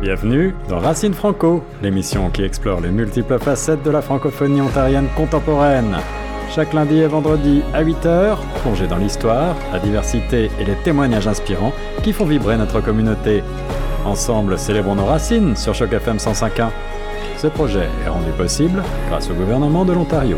Bienvenue 0.00 0.54
dans 0.68 0.78
Racine 0.78 1.12
Franco, 1.12 1.62
l'émission 1.82 2.30
qui 2.30 2.42
explore 2.42 2.80
les 2.80 2.90
multiples 2.90 3.38
facettes 3.38 3.82
de 3.82 3.90
la 3.90 4.00
francophonie 4.00 4.60
ontarienne 4.60 5.08
contemporaine. 5.16 5.96
Chaque 6.50 6.72
lundi 6.72 6.98
et 6.98 7.06
vendredi 7.06 7.62
à 7.74 7.82
8h, 7.82 8.36
plongez 8.62 8.86
dans 8.86 8.96
l'histoire, 8.96 9.56
la 9.72 9.80
diversité 9.80 10.50
et 10.60 10.64
les 10.64 10.76
témoignages 10.84 11.26
inspirants 11.26 11.72
qui 12.04 12.12
font 12.12 12.24
vibrer 12.24 12.56
notre 12.56 12.80
communauté. 12.80 13.42
Ensemble, 14.04 14.58
célébrons 14.58 14.94
nos 14.94 15.06
racines 15.06 15.56
sur 15.56 15.74
Choc 15.74 15.92
FM 15.92 16.18
105.1. 16.18 16.68
Ce 17.38 17.48
projet 17.48 17.88
est 18.04 18.08
rendu 18.08 18.30
possible 18.32 18.82
grâce 19.08 19.30
au 19.30 19.34
gouvernement 19.34 19.84
de 19.84 19.94
l'Ontario. 19.94 20.36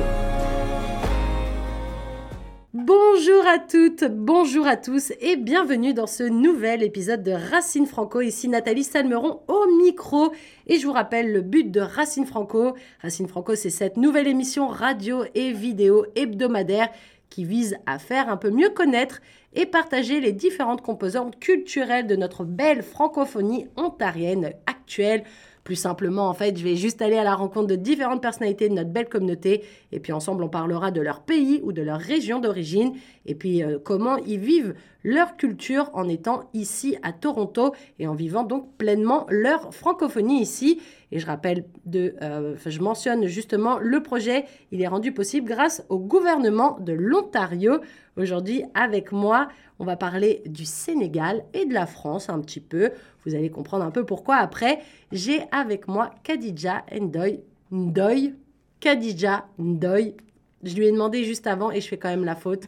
Bonjour 4.08 4.68
à 4.68 4.76
tous 4.76 5.12
et 5.20 5.36
bienvenue 5.36 5.94
dans 5.94 6.06
ce 6.06 6.22
nouvel 6.22 6.84
épisode 6.84 7.24
de 7.24 7.32
Racine 7.32 7.86
Franco. 7.86 8.20
Ici 8.20 8.48
Nathalie 8.48 8.84
Salmeron 8.84 9.40
au 9.48 9.66
micro 9.82 10.32
et 10.68 10.78
je 10.78 10.86
vous 10.86 10.92
rappelle 10.92 11.32
le 11.32 11.40
but 11.40 11.72
de 11.72 11.80
Racine 11.80 12.24
Franco. 12.24 12.76
Racine 13.02 13.26
Franco, 13.26 13.56
c'est 13.56 13.70
cette 13.70 13.96
nouvelle 13.96 14.28
émission 14.28 14.68
radio 14.68 15.24
et 15.34 15.50
vidéo 15.50 16.06
hebdomadaire 16.14 16.88
qui 17.30 17.44
vise 17.44 17.76
à 17.86 17.98
faire 17.98 18.28
un 18.28 18.36
peu 18.36 18.50
mieux 18.50 18.70
connaître 18.70 19.20
et 19.54 19.66
partager 19.66 20.20
les 20.20 20.32
différentes 20.32 20.82
composantes 20.82 21.40
culturelles 21.40 22.06
de 22.06 22.14
notre 22.14 22.44
belle 22.44 22.84
francophonie 22.84 23.66
ontarienne 23.76 24.52
actuelle 24.66 25.24
plus 25.64 25.76
simplement, 25.76 26.28
en 26.28 26.34
fait, 26.34 26.58
je 26.58 26.62
vais 26.62 26.76
juste 26.76 27.00
aller 27.00 27.16
à 27.16 27.24
la 27.24 27.34
rencontre 27.34 27.68
de 27.68 27.74
différentes 27.74 28.20
personnalités 28.20 28.68
de 28.68 28.74
notre 28.74 28.90
belle 28.90 29.08
communauté 29.08 29.64
et 29.92 29.98
puis 29.98 30.12
ensemble, 30.12 30.44
on 30.44 30.48
parlera 30.48 30.90
de 30.90 31.00
leur 31.00 31.22
pays 31.22 31.60
ou 31.64 31.72
de 31.72 31.80
leur 31.80 31.98
région 31.98 32.38
d'origine 32.38 32.92
et 33.24 33.34
puis 33.34 33.62
euh, 33.62 33.78
comment 33.82 34.18
ils 34.18 34.38
vivent 34.38 34.74
leur 35.02 35.36
culture 35.36 35.90
en 35.94 36.08
étant 36.08 36.50
ici 36.52 36.96
à 37.02 37.12
Toronto 37.12 37.74
et 37.98 38.06
en 38.06 38.14
vivant 38.14 38.44
donc 38.44 38.76
pleinement 38.76 39.26
leur 39.30 39.74
francophonie 39.74 40.42
ici. 40.42 40.80
Et 41.12 41.18
je 41.18 41.26
rappelle, 41.26 41.64
euh, 41.94 42.56
je 42.64 42.80
mentionne 42.80 43.26
justement 43.26 43.78
le 43.78 44.02
projet, 44.02 44.44
il 44.70 44.82
est 44.82 44.88
rendu 44.88 45.12
possible 45.12 45.48
grâce 45.48 45.84
au 45.88 45.98
gouvernement 45.98 46.78
de 46.80 46.92
l'Ontario. 46.92 47.80
Aujourd'hui, 48.16 48.64
avec 48.74 49.12
moi, 49.12 49.48
on 49.84 49.86
va 49.86 49.96
parler 49.96 50.40
du 50.46 50.64
Sénégal 50.64 51.44
et 51.52 51.66
de 51.66 51.74
la 51.74 51.84
France 51.84 52.30
un 52.30 52.40
petit 52.40 52.60
peu. 52.60 52.92
Vous 53.26 53.34
allez 53.34 53.50
comprendre 53.50 53.84
un 53.84 53.90
peu 53.90 54.06
pourquoi 54.06 54.36
après. 54.36 54.78
J'ai 55.12 55.42
avec 55.52 55.88
moi 55.88 56.08
Khadija 56.22 56.86
Ndoy. 56.90 57.40
Ndoy. 57.70 58.34
Khadija 58.80 59.44
Ndoy. 59.58 60.14
Je 60.62 60.74
lui 60.74 60.86
ai 60.86 60.90
demandé 60.90 61.24
juste 61.24 61.46
avant 61.46 61.70
et 61.70 61.82
je 61.82 61.88
fais 61.88 61.98
quand 61.98 62.08
même 62.08 62.24
la 62.24 62.34
faute. 62.34 62.62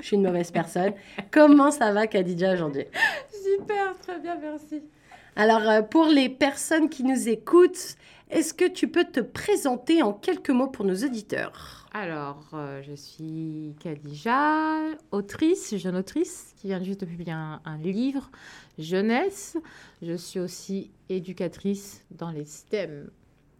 Je 0.00 0.06
suis 0.06 0.16
une 0.16 0.22
mauvaise 0.22 0.50
personne. 0.50 0.94
Comment 1.30 1.70
ça 1.70 1.92
va, 1.92 2.06
Khadija, 2.06 2.54
aujourd'hui? 2.54 2.86
Super, 3.28 3.94
très 3.98 4.18
bien, 4.18 4.38
merci. 4.40 4.82
Alors, 5.36 5.68
euh, 5.68 5.82
pour 5.82 6.06
les 6.06 6.30
personnes 6.30 6.88
qui 6.88 7.04
nous 7.04 7.28
écoutent, 7.28 7.96
est-ce 8.30 8.54
que 8.54 8.66
tu 8.66 8.88
peux 8.88 9.04
te 9.04 9.20
présenter 9.20 10.02
en 10.02 10.14
quelques 10.14 10.48
mots 10.48 10.68
pour 10.68 10.86
nos 10.86 10.96
auditeurs? 10.96 11.81
Alors, 11.94 12.44
euh, 12.54 12.80
je 12.82 12.94
suis 12.94 13.74
Khadija, 13.80 14.78
autrice, 15.10 15.76
jeune 15.76 15.96
autrice, 15.96 16.54
qui 16.56 16.68
vient 16.68 16.82
juste 16.82 17.00
de 17.02 17.06
publier 17.06 17.32
un, 17.32 17.60
un 17.66 17.76
livre 17.76 18.30
jeunesse. 18.78 19.58
Je 20.00 20.14
suis 20.16 20.40
aussi 20.40 20.90
éducatrice 21.10 22.02
dans 22.10 22.30
les 22.30 22.46
STEM. 22.46 23.10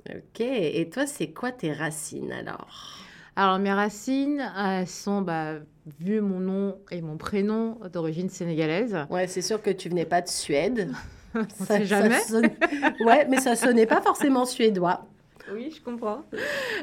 Ok, 0.09 0.41
et 0.41 0.89
toi, 0.91 1.07
c'est 1.07 1.29
quoi 1.29 1.53
tes 1.53 1.73
racines 1.73 2.33
alors? 2.33 2.99
Alors, 3.37 3.59
mes 3.59 3.73
racines, 3.73 4.43
elles 4.59 4.89
sont, 4.89 5.21
bah, 5.21 5.57
vu 6.01 6.21
mon 6.23 6.41
nom 6.41 6.79
et 6.91 7.03
mon 7.03 7.19
prénom, 7.19 7.79
d'origine 7.93 8.31
sénégalaise. 8.31 8.97
Ouais, 9.11 9.27
c'est 9.27 9.43
sûr 9.43 9.61
que 9.63 9.71
tu 9.71 9.91
venais 9.91 10.07
pas 10.07 10.23
de 10.23 10.29
Suède. 10.29 10.91
On 11.35 11.65
sait 11.65 11.85
jamais. 11.85 12.19
sonne- 12.21 12.51
Ouais, 13.01 13.27
mais 13.29 13.41
ça 13.41 13.57
sonnait 13.57 13.87
pas 13.87 14.01
forcément 14.03 14.45
suédois. 14.47 15.07
Oui, 15.53 15.73
je 15.75 15.83
comprends. 15.83 16.23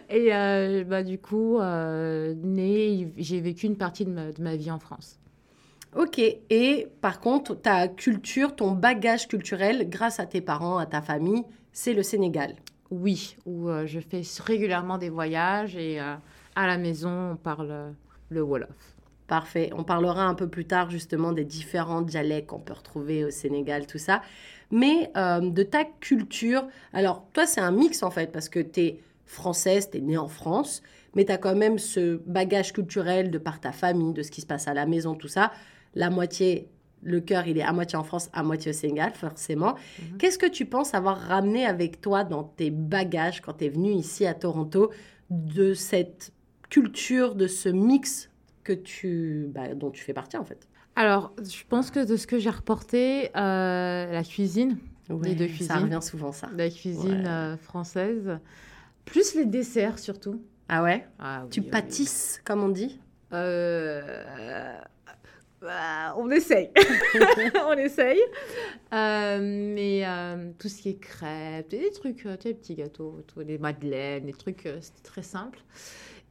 Et 0.09 0.33
euh, 0.33 0.83
bah, 0.83 1.03
du 1.03 1.19
coup, 1.19 1.59
euh, 1.59 2.33
née, 2.35 3.13
j'ai 3.17 3.39
vécu 3.39 3.67
une 3.67 3.77
partie 3.77 4.05
de 4.05 4.11
ma, 4.11 4.31
de 4.31 4.41
ma 4.41 4.55
vie 4.55 4.71
en 4.71 4.79
France. 4.79 5.19
Ok, 5.95 6.19
et 6.19 6.87
par 7.01 7.19
contre, 7.19 7.55
ta 7.55 7.87
culture, 7.87 8.55
ton 8.55 8.71
bagage 8.71 9.27
culturel, 9.27 9.89
grâce 9.89 10.19
à 10.19 10.27
tes 10.27 10.41
parents, 10.41 10.77
à 10.77 10.85
ta 10.85 11.01
famille, 11.01 11.43
c'est 11.71 11.93
le 11.93 12.03
Sénégal. 12.03 12.55
Oui, 12.91 13.35
où 13.45 13.69
euh, 13.69 13.87
je 13.87 13.99
fais 13.99 14.21
régulièrement 14.43 14.97
des 14.97 15.09
voyages 15.09 15.75
et 15.75 15.99
euh, 15.99 16.15
à 16.55 16.67
la 16.67 16.77
maison, 16.77 17.31
on 17.31 17.35
parle 17.35 17.71
euh, 17.71 17.91
le 18.29 18.41
Wolof. 18.41 18.95
Parfait. 19.27 19.71
On 19.75 19.83
parlera 19.83 20.25
un 20.25 20.33
peu 20.33 20.47
plus 20.47 20.65
tard 20.65 20.89
justement 20.89 21.31
des 21.31 21.45
différents 21.45 22.01
dialectes 22.01 22.49
qu'on 22.49 22.59
peut 22.59 22.73
retrouver 22.73 23.25
au 23.25 23.29
Sénégal, 23.29 23.85
tout 23.87 23.99
ça. 23.99 24.21
Mais 24.71 25.11
euh, 25.17 25.39
de 25.39 25.63
ta 25.63 25.83
culture, 25.83 26.67
alors 26.93 27.25
toi 27.33 27.45
c'est 27.45 27.61
un 27.61 27.71
mix 27.71 28.03
en 28.03 28.11
fait, 28.11 28.31
parce 28.31 28.49
que 28.49 28.59
tu 28.59 28.79
es 28.81 28.99
française, 29.25 29.89
tu 29.91 29.97
es 29.97 30.01
née 30.01 30.17
en 30.17 30.27
France, 30.27 30.81
mais 31.15 31.25
tu 31.25 31.31
as 31.31 31.37
quand 31.37 31.55
même 31.55 31.79
ce 31.79 32.17
bagage 32.25 32.73
culturel 32.73 33.31
de 33.31 33.37
par 33.37 33.59
ta 33.59 33.71
famille, 33.71 34.13
de 34.13 34.23
ce 34.23 34.31
qui 34.31 34.41
se 34.41 34.45
passe 34.47 34.67
à 34.67 34.73
la 34.73 34.85
maison, 34.85 35.15
tout 35.15 35.27
ça. 35.27 35.51
La 35.95 36.09
moitié, 36.09 36.67
le 37.01 37.19
cœur, 37.19 37.47
il 37.47 37.57
est 37.57 37.63
à 37.63 37.71
moitié 37.71 37.97
en 37.97 38.03
France, 38.03 38.29
à 38.33 38.43
moitié 38.43 38.71
au 38.71 38.73
Sénégal, 38.73 39.13
forcément. 39.13 39.75
Mhm. 39.99 40.17
Qu'est-ce 40.17 40.37
que 40.37 40.45
tu 40.45 40.65
penses 40.65 40.93
avoir 40.93 41.17
ramené 41.19 41.65
avec 41.65 42.01
toi 42.01 42.23
dans 42.23 42.43
tes 42.43 42.69
bagages 42.69 43.41
quand 43.41 43.53
tu 43.53 43.65
es 43.65 43.69
venu 43.69 43.91
ici 43.91 44.25
à 44.25 44.33
Toronto 44.33 44.91
de 45.29 45.73
cette 45.73 46.31
culture, 46.69 47.35
de 47.35 47.47
ce 47.47 47.69
mix 47.69 48.29
que 48.63 48.73
tu, 48.73 49.47
bah, 49.49 49.73
dont 49.73 49.89
tu 49.89 50.03
fais 50.03 50.13
partie 50.13 50.37
en 50.37 50.45
fait? 50.45 50.67
Alors, 50.99 51.31
je 51.41 51.63
pense 51.69 51.91
que 51.91 52.05
de 52.05 52.17
ce 52.17 52.27
que 52.27 52.39
j'ai 52.39 52.49
reporté, 52.49 53.29
euh, 53.37 54.11
la 54.11 54.21
cuisine, 54.21 54.77
Les 55.23 55.33
deux 55.33 55.47
Ça 55.47 55.53
cuisines. 55.53 55.75
revient 55.77 55.99
souvent 56.01 56.33
ça. 56.33 56.49
la 56.57 56.69
cuisine 56.69 57.21
Ouais. 57.23 57.29
euh, 57.29 57.55
française, 57.57 58.37
plus 59.05 59.33
les 59.35 59.45
desserts 59.45 59.97
surtout. 59.97 60.41
Ah 60.67 60.83
ouais? 60.83 61.07
Ah, 61.17 61.45
Tu 61.49 61.61
oui, 61.61 61.65
oui, 61.67 61.71
pâtisses, 61.71 62.41
comme 62.43 62.61
on 62.63 62.67
dit? 62.67 62.99
Euh, 63.31 64.77
bah, 65.61 66.15
on 66.17 66.29
essaye. 66.31 66.69
on 67.65 67.77
essaye. 67.77 68.19
Mais 68.91 70.03
tout 70.59 70.67
ce 70.67 70.81
qui 70.81 70.89
est 70.89 70.99
crêpes, 70.99 71.69
des 71.69 71.91
trucs, 71.91 72.17
tu 72.17 72.23
sais, 72.23 72.37
les 72.43 72.53
petits 72.55 72.75
gâteaux, 72.75 73.21
les 73.37 73.57
madeleines, 73.57 74.25
des 74.25 74.33
trucs, 74.33 74.67
c'était 74.81 75.01
très 75.03 75.23
simple. 75.23 75.59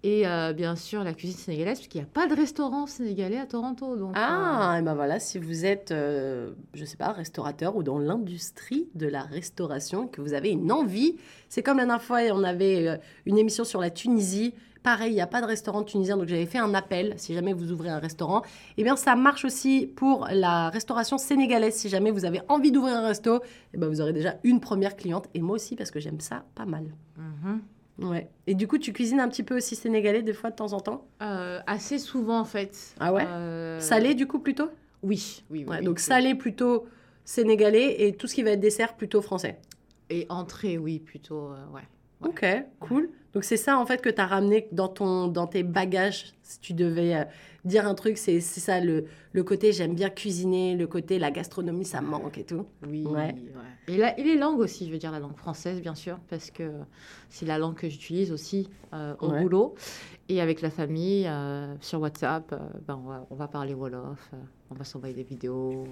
Et 0.05 0.29
euh, 0.29 0.53
bien 0.53 0.77
sûr, 0.77 1.03
la 1.03 1.13
cuisine 1.13 1.37
sénégalaise, 1.37 1.79
puisqu'il 1.79 1.99
n'y 1.99 2.05
a 2.05 2.07
pas 2.07 2.29
de 2.29 2.35
restaurant 2.35 2.87
sénégalais 2.87 3.39
à 3.39 3.47
Toronto. 3.47 3.97
Donc, 3.97 4.11
euh, 4.17 4.21
Ah, 4.21 4.77
et 4.79 4.83
ben 4.83 4.95
voilà, 4.95 5.19
si 5.19 5.39
vous 5.39 5.65
êtes, 5.65 5.91
euh, 5.91 6.53
je 6.73 6.85
sais 6.85 6.97
pas, 6.97 7.11
restaurateur 7.11 7.75
ou 7.75 7.83
dans 7.83 7.99
l'industrie 7.99 8.89
de 8.95 9.09
la 9.09 9.23
restauration, 9.23 10.07
que 10.07 10.21
vous 10.21 10.35
avez 10.35 10.51
une 10.51 10.71
envie, 10.71 11.17
c'est 11.49 11.65
comme 11.65 11.79
la 11.79 11.85
dernière 11.85 12.03
fois, 12.03 12.21
on 12.33 12.45
avait 12.45 12.87
euh, 12.87 12.97
une 13.27 13.39
émission 13.39 13.65
sur 13.65 13.81
la 13.81 13.91
Tunisie. 13.91 14.55
Pareil, 14.85 15.11
il 15.11 15.15
n'y 15.17 15.21
a 15.21 15.27
pas 15.27 15.41
de 15.41 15.47
restaurant 15.47 15.83
tunisien, 15.83 16.17
donc 16.17 16.29
j'avais 16.29 16.47
fait 16.47 16.59
un 16.59 16.73
appel, 16.75 17.15
si 17.17 17.35
jamais 17.35 17.53
vous 17.53 17.73
ouvrez 17.73 17.89
un 17.89 17.99
restaurant. 17.99 18.43
Eh 18.77 18.85
bien, 18.85 18.95
ça 18.95 19.17
marche 19.17 19.45
aussi 19.45 19.87
pour 19.97 20.29
la 20.31 20.71
restauration 20.71 21.19
sénégalaise. 21.19 21.75
Si 21.75 21.89
jamais 21.89 22.13
vous 22.13 22.25
avez 22.25 22.41
envie 22.49 22.71
d'ouvrir 22.71 22.95
un 22.97 23.07
resto, 23.09 23.41
eh 23.75 23.77
ben, 23.77 23.89
vous 23.89 24.01
aurez 24.01 24.13
déjà 24.13 24.37
une 24.45 24.61
première 24.61 24.95
cliente. 24.95 25.27
Et 25.35 25.43
moi 25.43 25.57
aussi, 25.57 25.75
parce 25.75 25.91
que 25.91 25.99
j'aime 25.99 26.21
ça 26.21 26.45
pas 26.55 26.65
mal. 26.67 26.85
mhm. 27.17 27.61
Ouais. 27.99 28.29
Et 28.47 28.55
du 28.55 28.69
coup, 28.69 28.79
tu 28.79 28.93
cuisines 28.93 29.21
un 29.21 29.29
petit 29.29 29.43
peu 29.43 29.57
aussi 29.57 29.75
sénégalais 29.77 30.23
des 30.23 30.33
fois 30.33 30.51
de 30.51 30.57
temps 30.57 30.73
en 30.73 30.81
temps? 30.81 31.07
Euh, 31.23 31.61
assez 31.67 31.99
souvent, 31.99 32.39
en 32.39 32.45
fait. 32.45 32.95
Ah 33.01 33.13
ouais? 33.13 33.25
Euh, 33.27 33.81
Salé, 33.81 34.15
du 34.15 34.27
coup, 34.27 34.39
plutôt? 34.39 34.71
Oui, 35.03 35.43
oui, 35.51 35.61
oui. 35.61 35.65
Ouais, 35.65 35.79
oui, 35.79 35.85
donc 35.85 35.97
oui. 35.99 36.03
salé 36.03 36.35
plutôt 36.35 36.87
sénégalais 37.25 38.07
et 38.07 38.15
tout 38.15 38.27
ce 38.27 38.35
qui 38.35 38.43
va 38.43 38.51
être 38.53 38.61
dessert 38.61 38.97
plutôt 38.97 39.21
français. 39.21 39.59
Et 40.11 40.27
entrée, 40.29 40.79
oui, 40.79 40.99
plutôt, 40.99 41.53
euh, 41.53 41.67
ouais. 41.75 41.83
Ok, 42.25 42.45
cool. 42.81 43.11
Donc 43.35 43.45
c'est 43.45 43.57
ça 43.59 43.79
en 43.79 43.85
fait 43.87 44.01
que 44.03 44.09
tu 44.09 44.21
as 44.21 44.27
ramené 44.27 44.67
dans, 44.73 44.89
ton, 44.89 45.29
dans 45.29 45.47
tes 45.47 45.63
bagages, 45.63 46.33
si 46.43 46.59
tu 46.61 46.73
devais 46.73 47.15
euh, 47.15 47.25
dire 47.65 47.87
un 47.87 47.95
truc, 47.95 48.17
c'est 48.19 48.41
ça 48.41 48.81
le, 48.81 49.05
le 49.33 49.45
côté 49.45 49.71
j'aime 49.73 49.95
bien 49.95 50.09
cuisiner, 50.11 50.75
le 50.75 50.87
côté 50.87 51.19
la 51.19 51.31
gastronomie 51.31 51.85
ça 51.85 52.01
me 52.01 52.09
manque 52.09 52.39
et 52.39 52.45
tout. 52.45 52.65
Oui, 52.87 53.05
Ouais. 53.05 53.35
ouais. 53.35 53.35
Et, 53.87 53.97
la- 53.99 54.19
et 54.19 54.25
les 54.25 54.37
langues 54.37 54.59
aussi, 54.59 54.87
je 54.87 54.93
veux 54.93 54.99
dire 54.99 55.13
la 55.13 55.21
langue 55.21 55.37
française, 55.37 55.81
bien 55.83 55.95
sûr, 55.95 56.19
parce 56.31 56.51
que 56.51 56.73
c'est 57.29 57.47
la 57.47 57.59
langue 57.59 57.75
que 57.77 57.89
j'utilise 57.89 58.33
aussi 58.33 58.69
euh, 58.95 59.15
au 59.21 59.29
Ouais. 59.31 59.43
boulot. 59.43 59.75
Et 60.31 60.41
avec 60.41 60.61
la 60.63 60.71
famille, 60.71 61.27
euh, 61.27 61.75
sur 61.81 62.01
WhatsApp, 62.01 62.55
ben, 62.87 63.01
on, 63.05 63.09
va, 63.09 63.27
on 63.31 63.35
va 63.35 63.47
parler 63.49 63.75
Wolof, 63.75 64.31
on 64.71 64.75
va 64.75 64.85
s'envoyer 64.85 65.15
des 65.15 65.23
vidéos. 65.23 65.87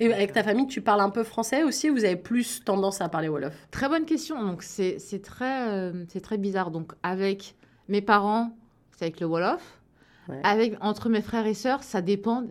Euh. 0.00 0.04
Et 0.04 0.12
avec 0.12 0.32
ta 0.32 0.42
famille, 0.42 0.66
tu 0.66 0.80
parles 0.80 1.00
un 1.00 1.10
peu 1.10 1.24
français 1.24 1.62
aussi 1.62 1.90
ou 1.90 1.94
vous 1.94 2.04
avez 2.04 2.16
plus 2.16 2.64
tendance 2.64 3.00
à 3.00 3.08
parler 3.08 3.28
Wolof? 3.28 3.54
Très 3.70 3.88
bonne 3.88 4.04
question. 4.04 4.42
Donc, 4.44 4.62
c'est 4.62 4.98
très, 5.22 5.68
euh, 5.70 6.04
c'est 6.08 6.20
très 6.20 6.38
bizarre. 6.38 6.70
Donc, 6.70 6.92
avec 7.02 7.54
mes 7.88 8.00
parents, 8.00 8.56
c'est 8.92 9.06
avec 9.06 9.20
le 9.20 9.26
Wolof. 9.26 9.80
Ouais. 10.28 10.40
Avec, 10.44 10.76
entre 10.80 11.08
mes 11.08 11.22
frères 11.22 11.46
et 11.46 11.54
sœurs, 11.54 11.82
ça 11.82 12.02
dépend 12.02 12.44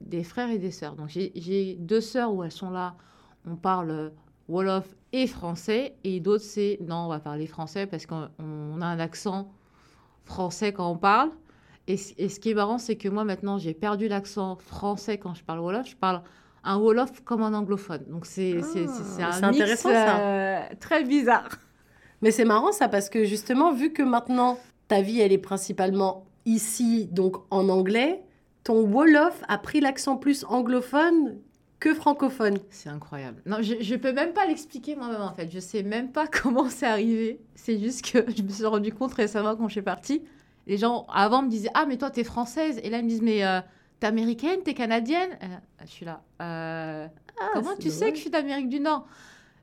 des 0.00 0.24
frères 0.24 0.50
et 0.50 0.58
des 0.58 0.70
sœurs. 0.70 0.96
Donc, 0.96 1.08
j'ai- 1.08 1.76
deux 1.78 2.00
sœurs 2.00 2.34
où 2.34 2.42
elles 2.42 2.52
sont 2.52 2.70
là, 2.70 2.96
on 3.46 3.56
parle 3.56 4.12
Wolof 4.48 4.86
et 5.12 5.26
français. 5.26 5.94
Et 6.04 6.20
d'autres, 6.20 6.44
c'est 6.44 6.78
non, 6.80 7.06
on 7.06 7.08
va 7.08 7.20
parler 7.20 7.46
français 7.46 7.86
parce 7.86 8.04
qu'on 8.06 8.28
on 8.38 8.80
a 8.80 8.86
un 8.86 8.98
accent 8.98 9.52
français 10.24 10.72
quand 10.72 10.90
on 10.90 10.96
parle. 10.98 11.30
Et, 11.86 11.96
et 12.18 12.28
ce 12.28 12.40
qui 12.40 12.50
est 12.50 12.54
marrant, 12.54 12.78
c'est 12.78 12.96
que 12.96 13.08
moi, 13.08 13.24
maintenant, 13.24 13.58
j'ai 13.58 13.74
perdu 13.74 14.08
l'accent 14.08 14.56
français 14.56 15.18
quand 15.18 15.34
je 15.34 15.44
parle 15.44 15.60
Wolof. 15.60 15.86
Je 15.86 15.96
parle 15.96 16.22
un 16.64 16.78
Wolof 16.78 17.20
comme 17.24 17.42
un 17.42 17.54
anglophone. 17.54 18.04
Donc 18.08 18.26
c'est 18.26 18.60
c'est- 18.62 18.86
c'est- 18.86 19.04
c'est 19.16 19.22
Ah, 19.22 19.30
un 19.42 19.50
mix 19.50 19.60
intéressant, 19.62 19.90
ça. 19.90 20.18
euh, 20.18 20.60
très 20.80 21.04
bizarre. 21.04 21.48
Mais 22.22 22.30
c'est 22.30 22.44
marrant 22.44 22.72
ça 22.72 22.88
parce 22.88 23.08
que 23.10 23.24
justement, 23.24 23.72
vu 23.72 23.92
que 23.92 24.02
maintenant 24.02 24.58
ta 24.88 25.00
vie 25.02 25.20
elle 25.20 25.32
est 25.32 25.38
principalement 25.38 26.26
ici, 26.46 27.06
donc 27.12 27.36
en 27.50 27.68
anglais, 27.68 28.22
ton 28.64 28.82
Wolof 28.82 29.42
a 29.48 29.58
pris 29.58 29.80
l'accent 29.80 30.16
plus 30.16 30.44
anglophone 30.48 31.38
que 31.80 31.92
francophone. 31.92 32.58
C'est 32.70 32.88
incroyable. 32.88 33.42
Non, 33.44 33.58
je, 33.60 33.74
je 33.80 33.94
peux 33.96 34.12
même 34.12 34.32
pas 34.32 34.46
l'expliquer 34.46 34.96
moi-même 34.96 35.20
en 35.20 35.34
fait. 35.34 35.50
Je 35.52 35.58
sais 35.58 35.82
même 35.82 36.12
pas 36.12 36.26
comment 36.42 36.68
c'est 36.70 36.86
arrivé. 36.86 37.40
C'est 37.54 37.78
juste 37.78 38.10
que 38.10 38.18
je 38.36 38.42
me 38.42 38.48
suis 38.48 38.64
rendu 38.64 38.92
compte 38.92 39.12
récemment 39.12 39.54
quand 39.56 39.68
je 39.68 39.72
suis 39.72 39.82
partie. 39.82 40.22
Les 40.66 40.78
gens 40.78 41.04
avant 41.12 41.42
me 41.42 41.48
disaient 41.50 41.68
Ah, 41.74 41.84
mais 41.86 41.98
toi 41.98 42.10
t'es 42.10 42.24
française. 42.24 42.80
Et 42.82 42.88
là 42.88 42.98
ils 42.98 43.04
me 43.04 43.08
disent 43.10 43.20
Mais 43.22 43.44
euh, 43.44 43.60
t'es 44.04 44.08
américaine, 44.08 44.60
t'es 44.62 44.74
canadienne? 44.74 45.30
Là, 45.40 45.60
Je 45.84 45.90
suis 45.90 46.04
là. 46.04 46.22
Euh, 46.42 47.08
comment 47.54 47.70
c'est 47.76 47.82
tu 47.82 47.90
sais 47.90 48.10
que 48.10 48.16
je 48.16 48.20
suis 48.20 48.30
d'Amérique 48.30 48.68
du 48.68 48.80
Nord? 48.80 49.06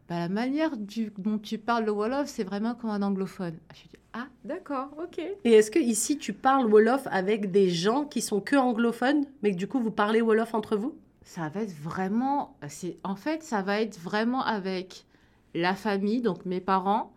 Bah, 0.09 0.17
La 0.19 0.29
manière 0.29 0.75
du- 0.77 1.11
dont 1.17 1.37
tu 1.37 1.57
parles 1.59 1.85
le 1.85 1.91
Wolof, 1.91 2.27
c'est 2.27 2.43
vraiment 2.43 2.73
comme 2.73 2.89
un 2.89 3.01
anglophone. 3.03 3.57
Je 3.71 3.77
suis 3.77 3.89
dit 3.89 3.99
Ah, 4.13 4.27
d'accord, 4.43 4.89
ok. 5.01 5.19
Et 5.45 5.51
est-ce 5.53 5.69
que 5.69 5.79
ici 5.79 6.17
tu 6.17 6.33
parles 6.33 6.65
Wolof 6.65 7.07
avec 7.11 7.51
des 7.51 7.69
gens 7.69 8.03
qui 8.05 8.21
sont 8.21 8.41
que 8.41 8.55
anglophones, 8.55 9.25
mais 9.43 9.51
que 9.51 9.57
du 9.57 9.67
coup 9.67 9.79
vous 9.79 9.91
parlez 9.91 10.21
Wolof 10.21 10.53
entre 10.55 10.75
vous? 10.75 10.95
Ça 11.23 11.47
va 11.49 11.61
être 11.61 11.75
vraiment. 11.75 12.57
C'est 12.67 12.97
en 13.03 13.15
fait, 13.15 13.43
ça 13.43 13.61
va 13.61 13.79
être 13.79 13.99
vraiment 13.99 14.43
avec 14.43 15.05
la 15.53 15.75
famille, 15.75 16.21
donc 16.21 16.45
mes 16.45 16.59
parents 16.61 17.13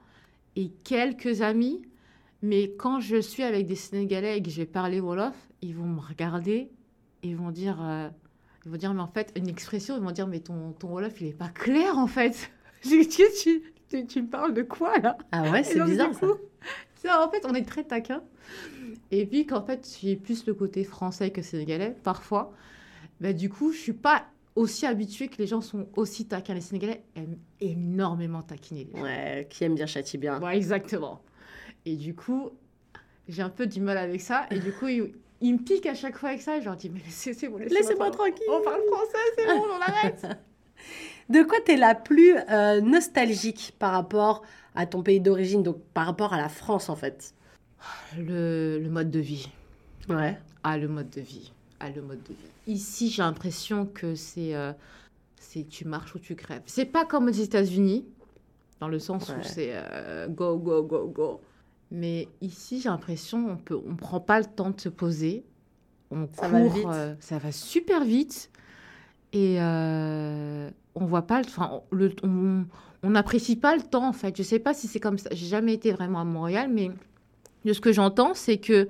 et 0.56 0.70
quelques 0.84 1.40
amis. 1.40 1.80
Mais 2.42 2.72
quand 2.76 3.00
je 3.00 3.16
suis 3.18 3.42
avec 3.42 3.66
des 3.66 3.76
Sénégalais 3.76 4.36
et 4.38 4.42
que 4.42 4.50
je 4.50 4.58
vais 4.58 4.66
parler 4.66 5.00
Wolof, 5.00 5.34
ils 5.62 5.74
vont 5.74 5.86
me 5.86 6.00
regarder 6.00 6.70
ils 7.24 7.36
vont 7.36 7.50
dire, 7.50 7.78
euh, 7.82 8.08
ils 8.64 8.70
vont 8.70 8.76
dire, 8.76 8.94
mais 8.94 9.02
en 9.02 9.08
fait, 9.08 9.32
une 9.36 9.48
expression, 9.48 9.96
ils 9.96 10.02
vont 10.02 10.10
dire, 10.12 10.26
mais 10.26 10.40
ton, 10.40 10.72
ton 10.72 10.88
Wolof, 10.92 11.20
il 11.20 11.28
est 11.28 11.32
pas 11.32 11.48
clair 11.48 11.98
en 11.98 12.06
fait. 12.06 12.50
Tu, 12.82 13.08
tu, 13.08 13.24
tu, 13.88 14.06
tu 14.06 14.22
me 14.22 14.28
parles 14.28 14.52
de 14.52 14.60
quoi 14.62 14.98
là? 14.98 15.16
Ah 15.32 15.50
ouais, 15.50 15.64
c'est 15.64 15.80
bizarre 15.80 16.10
du 16.10 16.14
ça. 16.16 16.26
coup, 16.26 16.34
ça, 16.96 17.26
en 17.26 17.30
fait, 17.30 17.46
on 17.46 17.54
est 17.54 17.66
très 17.66 17.82
taquin. 17.84 18.22
Et 19.10 19.24
puis 19.26 19.46
qu'en 19.46 19.64
fait, 19.64 19.88
j'ai 20.02 20.16
plus 20.16 20.46
le 20.46 20.52
côté 20.54 20.84
français 20.84 21.30
que 21.30 21.40
sénégalais, 21.40 21.96
parfois. 22.02 22.52
Bah, 23.20 23.32
du 23.32 23.48
coup, 23.48 23.72
je 23.72 23.78
suis 23.78 23.92
pas 23.94 24.26
aussi 24.54 24.86
habituée 24.86 25.28
que 25.28 25.38
les 25.38 25.46
gens 25.46 25.62
sont 25.62 25.88
aussi 25.96 26.26
taquins. 26.26 26.54
Les 26.54 26.60
Sénégalais 26.60 27.04
aiment 27.16 27.38
énormément 27.60 28.42
taquiner 28.42 28.84
les 28.92 28.98
gens. 28.98 29.04
Ouais, 29.04 29.46
qui 29.50 29.64
aime 29.64 29.74
bien 29.74 29.86
châtie 29.86 30.18
bien. 30.18 30.40
Ouais, 30.42 30.56
exactement. 30.56 31.22
Et 31.86 31.96
du 31.96 32.14
coup, 32.14 32.50
j'ai 33.28 33.42
un 33.42 33.50
peu 33.50 33.66
du 33.66 33.80
mal 33.80 33.96
avec 33.98 34.20
ça. 34.20 34.46
Et 34.50 34.58
du 34.58 34.72
coup, 34.72 34.88
ils, 34.88 35.14
ils 35.46 35.52
me 35.54 35.58
piquent 35.58 35.86
à 35.86 35.94
chaque 35.94 36.16
fois 36.18 36.30
avec 36.30 36.42
ça. 36.42 36.58
Je 36.60 36.64
leur 36.64 36.76
dis, 36.76 36.90
mais 36.90 37.00
laissez, 37.00 37.34
c'est 37.34 37.48
bon, 37.48 37.58
laissez-moi 37.58 38.10
tranquille. 38.10 38.46
On 38.50 38.62
parle 38.62 38.80
français, 38.90 39.18
c'est 39.36 39.46
bon, 39.46 39.64
on 39.76 39.80
arrête. 39.80 40.26
De 41.30 41.42
quoi 41.42 41.58
t'es 41.64 41.76
la 41.76 41.94
plus 41.94 42.36
euh, 42.50 42.80
nostalgique 42.82 43.74
par 43.78 43.92
rapport 43.92 44.42
à 44.74 44.84
ton 44.86 45.02
pays 45.02 45.20
d'origine, 45.20 45.62
donc 45.62 45.78
par 45.94 46.06
rapport 46.06 46.32
à 46.34 46.36
la 46.36 46.48
France 46.50 46.88
en 46.88 46.96
fait? 46.96 47.34
Le, 48.18 48.78
le 48.78 48.90
mode 48.90 49.10
de 49.10 49.20
vie. 49.20 49.48
Ouais. 50.08 50.38
Ah, 50.62 50.76
le 50.76 50.88
mode 50.88 51.10
de 51.10 51.20
vie. 51.20 51.52
Ah, 51.80 51.88
le 51.90 52.02
mode 52.02 52.22
de 52.24 52.28
vie. 52.34 52.50
Ici, 52.74 53.08
j'ai 53.10 53.22
l'impression 53.22 53.86
que 53.86 54.14
c'est 54.14 54.54
euh, 54.54 54.72
c'est 55.38 55.66
tu 55.68 55.86
marches 55.86 56.14
ou 56.14 56.18
tu 56.18 56.34
crèves. 56.34 56.62
C'est 56.66 56.84
pas 56.86 57.04
comme 57.06 57.28
aux 57.28 57.32
États-Unis, 57.32 58.06
dans 58.80 58.88
le 58.88 58.98
sens 58.98 59.28
Ouais. 59.28 59.36
où 59.36 59.42
c'est 59.42 59.70
euh, 59.72 60.26
go, 60.28 60.56
go, 60.58 60.82
go, 60.82 61.06
go. 61.06 61.40
Mais 61.94 62.28
ici, 62.40 62.80
j'ai 62.80 62.88
l'impression 62.88 63.46
on 63.50 63.56
peut, 63.56 63.78
on 63.88 63.94
prend 63.94 64.18
pas 64.20 64.40
le 64.40 64.46
temps 64.46 64.70
de 64.70 64.80
se 64.80 64.88
poser. 64.88 65.44
On 66.10 66.26
Ça 66.32 66.48
court, 66.48 66.58
va 66.58 66.66
vite. 66.66 66.86
euh, 66.86 67.14
ça 67.20 67.38
va 67.38 67.52
super 67.52 68.04
vite. 68.04 68.50
Et 69.32 69.56
euh, 69.60 70.70
on 70.94 71.04
voit 71.06 71.22
pas 71.26 71.40
le, 71.40 71.46
enfin, 71.46 71.70
on- 71.72 71.94
le, 71.96 72.12
on 72.22 72.64
on 73.06 73.10
n'apprécie 73.10 73.56
pas 73.56 73.76
le 73.76 73.82
temps 73.82 74.08
en 74.08 74.12
fait. 74.14 74.34
Je 74.36 74.42
sais 74.42 74.58
pas 74.58 74.72
si 74.74 74.88
c'est 74.88 74.98
comme 75.00 75.18
ça. 75.18 75.28
J'ai 75.32 75.46
jamais 75.46 75.74
été 75.74 75.92
vraiment 75.92 76.20
à 76.20 76.24
Montréal, 76.24 76.70
mais 76.72 76.90
de 77.66 77.72
ce 77.74 77.80
que 77.80 77.92
j'entends, 77.92 78.32
c'est 78.34 78.56
que 78.56 78.88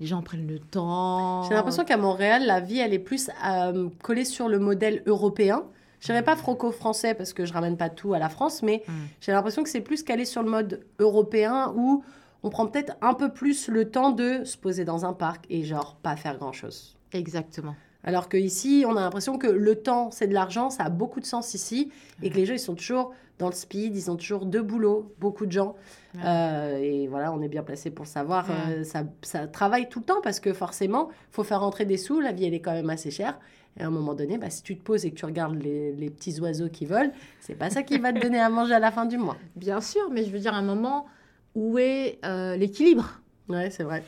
les 0.00 0.06
gens 0.06 0.20
prennent 0.22 0.46
le 0.46 0.58
temps. 0.58 1.44
J'ai 1.44 1.54
l'impression 1.54 1.84
qu'à 1.84 1.96
Montréal, 1.96 2.44
la 2.46 2.60
vie, 2.60 2.78
elle 2.78 2.92
est 2.92 2.98
plus 2.98 3.30
euh, 3.46 3.88
collée 4.02 4.24
sur 4.26 4.48
le 4.48 4.58
modèle 4.58 5.02
européen. 5.06 5.64
Je 6.00 6.06
dirais 6.08 6.22
pas 6.22 6.36
franco-français 6.36 7.14
parce 7.14 7.32
que 7.32 7.46
je 7.46 7.52
ramène 7.54 7.78
pas 7.78 7.88
tout 7.88 8.12
à 8.12 8.18
la 8.18 8.28
France, 8.28 8.62
mais 8.62 8.82
Mm. 8.86 8.92
j'ai 9.22 9.32
l'impression 9.32 9.62
que 9.62 9.70
c'est 9.70 9.80
plus 9.80 10.02
calé 10.02 10.26
sur 10.26 10.42
le 10.42 10.50
mode 10.50 10.84
européen 10.98 11.72
où 11.74 12.04
on 12.44 12.50
prend 12.50 12.66
peut-être 12.68 12.94
un 13.00 13.14
peu 13.14 13.32
plus 13.32 13.68
le 13.68 13.90
temps 13.90 14.12
de 14.12 14.44
se 14.44 14.56
poser 14.56 14.84
dans 14.84 15.04
un 15.04 15.12
parc 15.14 15.46
et 15.50 15.64
genre 15.64 15.96
pas 16.02 16.14
faire 16.14 16.38
grand-chose. 16.38 16.96
Exactement. 17.12 17.74
Alors 18.04 18.28
que 18.28 18.36
ici, 18.36 18.84
on 18.86 18.96
a 18.96 19.00
l'impression 19.00 19.38
que 19.38 19.46
le 19.46 19.76
temps, 19.76 20.10
c'est 20.10 20.26
de 20.28 20.34
l'argent, 20.34 20.68
ça 20.68 20.84
a 20.84 20.90
beaucoup 20.90 21.20
de 21.20 21.24
sens 21.24 21.54
ici, 21.54 21.90
et 22.22 22.28
que 22.28 22.36
les 22.36 22.44
gens, 22.44 22.52
ils 22.52 22.58
sont 22.58 22.74
toujours 22.74 23.12
dans 23.38 23.48
le 23.48 23.54
speed, 23.54 23.96
ils 23.96 24.10
ont 24.10 24.16
toujours 24.16 24.44
deux 24.44 24.60
boulots, 24.62 25.14
beaucoup 25.18 25.46
de 25.46 25.52
gens. 25.52 25.74
Ouais. 26.14 26.20
Euh, 26.22 26.76
et 26.82 27.08
voilà, 27.08 27.32
on 27.32 27.40
est 27.40 27.48
bien 27.48 27.62
placé 27.62 27.90
pour 27.90 28.06
savoir, 28.06 28.46
Ouais. 28.46 28.54
euh, 28.80 28.84
ça, 28.84 29.04
ça 29.22 29.46
travaille 29.48 29.88
tout 29.88 30.00
le 30.00 30.04
temps, 30.04 30.20
parce 30.22 30.38
que 30.38 30.52
forcément, 30.52 31.08
faut 31.30 31.44
faire 31.44 31.60
rentrer 31.60 31.86
des 31.86 31.96
sous, 31.96 32.20
la 32.20 32.32
vie, 32.32 32.44
elle 32.44 32.52
est 32.54 32.60
quand 32.60 32.74
même 32.74 32.90
assez 32.90 33.10
chère. 33.10 33.40
Et 33.78 33.82
à 33.82 33.86
un 33.86 33.90
moment 33.90 34.12
donné, 34.14 34.36
bah, 34.36 34.50
si 34.50 34.62
tu 34.62 34.76
te 34.76 34.82
poses 34.82 35.06
et 35.06 35.10
que 35.10 35.16
tu 35.16 35.24
regardes 35.24 35.60
les, 35.60 35.90
les 35.92 36.10
petits 36.10 36.38
oiseaux 36.40 36.68
qui 36.68 36.84
volent, 36.84 37.10
c'est 37.40 37.54
pas 37.56 37.70
ça 37.70 37.82
qui 37.82 37.96
va 37.98 38.12
te 38.12 38.20
donner 38.20 38.38
à 38.38 38.50
manger 38.50 38.74
à 38.74 38.78
la 38.78 38.92
fin 38.92 39.06
du 39.06 39.16
mois. 39.16 39.36
Bien 39.56 39.80
sûr, 39.80 40.02
mais 40.12 40.24
je 40.24 40.30
veux 40.30 40.38
dire, 40.38 40.52
à 40.54 40.58
un 40.58 40.62
moment, 40.62 41.06
où 41.54 41.78
est 41.78 42.18
euh, 42.24 42.56
l'équilibre 42.56 43.20
Ouais, 43.48 43.70
c'est 43.70 43.84
vrai. 43.84 44.02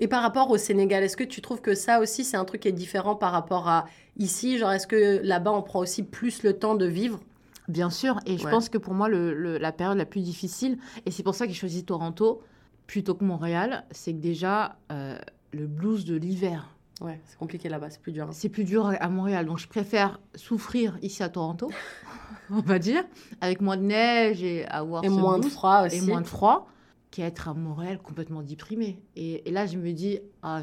Et 0.00 0.08
par 0.08 0.22
rapport 0.22 0.50
au 0.50 0.56
Sénégal, 0.56 1.04
est-ce 1.04 1.16
que 1.16 1.22
tu 1.24 1.40
trouves 1.40 1.60
que 1.60 1.74
ça 1.74 2.00
aussi, 2.00 2.24
c'est 2.24 2.36
un 2.36 2.44
truc 2.44 2.62
qui 2.62 2.68
est 2.68 2.72
différent 2.72 3.14
par 3.14 3.30
rapport 3.32 3.68
à 3.68 3.86
ici? 4.18 4.58
Genre, 4.58 4.72
est-ce 4.72 4.86
que 4.88 5.20
là-bas, 5.22 5.52
on 5.52 5.62
prend 5.62 5.78
aussi 5.80 6.02
plus 6.02 6.42
le 6.42 6.54
temps 6.58 6.74
de 6.74 6.86
vivre? 6.86 7.20
Bien 7.68 7.90
sûr, 7.90 8.18
et 8.26 8.36
je 8.36 8.44
Ouais. 8.44 8.50
pense 8.50 8.68
que 8.68 8.76
pour 8.78 8.92
moi, 8.92 9.08
le- 9.08 9.32
le- 9.34 9.56
la 9.58 9.72
période 9.72 9.96
la 9.96 10.04
plus 10.04 10.20
difficile, 10.20 10.78
et 11.06 11.10
c'est 11.10 11.22
pour 11.22 11.34
ça 11.34 11.46
que 11.46 11.52
j'ai 11.52 11.58
choisi 11.58 11.84
Toronto 11.84 12.42
plutôt 12.86 13.14
que 13.14 13.24
Montréal, 13.24 13.84
c'est 13.92 14.12
que 14.12 14.18
déjà, 14.18 14.76
euh, 14.92 15.16
le 15.52 15.66
blues 15.66 16.04
de 16.04 16.16
l'hiver, 16.16 16.73
Ouais, 17.04 17.20
c'est 17.26 17.36
compliqué 17.38 17.68
là-bas, 17.68 17.90
c'est 17.90 18.00
plus 18.00 18.12
dur. 18.12 18.24
hein. 18.28 18.32
c'est 18.32 18.48
plus 18.48 18.64
dur 18.64 18.86
à 18.98 19.08
Montréal. 19.08 19.44
Donc, 19.46 19.58
je 19.58 19.68
préfère 19.68 20.20
souffrir 20.34 20.96
ici 21.02 21.22
à 21.22 21.28
Toronto, 21.28 21.70
on 22.50 22.60
va 22.60 22.78
dire, 22.78 23.04
avec 23.40 23.60
moins 23.60 23.76
de 23.76 23.82
neige 23.82 24.42
et 24.42 24.66
avoir 24.66 25.04
Et 25.04 25.08
moins 25.08 25.38
de 25.38 25.46
froid 25.46 25.84
et 25.84 25.86
aussi. 25.98 26.02
moins 26.08 26.20
de 26.22 26.26
froid 26.26 26.66
qu'être 27.10 27.48
à 27.48 27.54
Montréal 27.54 27.98
complètement 28.02 28.42
déprimé. 28.42 29.02
Et, 29.16 29.48
et 29.48 29.52
là, 29.52 29.66
je 29.66 29.76
me 29.76 29.92
dis, 29.92 30.18
ah, 30.42 30.62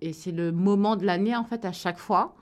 et 0.00 0.12
c'est 0.12 0.32
le 0.32 0.52
moment 0.52 0.96
de 0.96 1.04
l'année, 1.04 1.34
en 1.36 1.44
fait, 1.44 1.64
à 1.64 1.72
chaque 1.72 1.98
fois, 1.98 2.34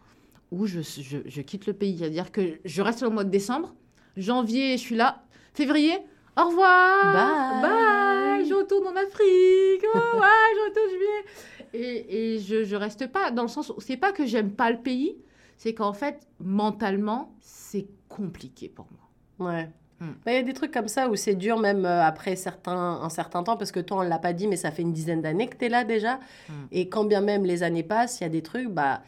où 0.50 0.66
je, 0.66 0.80
je, 0.82 1.18
je 1.26 1.40
quitte 1.42 1.66
le 1.66 1.72
pays. 1.72 1.98
C'est-à-dire 1.98 2.30
que 2.30 2.58
je 2.64 2.82
reste 2.82 3.02
au 3.02 3.10
mois 3.10 3.24
de 3.24 3.30
décembre, 3.30 3.74
janvier, 4.16 4.76
je 4.76 4.82
suis 4.82 4.94
là, 4.96 5.22
février, 5.54 5.94
au 6.38 6.44
revoir, 6.46 7.12
Bye. 7.12 7.62
bye, 7.62 8.48
je 8.48 8.54
retourne 8.54 8.86
en 8.86 8.94
Afrique, 8.96 9.84
oh, 9.94 9.98
ouais, 10.20 10.48
je 10.54 10.68
retourne 10.68 10.90
juillet. 10.90 11.57
Et, 11.74 12.34
et 12.34 12.38
je, 12.38 12.64
je 12.64 12.76
reste 12.76 13.06
pas, 13.06 13.30
dans 13.30 13.42
le 13.42 13.48
sens 13.48 13.70
où 13.70 13.80
c'est 13.80 13.96
pas 13.96 14.12
que 14.12 14.26
j'aime 14.26 14.52
pas 14.52 14.70
le 14.70 14.78
pays, 14.78 15.16
c'est 15.56 15.74
qu'en 15.74 15.92
fait, 15.92 16.26
mentalement, 16.40 17.34
c'est 17.40 17.88
compliqué 18.08 18.68
pour 18.68 18.86
moi. 18.92 19.52
Ouais. 19.52 19.68
Hmm. 20.00 20.12
Bah, 20.24 20.32
Il 20.32 20.34
y 20.34 20.38
a 20.38 20.42
des 20.42 20.52
trucs 20.52 20.72
comme 20.72 20.88
ça 20.88 21.08
où 21.08 21.16
c'est 21.16 21.34
dur 21.34 21.58
même 21.58 21.84
euh, 21.84 22.04
après 22.04 22.36
certains, 22.36 23.00
un 23.02 23.08
certain 23.08 23.42
temps, 23.42 23.56
parce 23.56 23.72
que 23.72 23.80
toi, 23.80 23.98
on 23.98 24.04
ne 24.04 24.08
l'a 24.08 24.18
pas 24.18 24.32
dit, 24.32 24.46
mais 24.46 24.56
ça 24.56 24.70
fait 24.70 24.82
une 24.82 24.92
dizaine 24.92 25.20
d'années 25.20 25.48
que 25.48 25.56
tu 25.56 25.64
es 25.64 25.68
là 25.68 25.84
déjà. 25.84 26.20
Hmm. 26.48 26.66
Et 26.70 26.88
quand 26.88 27.04
bien 27.04 27.20
même 27.20 27.44
les 27.44 27.62
années 27.62 27.82
passent, 27.82 28.20
il 28.20 28.22
y 28.22 28.26
a 28.26 28.30
des 28.30 28.42
trucs, 28.42 28.68
bah, 28.68 29.02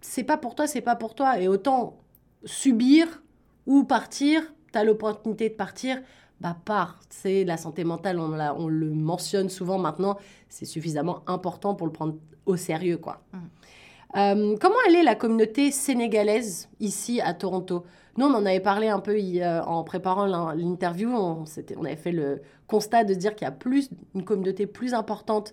c'est 0.00 0.24
pas 0.24 0.36
pour 0.36 0.54
toi, 0.54 0.66
c'est 0.66 0.82
pas 0.82 0.96
pour 0.96 1.14
toi. 1.14 1.40
Et 1.40 1.48
autant 1.48 1.98
subir 2.44 3.22
ou 3.64 3.84
partir, 3.84 4.42
tu 4.72 4.78
as 4.78 4.84
l'opportunité 4.84 5.48
de 5.48 5.54
partir, 5.54 6.00
bah 6.40 6.56
pars. 6.64 7.00
C'est 7.10 7.44
la 7.44 7.56
santé 7.56 7.84
mentale, 7.84 8.18
on, 8.18 8.28
l'a- 8.30 8.54
on 8.54 8.68
le 8.68 8.90
mentionne 8.90 9.48
souvent 9.48 9.78
maintenant, 9.78 10.18
c'est 10.48 10.66
suffisamment 10.66 11.22
important 11.26 11.74
pour 11.74 11.86
le 11.86 11.92
prendre 11.92 12.14
au 12.44 12.56
sérieux, 12.56 12.98
quoi. 12.98 13.20
Mm. 13.32 13.38
Euh, 14.16 14.56
comment 14.60 14.76
elle 14.88 14.94
est 14.94 15.02
la 15.02 15.14
communauté 15.14 15.70
sénégalaise 15.70 16.68
ici 16.80 17.20
à 17.20 17.34
Toronto? 17.34 17.84
Nous, 18.16 18.24
on 18.24 18.32
en 18.32 18.46
avait 18.46 18.60
parlé 18.60 18.88
un 18.88 19.00
peu 19.00 19.14
euh, 19.14 19.62
en 19.62 19.84
préparant 19.84 20.24
l'in- 20.24 20.54
l'interview. 20.54 21.10
On, 21.10 21.44
on 21.76 21.84
avait 21.84 21.96
fait 21.96 22.12
le 22.12 22.40
constat 22.66 23.04
de 23.04 23.12
dire 23.12 23.34
qu'il 23.34 23.44
y 23.44 23.48
a 23.48 23.52
plus, 23.52 23.90
une 24.14 24.24
communauté 24.24 24.66
plus 24.66 24.94
importante 24.94 25.52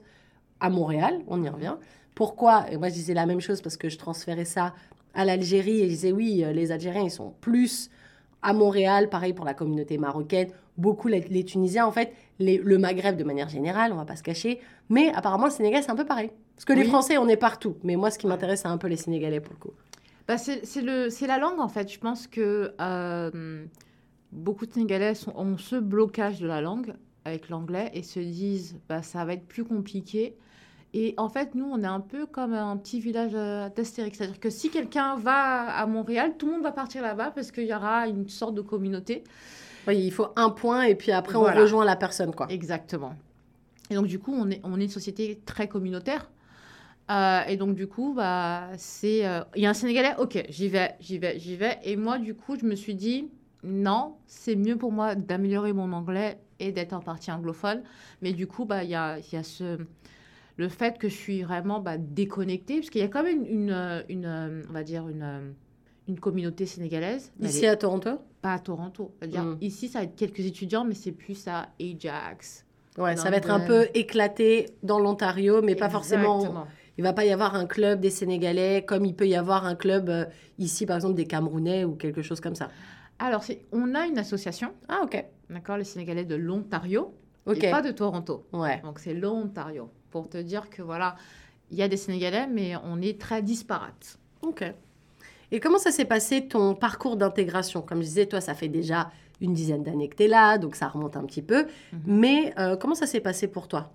à 0.61 0.69
Montréal. 0.69 1.19
On 1.27 1.43
y 1.43 1.49
revient. 1.49 1.75
Pourquoi? 2.15 2.71
Et 2.71 2.77
moi, 2.77 2.87
je 2.87 2.93
disais 2.93 3.13
la 3.13 3.25
même 3.25 3.41
chose 3.41 3.61
parce 3.61 3.75
que 3.75 3.89
je 3.89 3.97
transférais 3.97 4.45
ça 4.45 4.73
à 5.13 5.25
l'Algérie 5.25 5.81
et 5.81 5.85
je 5.85 5.89
disais 5.89 6.11
oui, 6.13 6.43
euh, 6.43 6.53
les 6.53 6.71
Algériens, 6.71 7.03
ils 7.03 7.11
sont 7.11 7.33
plus 7.41 7.89
à 8.41 8.53
Montréal. 8.53 9.09
Pareil 9.09 9.33
pour 9.33 9.45
la 9.45 9.55
communauté 9.55 9.97
marocaine. 9.97 10.49
Beaucoup 10.77 11.07
les, 11.07 11.21
les 11.21 11.43
Tunisiens, 11.45 11.85
en 11.85 11.91
fait, 11.91 12.13
les- 12.39 12.57
le 12.57 12.77
Maghreb 12.77 13.15
de 13.15 13.23
manière 13.23 13.49
générale, 13.49 13.91
on 13.93 13.95
va 13.97 14.05
pas 14.05 14.15
se 14.15 14.23
cacher. 14.23 14.59
Mais 14.89 15.11
apparemment, 15.13 15.45
le 15.45 15.51
Sénégal, 15.51 15.83
c'est 15.83 15.91
un 15.91 15.95
peu 15.95 16.05
pareil. 16.05 16.31
Parce 16.55 16.65
que 16.65 16.73
les. 16.73 16.83
Français, 16.85 17.17
on 17.17 17.27
est 17.27 17.37
partout. 17.37 17.75
Mais 17.83 17.95
moi, 17.95 18.09
ce 18.11 18.17
qui 18.17 18.27
m'intéresse, 18.27 18.61
c'est 18.61 18.67
un 18.67 18.77
peu 18.77 18.87
les 18.87 18.95
Sénégalais 18.97 19.39
pour 19.39 19.53
le 19.53 19.59
coup. 19.59 19.73
Bah, 20.27 20.37
c'est 20.37 21.27
la 21.27 21.37
langue, 21.37 21.59
en 21.59 21.67
fait. 21.67 21.91
Je 21.91 21.99
pense 21.99 22.27
que 22.27 22.73
euh, 22.79 23.65
beaucoup 24.31 24.65
de 24.65 24.73
Sénégalais 24.73 25.15
sont- 25.15 25.33
ont 25.35 25.57
ce 25.57 25.75
blocage 25.75 26.39
de 26.39 26.47
la 26.47 26.61
langue 26.61 26.93
avec 27.25 27.49
l'anglais 27.49 27.91
et 27.93 28.03
se 28.03 28.19
disent 28.19 28.75
bah, 28.89 29.01
ça 29.03 29.25
va 29.25 29.33
être 29.33 29.45
plus 29.47 29.63
compliqué. 29.63 30.35
Et 30.95 31.15
en 31.17 31.27
fait, 31.29 31.55
nous, 31.55 31.65
on 31.65 31.81
est 31.81 31.87
un 31.87 31.99
peu 32.01 32.25
comme 32.27 32.53
un 32.53 32.77
petit 32.77 32.99
village 32.99 33.31
euh, 33.33 33.67
d'Astérix. 33.75 34.17
C'est-à-dire 34.17 34.39
que 34.39 34.49
si 34.51 34.69
quelqu'un 34.69 35.15
va 35.17 35.63
à 35.75 35.85
Montréal, 35.87 36.33
tout 36.37 36.45
le 36.45 36.53
monde 36.53 36.61
va 36.63 36.71
partir 36.71 37.01
là-bas 37.01 37.31
parce 37.31 37.51
qu'il 37.51 37.65
y 37.65 37.73
aura 37.73 38.07
une 38.07 38.29
sorte 38.29 38.53
de 38.55 38.61
communauté. 38.61 39.23
Oui, 39.87 39.97
il 39.99 40.11
faut 40.11 40.27
un 40.35 40.49
point 40.49 40.83
et 40.83 40.95
puis 40.95 41.11
après 41.11 41.33
Voilà. 41.37 41.59
on 41.59 41.61
rejoint 41.63 41.85
la 41.85 41.95
personne 41.95 42.33
quoi. 42.33 42.47
Exactement. 42.49 43.15
Et 43.89 43.95
donc, 43.95 44.07
du 44.07 44.17
coup, 44.17 44.33
on 44.33 44.49
est, 44.49 44.61
on 44.63 44.79
est 44.79 44.83
une 44.85 44.89
société 44.89 45.41
très 45.45 45.67
communautaire. 45.67 46.31
Euh, 47.11 47.41
et 47.49 47.57
donc, 47.57 47.75
du 47.75 47.85
coup, 47.87 48.13
bah, 48.15 48.69
c'est. 48.77 49.25
euh, 49.27 49.41
Il 49.55 49.61
y 49.61 49.65
a 49.65 49.69
un 49.69 49.73
Sénégalais, 49.73 50.15
ok, 50.17 50.45
j'y 50.49 50.69
vais, 50.69 50.95
j'y 51.01 51.17
vais, 51.19 51.37
j'y 51.37 51.57
vais. 51.57 51.77
Et 51.83 51.97
moi, 51.97 52.17
du 52.17 52.33
coup, 52.33 52.57
je 52.57 52.65
me 52.65 52.75
suis 52.75 52.95
dit, 52.95 53.29
non, 53.63 54.15
c'est 54.25 54.55
mieux 54.55 54.77
pour 54.77 54.91
moi 54.93 55.15
d'améliorer 55.15 55.73
mon 55.73 55.91
anglais 55.91 56.39
et 56.59 56.71
d'être 56.71 56.93
en 56.93 57.01
partie 57.01 57.29
anglophone. 57.29 57.83
Mais 58.21 58.31
du 58.31 58.47
coup, 58.47 58.63
bah, 58.63 58.83
il 58.85 58.89
y 58.89 58.95
a, 58.95 59.17
y 59.19 59.35
a 59.35 59.43
ce. 59.43 59.77
Le 60.55 60.69
fait 60.69 60.97
que 60.97 61.09
je 61.09 61.15
suis 61.15 61.43
vraiment 61.43 61.79
bah, 61.81 61.97
déconnectée, 61.97 62.77
parce 62.77 62.89
qu'il 62.89 63.01
y 63.01 63.03
a 63.03 63.09
quand 63.09 63.23
même 63.23 63.43
une, 63.45 63.69
une, 64.07 64.25
une, 64.25 64.63
on 64.69 64.73
va 64.73 64.83
dire, 64.83 65.07
une, 65.09 65.53
une 66.07 66.19
communauté 66.19 66.65
sénégalaise. 66.65 67.31
Ici 67.41 67.65
est 67.65 67.69
à 67.69 67.75
Toronto 67.77 68.19
pas 68.41 68.55
à 68.55 68.59
Toronto. 68.59 69.13
C'est-à-dire, 69.19 69.43
Mm. 69.43 69.57
ici, 69.61 69.87
ça 69.87 69.99
va 69.99 70.03
être 70.03 70.17
quelques 70.17 70.41
étudiants, 70.41 70.83
mais 70.83 70.95
c'est 70.95 71.13
plus 71.13 71.47
à 71.47 71.69
Ajax. 71.79 72.65
Ouais, 72.97 73.15
ça 73.15 73.29
va 73.29 73.37
être 73.37 73.49
un 73.49 73.61
peu 73.61 73.87
éclaté 73.93 74.65
dans 74.83 74.99
l'Ontario, 74.99 75.61
mais 75.61 75.75
pas 75.75 75.89
forcément. 75.89 76.39
Exactement. 76.39 76.67
Il 76.97 77.05
va 77.05 77.13
pas 77.13 77.23
y 77.23 77.31
avoir 77.31 77.55
un 77.55 77.65
club 77.65 78.01
des 78.01 78.09
Sénégalais 78.09 78.83
comme 78.85 79.05
il 79.05 79.15
peut 79.15 79.27
y 79.29 79.35
avoir 79.35 79.65
un 79.65 79.75
club 79.75 80.09
euh, 80.09 80.25
ici, 80.59 80.85
par 80.85 80.97
exemple, 80.97 81.15
des 81.15 81.23
Camerounais 81.25 81.85
ou 81.85 81.95
quelque 81.95 82.21
chose 82.21 82.41
comme 82.41 82.53
ça. 82.53 82.67
Alors, 83.17 83.45
on 83.71 83.95
a 83.95 84.05
une 84.07 84.17
association, 84.17 84.73
Ah, 84.89 84.99
ok. 85.05 85.23
d'accord, 85.49 85.77
les 85.77 85.85
Sénégalais 85.85 86.25
de 86.25 86.35
l'Ontario, 86.35 87.13
Ok. 87.45 87.63
et 87.63 87.71
pas 87.71 87.81
de 87.81 87.91
Toronto. 87.91 88.45
Ouais. 88.51 88.81
Donc, 88.83 88.99
c'est 88.99 89.13
l'Ontario. 89.13 89.89
Pour 90.11 90.27
te 90.27 90.37
dire 90.37 90.69
que, 90.69 90.81
voilà, 90.81 91.15
il 91.71 91.77
y 91.77 91.81
a 91.81 91.87
des 91.87 91.95
Sénégalais, 91.97 92.45
mais 92.47 92.73
on 92.83 93.01
est 93.01 93.17
très 93.21 93.41
disparates. 93.41 94.19
Ok. 94.41 94.65
Et 95.53 95.59
comment 95.59 95.77
ça 95.77 95.91
s'est 95.91 96.05
passé 96.05 96.47
ton 96.47 96.73
parcours 96.73 97.15
d'intégration? 97.15 97.83
Comme 97.83 97.99
je 97.99 98.07
disais, 98.07 98.25
toi, 98.25 98.41
ça 98.41 98.55
fait 98.55 98.69
déjà 98.69 99.11
une 99.39 99.53
dizaine 99.53 99.83
d'années 99.83 100.09
que 100.09 100.15
tu 100.15 100.23
es 100.23 100.27
là, 100.27 100.57
donc 100.57 100.75
ça 100.75 100.87
remonte 100.87 101.15
un 101.15 101.23
petit 101.25 101.43
peu. 101.43 101.67
Mhm. 101.91 102.01
Mais 102.07 102.53
euh, 102.57 102.75
comment 102.75 102.95
ça 102.95 103.05
s'est 103.05 103.19
passé 103.19 103.47
pour 103.47 103.67
toi? 103.67 103.93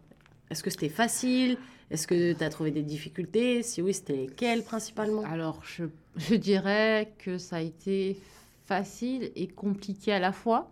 Est-ce 0.50 0.62
que 0.62 0.70
c'était 0.70 0.88
facile? 0.88 1.58
Est-ce 1.90 2.06
que 2.06 2.32
tu 2.32 2.44
as 2.44 2.48
trouvé 2.48 2.70
des 2.70 2.84
difficultés? 2.84 3.64
Si 3.64 3.82
oui, 3.82 3.92
c'était 3.92 4.14
lesquelles 4.14 4.62
principalement? 4.62 5.24
Alors, 5.24 5.60
je, 5.64 5.86
je 6.16 6.36
dirais 6.36 7.12
que 7.18 7.38
ça 7.38 7.56
a 7.56 7.60
été 7.60 8.20
facile 8.66 9.32
et 9.34 9.48
compliqué 9.48 10.12
à 10.12 10.20
la 10.20 10.30
fois, 10.30 10.70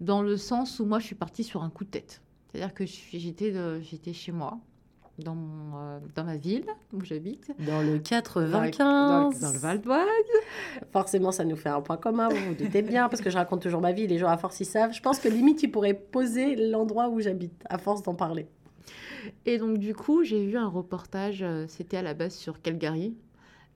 dans 0.00 0.22
le 0.22 0.36
sens 0.36 0.78
où 0.78 0.84
moi, 0.84 1.00
je 1.00 1.06
suis 1.06 1.16
partie 1.16 1.42
sur 1.42 1.64
un 1.64 1.70
coup 1.70 1.82
de 1.82 1.90
tête. 1.90 2.20
C'est-à-dire 2.52 2.74
que 2.74 2.84
j'étais 2.86 4.12
chez 4.12 4.30
moi, 4.30 4.60
dans, 5.22 5.34
mon, 5.34 5.76
euh, 5.78 5.98
dans 6.14 6.24
ma 6.24 6.36
ville 6.36 6.66
où 6.92 7.04
j'habite. 7.04 7.50
Dans 7.66 7.80
le 7.82 7.98
Dans 8.50 8.60
le- 8.60 8.70
95 8.70 8.78
Dans, 8.78 9.30
le- 9.30 9.40
dans 9.40 9.52
le 9.52 9.58
Val 9.58 9.80
d'Oise. 9.80 10.06
Forcément, 10.92 11.32
ça 11.32 11.44
nous 11.44 11.56
fait 11.56 11.68
un 11.68 11.80
point 11.80 11.96
commun, 11.96 12.28
vous 12.28 12.36
vous 12.48 12.54
doutez 12.54 12.82
bien, 12.82 13.08
parce 13.08 13.22
que 13.22 13.30
je 13.30 13.36
raconte 13.36 13.62
toujours 13.62 13.80
ma 13.80 13.92
vie, 13.92 14.06
les 14.06 14.18
gens 14.18 14.28
à 14.28 14.36
force 14.36 14.60
ils 14.60 14.64
savent. 14.64 14.92
Je 14.92 15.00
pense 15.00 15.18
que 15.18 15.28
limite, 15.28 15.62
ils 15.62 15.70
pourraient 15.70 15.94
poser 15.94 16.56
l'endroit 16.70 17.08
où 17.08 17.20
j'habite, 17.20 17.54
à 17.68 17.78
force 17.78 18.02
d'en 18.02 18.14
parler. 18.14 18.46
Et 19.46 19.58
donc, 19.58 19.78
du 19.78 19.94
coup, 19.94 20.24
j'ai 20.24 20.44
vu 20.44 20.56
un 20.56 20.68
reportage, 20.68 21.42
euh, 21.42 21.66
c'était 21.68 21.96
à 21.98 22.02
la 22.02 22.14
base 22.14 22.34
sur 22.34 22.60
Calgary, 22.60 23.14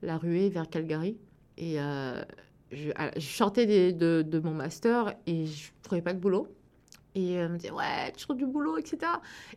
la 0.01 0.17
ruée 0.17 0.49
vers 0.49 0.69
Calgary. 0.69 1.17
Et 1.57 1.79
euh, 1.79 2.21
je, 2.71 2.91
ah, 2.97 3.11
je 3.15 3.25
sortais 3.25 3.65
des- 3.65 3.93
de, 3.93 4.21
de 4.27 4.39
mon 4.39 4.51
master 4.51 5.13
et 5.25 5.45
je 5.45 5.67
ne 5.69 5.83
trouvais 5.83 6.01
pas 6.01 6.13
de 6.13 6.19
boulot. 6.19 6.47
Et 7.19 7.37
euh, 7.39 7.49
me 7.49 7.57
disait, 7.57 7.71
ouais, 7.71 8.11
tu 8.15 8.23
trouves 8.25 8.37
du 8.37 8.45
boulot, 8.45 8.77
etc. 8.77 8.97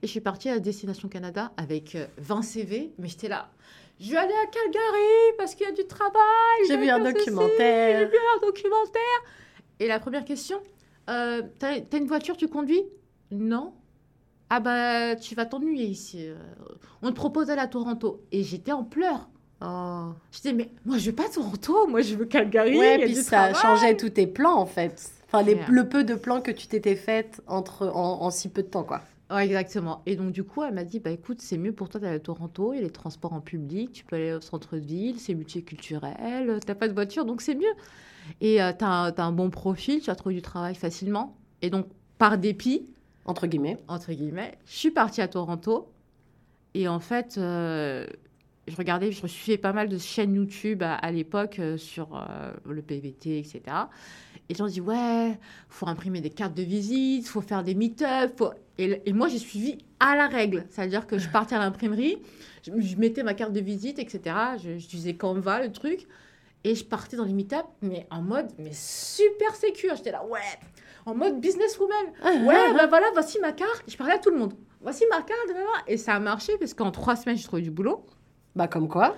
Et 0.00 0.06
je 0.06 0.10
suis 0.10 0.20
partie 0.22 0.48
à 0.48 0.58
Destination 0.58 1.08
Canada 1.08 1.52
avec 1.58 1.94
euh, 1.94 2.06
20 2.16 2.40
CV, 2.40 2.92
mais 2.98 3.06
j'étais 3.08 3.28
là. 3.28 3.50
Je 4.00 4.10
vais 4.10 4.16
aller 4.16 4.32
à 4.32 4.46
Calgary 4.46 5.36
parce 5.36 5.54
qu'il 5.54 5.66
y 5.66 5.68
a 5.68 5.72
du 5.72 5.84
travail. 5.86 6.14
J'ai 6.66 6.78
vu 6.78 6.88
un 6.88 7.00
documentaire. 7.00 7.98
J'ai 7.98 8.06
vu 8.06 8.16
un 8.36 8.46
documentaire. 8.46 9.20
Et 9.78 9.86
la 9.88 10.00
première 10.00 10.24
question, 10.24 10.58
euh, 11.10 11.42
t'as 11.58 11.76
une 11.98 12.06
voiture, 12.06 12.34
tu 12.38 12.48
conduis? 12.48 12.82
Non. 13.30 13.74
Ah 14.48 14.60
bah, 14.60 15.16
tu 15.16 15.34
vas 15.34 15.44
t'ennuyer 15.44 15.84
ici. 15.84 16.26
euh, 16.28 16.34
On 17.02 17.10
te 17.10 17.14
propose 17.14 17.48
d'aller 17.48 17.60
à 17.60 17.66
Toronto. 17.68 18.22
Et 18.32 18.42
j'étais 18.42 18.72
en 18.72 18.84
pleurs. 18.84 19.28
Oh. 19.62 20.12
Je 20.32 20.38
disais, 20.38 20.54
mais 20.54 20.70
moi, 20.86 20.96
je 20.96 21.10
veux 21.10 21.14
pas 21.16 21.28
Toronto, 21.28 21.86
moi, 21.86 22.00
je 22.00 22.14
veux 22.14 22.24
Calgary. 22.24 22.78
Ouais, 22.78 22.98
puis 23.04 23.14
ça 23.16 23.52
travail. 23.52 23.54
changeait 23.54 23.96
tous 23.98 24.08
tes 24.08 24.26
plans 24.26 24.56
en 24.56 24.64
fait. 24.66 25.12
Enfin, 25.32 25.42
les- 25.44 25.54
Ouais. 25.54 25.64
le 25.68 25.88
peu 25.88 26.02
de 26.04 26.14
plans 26.14 26.40
que 26.40 26.50
tu 26.50 26.66
t'étais 26.66 26.96
fait 26.96 27.40
entre, 27.46 27.88
en, 27.94 28.22
en 28.22 28.30
si 28.30 28.48
peu 28.48 28.62
de 28.62 28.68
temps, 28.68 28.82
quoi. 28.84 29.02
Ouais, 29.30 29.44
exactement. 29.46 30.02
Et 30.06 30.16
donc, 30.16 30.32
du 30.32 30.42
coup, 30.42 30.64
elle 30.64 30.74
m'a 30.74 30.82
dit, 30.82 30.98
bah 30.98 31.10
écoute, 31.10 31.40
c'est 31.40 31.56
mieux 31.56 31.72
pour 31.72 31.88
toi 31.88 32.00
d'aller 32.00 32.16
à 32.16 32.20
Toronto, 32.20 32.72
il 32.72 32.76
y 32.76 32.78
a 32.80 32.82
les 32.82 32.90
transports 32.90 33.32
en 33.32 33.40
public, 33.40 33.92
tu 33.92 34.04
peux 34.04 34.16
aller 34.16 34.32
au 34.32 34.40
centre-ville, 34.40 35.20
c'est 35.20 35.34
multiculturel, 35.34 36.58
t'as 36.66 36.74
pas 36.74 36.88
de 36.88 36.94
voiture, 36.94 37.24
donc 37.24 37.40
c'est 37.40 37.54
mieux. 37.54 37.72
Et 38.40 38.60
euh, 38.60 38.72
t'as 38.76 38.88
un, 38.88 39.12
t'as 39.12 39.24
un 39.24 39.32
bon 39.32 39.50
profil, 39.50 40.00
tu 40.00 40.06
vas 40.06 40.16
trouver 40.16 40.34
du 40.34 40.42
travail 40.42 40.74
facilement. 40.74 41.36
Et 41.62 41.70
donc, 41.70 41.86
par 42.18 42.38
dépit, 42.38 42.86
Entre 43.24 43.46
guillemets. 43.46 43.78
entre 43.88 44.12
guillemets, 44.12 44.58
je 44.66 44.72
suis 44.76 44.90
partie 44.90 45.20
à 45.20 45.28
Toronto. 45.28 45.88
Et 46.74 46.86
en 46.88 47.00
fait, 47.00 47.36
euh, 47.38 48.06
je 48.68 48.76
regardais, 48.76 49.10
je 49.12 49.26
suivais 49.26 49.58
pas 49.58 49.72
mal 49.72 49.88
de 49.88 49.98
chaînes 49.98 50.34
YouTube 50.34 50.82
à, 50.82 50.94
à 50.94 51.10
l'époque 51.12 51.58
euh, 51.60 51.76
sur 51.76 52.16
euh, 52.16 52.52
le 52.68 52.82
PVT, 52.82 53.38
etc. 53.38 53.60
Et 54.50 54.54
les 54.54 54.58
gens 54.58 54.66
disent, 54.66 54.80
ouais, 54.80 55.38
faut 55.68 55.86
imprimer 55.86 56.20
des 56.20 56.28
cartes 56.30 56.54
de 56.54 56.62
visite, 56.64 57.28
faut 57.28 57.40
faire 57.40 57.62
des 57.62 57.76
meet-up. 57.76 58.32
faut- 58.36 58.50
Et, 58.78 59.00
et 59.06 59.12
moi, 59.12 59.28
j'ai 59.28 59.38
suivi 59.38 59.78
à 60.00 60.16
la 60.16 60.26
règle. 60.26 60.66
C'est-à-dire 60.70 61.06
que 61.06 61.18
je 61.18 61.28
partais 61.32 61.54
à 61.54 61.60
l'imprimerie, 61.60 62.18
je, 62.66 62.72
je 62.80 62.96
mettais 62.96 63.22
ma 63.22 63.34
carte 63.34 63.52
de 63.52 63.60
visite, 63.60 64.00
etc. 64.00 64.34
Je, 64.62 64.76
je 64.78 64.88
disais 64.88 65.14
Canva, 65.14 65.62
le 65.62 65.70
truc. 65.70 66.08
Et 66.64 66.74
je 66.74 66.84
partais 66.84 67.16
dans 67.16 67.24
les 67.24 67.32
meet-up, 67.32 67.64
mais 67.80 68.06
en 68.10 68.20
mode 68.22 68.48
mais 68.58 68.72
super 68.74 69.54
sécure. 69.54 69.94
J'étais 69.96 70.10
là, 70.10 70.26
ouais, 70.26 70.40
en 71.06 71.14
mode 71.14 71.40
businesswoman. 71.40 72.06
Ouais, 72.44 72.74
bah 72.74 72.86
voilà, 72.88 73.06
voici 73.14 73.38
ma 73.40 73.52
carte. 73.52 73.84
Je 73.86 73.96
parlais 73.96 74.14
à 74.14 74.18
tout 74.18 74.30
le 74.30 74.36
monde. 74.38 74.54
Voici 74.82 75.04
ma 75.10 75.22
carte. 75.22 75.48
Et 75.86 75.96
ça 75.96 76.14
a 76.14 76.18
marché 76.20 76.54
parce 76.58 76.74
qu'en 76.74 76.90
trois 76.90 77.14
semaines, 77.16 77.36
j'ai 77.38 77.44
trouvé 77.44 77.62
du 77.62 77.70
boulot 77.70 78.04
Bah, 78.56 78.66
comme 78.66 78.88
quoi. 78.88 79.14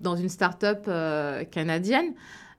dans 0.00 0.16
une 0.16 0.28
start-up 0.28 0.84
euh, 0.88 1.44
canadienne 1.44 2.14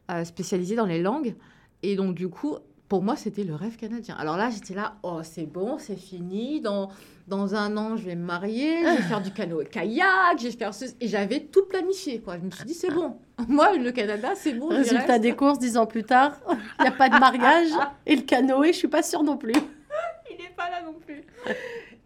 euh, 0.09 0.23
spécialisée 0.23 0.75
dans 0.77 0.85
les 0.87 1.01
langues. 1.01 1.35
Et 1.83 1.95
donc, 1.95 2.15
du 2.15 2.29
coup, 2.29 2.57
pour 2.87 3.01
moi, 3.01 3.15
c'était 3.15 3.43
le 3.43 3.55
rêve 3.55 3.75
canadien. 3.75 4.15
Alors 4.17 4.37
là, 4.37 4.49
j'étais 4.49 4.73
là, 4.73 4.95
oh, 5.03 5.19
c'est 5.23 5.45
bon, 5.45 5.77
c'est 5.77 5.95
fini. 5.95 6.61
Dans, 6.61 6.89
dans 7.27 7.55
un 7.55 7.75
an, 7.77 7.97
je 7.97 8.03
vais 8.03 8.15
me 8.15 8.25
marier, 8.25 8.79
je 8.83 8.97
vais 8.97 9.01
faire 9.01 9.21
du 9.21 9.31
canoë-kayak, 9.31 10.39
je 10.39 10.43
vais 10.45 10.51
faire 10.51 10.73
ce... 10.73 10.85
Et 11.01 11.07
j'avais 11.07 11.41
tout 11.41 11.65
planifié, 11.65 12.19
quoi. 12.19 12.37
Je 12.37 12.45
me 12.45 12.51
suis 12.51 12.65
dit, 12.65 12.73
c'est 12.73 12.91
bon. 12.91 13.17
Moi, 13.47 13.77
le 13.77 13.91
Canada, 13.91 14.33
c'est 14.35 14.53
bon. 14.53 14.69
Résultat 14.69 15.19
des 15.19 15.35
courses, 15.35 15.59
dix 15.59 15.77
ans 15.77 15.85
plus 15.85 16.03
tard, 16.03 16.39
il 16.79 16.83
n'y 16.83 16.87
a 16.87 16.91
pas 16.91 17.09
de 17.09 17.17
mariage. 17.19 17.69
Et 18.05 18.15
le 18.15 18.21
canoë, 18.21 18.73
je 18.73 18.77
suis 18.77 18.87
pas 18.87 19.03
sûre 19.03 19.23
non 19.23 19.37
plus. 19.37 19.53
il 20.31 20.37
n'est 20.37 20.53
pas 20.55 20.69
là 20.69 20.81
non 20.85 20.93
plus. 20.93 21.21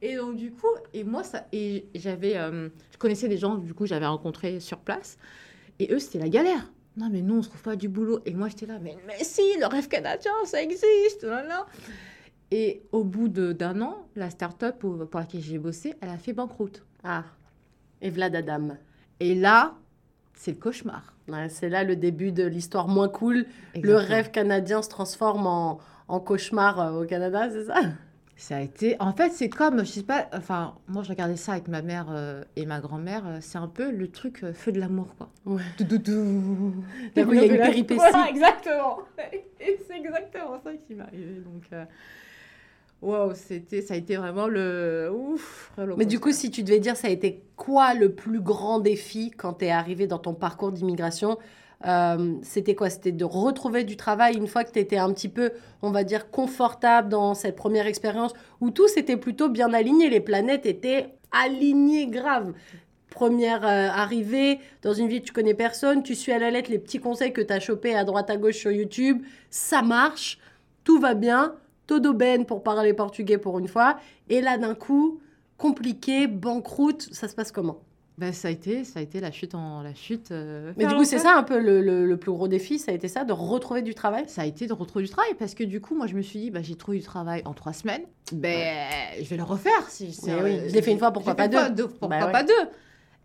Et 0.02 0.16
donc 0.16 0.36
du 0.36 0.52
coup, 0.52 0.68
et 0.94 1.04
moi 1.04 1.24
ça, 1.24 1.48
et 1.52 1.86
j'avais, 1.96 2.38
euh, 2.38 2.70
je 2.92 2.98
connaissais 2.98 3.28
des 3.28 3.38
gens 3.38 3.56
du 3.56 3.74
coup 3.74 3.88
j'avais 3.88 4.06
rencontré 4.06 4.60
sur 4.60 4.78
place, 4.78 5.18
et 5.80 5.92
eux 5.92 5.98
c'était 5.98 6.20
la 6.20 6.30
galère. 6.30 6.72
Non 6.98 7.10
mais 7.12 7.22
nous 7.22 7.38
on 7.38 7.42
se 7.44 7.50
trouve 7.50 7.62
pas 7.62 7.76
du 7.76 7.88
boulot. 7.90 8.20
Et 8.26 8.34
moi 8.34 8.50
j'étais 8.50 8.66
là, 8.66 8.80
mais, 8.82 8.98
mais 9.06 9.24
si, 9.24 9.42
le 9.60 9.68
rêve 9.68 9.88
canadien 9.88 10.32
ça 10.46 10.62
existe. 10.62 11.24
là, 11.24 11.44
là. 11.44 11.66
Et 12.52 12.82
au 12.92 13.04
bout 13.04 13.28
de- 13.28 13.52
d'un 13.54 13.82
an, 13.82 14.08
la 14.16 14.30
start-up 14.30 14.78
pour, 14.80 15.08
pour 15.10 15.20
laquelle 15.20 15.42
j'ai 15.42 15.58
bossé, 15.60 15.94
elle 16.02 16.10
a 16.10 16.18
fait 16.18 16.34
banqueroute. 16.34 16.84
Ah. 17.04 17.24
Et 18.02 18.10
Vlad 18.10 18.36
Adam. 18.36 18.78
Et 19.20 19.36
là, 19.36 19.76
c'est 20.34 20.52
le 20.52 20.58
cauchemar. 20.58 21.14
Ouais, 21.28 21.50
c'est 21.50 21.68
là 21.70 21.84
le 21.84 21.96
début 21.96 22.32
de 22.32 22.44
l'histoire 22.46 22.88
moins 22.88 23.10
cool. 23.10 23.46
Le 23.76 23.96
rêve 23.96 24.32
canadien 24.32 24.82
se 24.82 24.88
transforme 24.90 25.46
en, 25.46 25.80
en 26.08 26.20
cauchemar 26.20 26.80
euh, 26.80 27.02
au 27.04 27.06
Canada, 27.06 27.50
c'est 27.52 27.66
ça? 27.66 27.82
Ça 28.40 28.58
a 28.58 28.62
été. 28.62 28.96
En 29.00 29.14
fait, 29.14 29.32
c'est 29.32 29.50
comme, 29.50 29.80
je 29.80 29.90
sais 29.90 30.04
pas, 30.04 30.28
enfin, 30.32 30.76
moi 30.88 31.02
je 31.02 31.10
regardais 31.10 31.38
ça 31.38 31.54
avec 31.54 31.68
ma 31.68 31.82
mère 31.82 32.06
euh, 32.12 32.44
et 32.56 32.68
ma 32.68 32.80
grand-mère, 32.80 33.24
euh, 33.26 33.38
c'est 33.42 33.58
un 33.58 33.68
peu 33.68 33.90
le 33.90 34.10
truc 34.10 34.44
euh, 34.44 34.54
feu 34.54 34.72
de 34.72 34.80
l'amour, 34.80 35.16
quoi. 35.18 35.32
Ouais. 35.48 35.64
Doudou. 35.80 36.76
D'un 37.16 37.26
coup, 37.26 37.34
il 37.34 37.40
y 37.40 37.42
a 37.42 37.46
une 37.46 37.58
péripétie. 37.58 38.00
Voilà, 38.00 38.30
exactement. 38.30 39.00
Et 39.60 39.80
c'est 39.88 39.98
exactement 39.98 40.62
ça 40.64 40.72
qui 40.76 40.94
m'est 40.94 41.02
arrivé. 41.02 41.42
Donc, 41.44 41.64
waouh, 43.02 43.34
c'était, 43.34 43.82
ça 43.82 43.96
a 43.96 43.98
été 43.98 44.18
vraiment 44.18 44.48
le. 44.48 45.12
Ouf. 45.12 45.72
Mais 45.98 46.06
du 46.06 46.20
coup, 46.20 46.32
si 46.32 46.52
tu 46.52 46.62
devais 46.62 46.80
dire, 46.80 46.96
ça 46.96 47.08
a 47.08 47.12
été 47.12 47.44
quoi 47.56 47.96
le 47.96 48.12
plus 48.14 48.40
grand 48.40 48.80
défi 48.80 49.32
quand 49.32 49.54
tu 49.54 49.66
es 49.66 49.72
arrivé 49.72 50.06
dans 50.06 50.20
ton 50.20 50.36
parcours 50.36 50.72
d'immigration? 50.72 51.40
Euh, 51.86 52.36
C'était 52.42 52.76
quoi? 52.76 52.90
C'était 52.90 53.12
de 53.12 53.26
retrouver 53.26 53.84
du 53.84 53.98
travail 53.98 54.36
une 54.36 54.48
fois 54.48 54.64
que 54.64 54.72
tu 54.72 54.80
étais 54.80 54.98
un 54.98 55.14
petit 55.14 55.30
peu, 55.30 55.52
on 55.82 55.92
va 55.92 56.04
dire, 56.04 56.32
confortable 56.32 57.10
dans 57.10 57.36
cette 57.36 57.56
première 57.56 57.86
expérience 57.86 58.34
où 58.62 58.72
tout 58.72 58.88
s'était 58.88 59.18
plutôt 59.18 59.50
bien 59.50 59.74
aligné, 59.74 60.10
les 60.10 60.20
planètes 60.20 60.66
étaient 60.66 61.14
alignées 61.32 62.08
grave. 62.08 62.54
Première 63.10 63.66
euh, 63.66 63.90
arrivée 63.90 64.60
dans 64.82 64.94
une 64.94 65.08
ville, 65.08 65.22
tu 65.22 65.34
connais 65.34 65.54
personne, 65.54 66.04
tu 66.04 66.14
suis 66.14 66.32
à 66.32 66.40
la 66.40 66.52
lettre 66.52 66.70
les 66.70 66.80
petits 66.80 67.00
conseils 67.00 67.34
que 67.34 67.42
tu 67.42 67.54
as 67.54 67.60
chopés 67.60 67.96
à 67.96 68.04
droite 68.04 68.30
à 68.30 68.38
gauche 68.38 68.58
sur 68.58 68.72
YouTube, 68.72 69.24
ça 69.50 69.82
marche, 69.82 70.40
tout 70.84 71.00
va 71.00 71.14
bien, 71.14 71.56
todo 71.88 72.14
ben 72.14 72.46
pour 72.46 72.64
parler 72.64 72.94
portugais 72.94 73.38
pour 73.38 73.60
une 73.60 73.68
fois, 73.68 73.98
et 74.30 74.42
là 74.42 74.58
d'un 74.58 74.76
coup, 74.76 75.20
compliqué, 75.58 76.28
banqueroute, 76.28 77.10
ça 77.12 77.28
se 77.28 77.36
passe 77.36 77.52
comment? 77.52 77.87
Ben, 78.18 78.34
ça 78.34 78.48
a 78.48 78.52
été, 78.52 78.84
ça 78.84 79.00
a 79.00 79.04
été 79.04 79.20
la 79.20 79.32
chute 79.32 79.54
en 79.54 79.84
la 79.84 79.94
chute. 79.94 80.32
euh, 80.32 80.74
Mais 80.76 80.88
du 80.88 80.96
coup, 80.96 81.04
c'est 81.04 81.20
ça 81.20 81.38
un 81.38 81.44
peu 81.44 81.60
le, 81.60 81.82
le- 81.82 82.06
le 82.08 82.18
plus 82.18 82.32
gros 82.32 82.48
défi, 82.48 82.80
ça 82.80 82.92
a 82.92 82.96
été 82.96 83.08
ça, 83.08 83.24
de 83.26 83.32
retrouver 83.32 83.84
du 83.84 83.94
travail? 83.94 84.24
Ça 84.28 84.42
a 84.42 84.46
été 84.46 84.66
de 84.66 84.74
retrouver 84.74 85.06
du 85.06 85.12
travail 85.12 85.34
parce 85.38 85.54
que 85.54 85.64
du 85.64 85.82
coup, 85.82 85.96
moi, 85.96 86.08
je 86.08 86.16
me 86.16 86.24
suis 86.24 86.40
dit, 86.40 86.50
bah, 86.52 86.62
j'ai 86.64 86.76
trouvé 86.76 86.98
du 86.98 87.04
travail 87.04 87.44
en 87.46 87.54
trois 87.54 87.74
semaines. 87.74 88.02
Ben, 88.32 88.66
je 89.22 89.30
vais 89.30 89.38
le 89.38 89.44
refaire. 89.44 89.88
Si, 89.90 90.06
euh, 90.30 90.44
oui, 90.44 90.60
je 90.68 90.74
l'ai 90.74 90.82
fait 90.82 90.92
une 90.92 90.98
fois, 90.98 91.12
pourquoi 91.12 91.34
l'ai 91.34 91.38
pas 91.38 91.70
deux 91.70 91.88
Pourquoi 91.88 92.08
Bah 92.08 92.26
ouais. 92.26 92.32
pas 92.32 92.44
deux? 92.44 92.54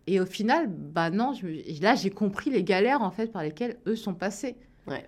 Et 0.05 0.19
au 0.19 0.25
final, 0.27 0.67
bah 0.69 1.09
non, 1.09 1.33
je 1.33 1.47
me- 1.47 1.81
là, 1.81 1.95
j'ai 1.95 2.11
compris 2.11 2.51
les 2.51 2.63
galères 2.63 3.01
en 3.01 3.09
fait 3.09 3.27
par 3.31 3.41
lesquelles 3.41 3.77
eux 3.87 3.95
sont 3.95 4.13
passés. 4.13 4.55
Ouais. 4.85 5.05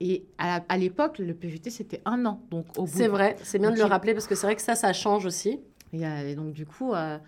Et 0.00 0.24
à, 0.38 0.60
l'époque, 0.78 1.18
le 1.18 1.34
PVT, 1.34 1.68
c'était 1.70 2.00
un 2.06 2.24
an. 2.26 2.40
Donc, 2.50 2.66
au 2.78 2.82
bout 2.82 2.88
C'est 2.88 3.08
vrai, 3.08 3.36
c'est 3.42 3.58
bien 3.58 3.70
de 3.70 3.76
le 3.76 3.84
rappeler 3.84 4.12
parce 4.14 4.26
que 4.26 4.34
c'est 4.34 4.46
vrai 4.46 4.56
que 4.56 4.62
ça, 4.62 4.74
ça 4.74 4.92
change 4.92 5.26
aussi. 5.26 5.60
Et 5.92 6.34
donc, 6.34 6.52
du 6.52 6.64
coup, 6.66 6.92
euh, 6.94 7.18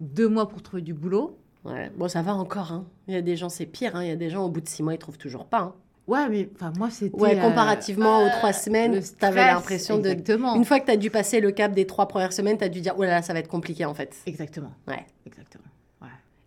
deux 0.00 0.28
mois 0.28 0.48
pour 0.48 0.62
trouver 0.62 0.82
du 0.82 0.92
boulot. 0.94 1.38
Ouais. 1.64 1.90
Bon, 1.96 2.08
ça 2.08 2.22
va 2.22 2.34
encore. 2.34 2.72
Hein. 2.72 2.86
Il 3.08 3.14
y 3.14 3.16
a 3.16 3.22
des 3.22 3.36
gens, 3.36 3.48
c'est 3.48 3.66
pire. 3.66 3.96
hein. 3.96 4.02
Il 4.02 4.08
y 4.08 4.12
a 4.12 4.16
des 4.16 4.30
gens, 4.30 4.44
au 4.44 4.48
bout 4.48 4.60
de 4.60 4.68
six 4.68 4.82
mois, 4.82 4.94
ils 4.94 4.98
trouvent 4.98 5.18
toujours 5.18 5.46
pas. 5.46 5.58
hein. 5.60 5.74
Ouais, 6.06 6.28
mais 6.28 6.48
enfin, 6.56 6.72
moi, 6.76 6.90
c'était. 6.90 7.14
Ouais, 7.16 7.38
euh, 7.38 7.40
comparativement 7.40 8.22
aux 8.22 8.26
euh, 8.26 8.30
trois 8.30 8.52
semaines, 8.52 9.00
t'avais 9.18 9.40
stress, 9.40 9.54
l'impression 9.54 9.98
de. 9.98 10.08
Exactement. 10.08 10.56
Une 10.56 10.64
fois 10.64 10.80
que 10.80 10.86
tu 10.86 10.90
as 10.90 10.96
dû 10.96 11.10
passer 11.10 11.40
le 11.40 11.52
cap 11.52 11.72
des 11.72 11.86
trois 11.86 12.08
premières 12.08 12.32
semaines, 12.32 12.58
tu 12.58 12.64
as 12.64 12.68
dû 12.68 12.80
dire, 12.80 12.94
oh 12.98 13.02
là 13.02 13.10
là, 13.10 13.22
ça 13.22 13.32
va 13.32 13.38
être 13.38 13.48
compliqué 13.48 13.84
en 13.84 13.94
fait. 13.94 14.16
Exactement. 14.26 14.72
Ouais. 14.88 15.06
Exactement. 15.26 15.64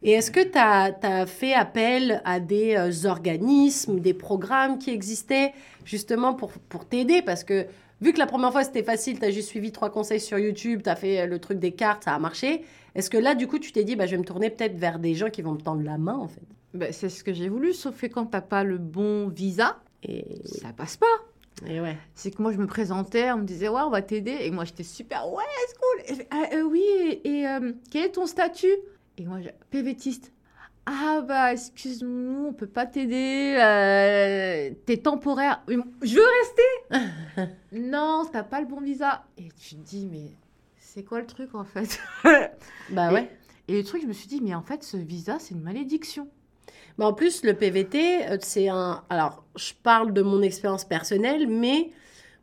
Et 0.06 0.12
est-ce 0.12 0.32
que 0.32 0.42
tu 0.42 0.58
as, 0.58 1.26
fait 1.26 1.54
appel 1.54 2.22
à 2.26 2.42
des 2.42 2.76
euh, 2.76 3.08
organismes, 3.08 4.02
des 4.02 4.14
programmes 4.14 4.78
qui 4.78 4.90
existaient 4.90 5.54
justement 5.86 6.34
pour, 6.34 6.52
pour 6.52 6.86
t'aider? 6.86 7.22
Parce 7.22 7.46
que 7.46 7.68
vu 8.02 8.12
que 8.12 8.20
la 8.20 8.26
première 8.26 8.52
fois 8.52 8.66
c'était 8.66 8.84
facile, 8.84 9.18
tu 9.18 9.24
as 9.26 9.32
juste 9.32 9.48
suivi 9.48 9.72
trois 9.72 9.90
conseils 9.90 10.20
sur 10.20 10.38
YouTube, 10.38 10.82
tu 10.84 10.90
as 10.90 10.98
fait 10.98 11.26
le 11.26 11.40
truc 11.40 11.58
des 11.58 11.72
cartes, 11.72 12.04
ça 12.04 12.14
a 12.14 12.20
marché. 12.20 12.66
Est-ce 12.96 13.10
que 13.10 13.18
là, 13.18 13.34
du 13.36 13.48
coup, 13.48 13.60
tu 13.60 13.72
t'es 13.72 13.84
dit, 13.84 13.96
bah, 13.96 14.06
je 14.06 14.12
vais 14.12 14.18
me 14.18 14.24
tourner 14.26 14.50
peut-être 14.50 14.76
vers 14.76 15.00
des 15.00 15.16
gens 15.16 15.30
qui 15.30 15.42
vont 15.42 15.54
me 15.54 15.62
tendre 15.62 15.82
la 15.84 15.98
main 15.98 16.16
en 16.16 16.28
fait? 16.28 16.42
Ben, 16.74 16.92
c'est 16.92 17.10
ce 17.10 17.24
que 17.24 17.34
j'ai 17.34 17.50
voulu, 17.50 17.74
sauf 17.74 18.00
que 18.02 18.08
quand 18.08 18.26
t'as 18.28 18.42
pas 18.42 18.64
le 18.64 18.78
bon 18.78 19.28
visa, 19.30 19.80
Et, 20.04 20.42
ça 20.46 20.74
passe 20.74 20.98
pas. 20.98 21.06
et 21.68 21.80
ouais. 21.82 21.98
C'est 22.16 22.32
que 22.36 22.42
moi, 22.42 22.52
je 22.52 22.58
me 22.58 22.68
présentais, 22.68 23.32
on 23.32 23.38
me 23.38 23.44
disait, 23.46 23.70
ouais, 23.70 23.82
on 23.82 23.90
va 23.90 24.02
t'aider. 24.02 24.38
Et 24.42 24.52
moi, 24.52 24.66
j'étais 24.66 24.84
super, 24.84 25.28
ouais, 25.32 25.44
c'est 25.68 25.78
cool. 26.16 26.22
Et 26.22 26.28
Ah, 26.32 26.56
euh, 26.56 26.62
oui, 26.64 26.84
et, 27.24 27.40
et, 27.40 27.48
euh, 27.48 27.72
quel 27.92 28.06
est 28.06 28.12
ton 28.12 28.26
statut? 28.26 28.74
Et 29.18 29.26
moi, 29.26 29.38
PVTiste. 29.70 30.32
Ah, 30.86 31.22
bah, 31.26 31.54
excuse-nous, 31.54 32.48
on 32.50 32.54
peut 32.54 32.68
pas 32.68 32.86
t'aider. 32.86 33.56
euh, 33.58 34.72
T'es 34.86 34.98
temporaire. 34.98 35.64
Je 35.68 36.16
veux 36.16 36.26
rester. 36.42 37.50
non, 37.72 38.24
t'as 38.32 38.44
pas 38.44 38.60
le 38.60 38.68
bon 38.68 38.82
visa. 38.82 39.24
Et 39.38 39.48
tu 39.60 39.76
te 39.76 39.82
dis, 39.82 40.06
mais 40.12 40.32
c'est 40.94 41.04
quoi 41.04 41.20
le 41.20 41.26
truc, 41.26 41.56
en 41.56 41.64
fait? 41.64 42.00
Bah 42.90 43.10
Et- 43.10 43.14
ouais. 43.14 43.30
Et 43.68 43.78
le 43.78 43.84
truc, 43.84 44.02
je 44.04 44.08
me 44.08 44.14
suis 44.14 44.28
dit, 44.28 44.42
mais 44.42 44.54
en 44.54 44.62
fait, 44.62 44.84
ce 44.84 44.98
visa, 44.98 45.38
c'est 45.40 45.56
une 45.56 45.62
malédiction. 45.62 46.28
Mais 46.98 47.06
en 47.06 47.14
plus, 47.14 47.44
le 47.44 47.56
PVT, 47.56 48.28
euh, 48.30 48.38
c'est 48.42 48.68
un. 48.68 49.04
Alors, 49.10 49.44
je 49.56 49.74
parle 49.82 50.14
de 50.14 50.22
mon 50.22 50.44
expérience 50.44 50.86
personnelle, 50.86 51.48
mais 51.48 51.92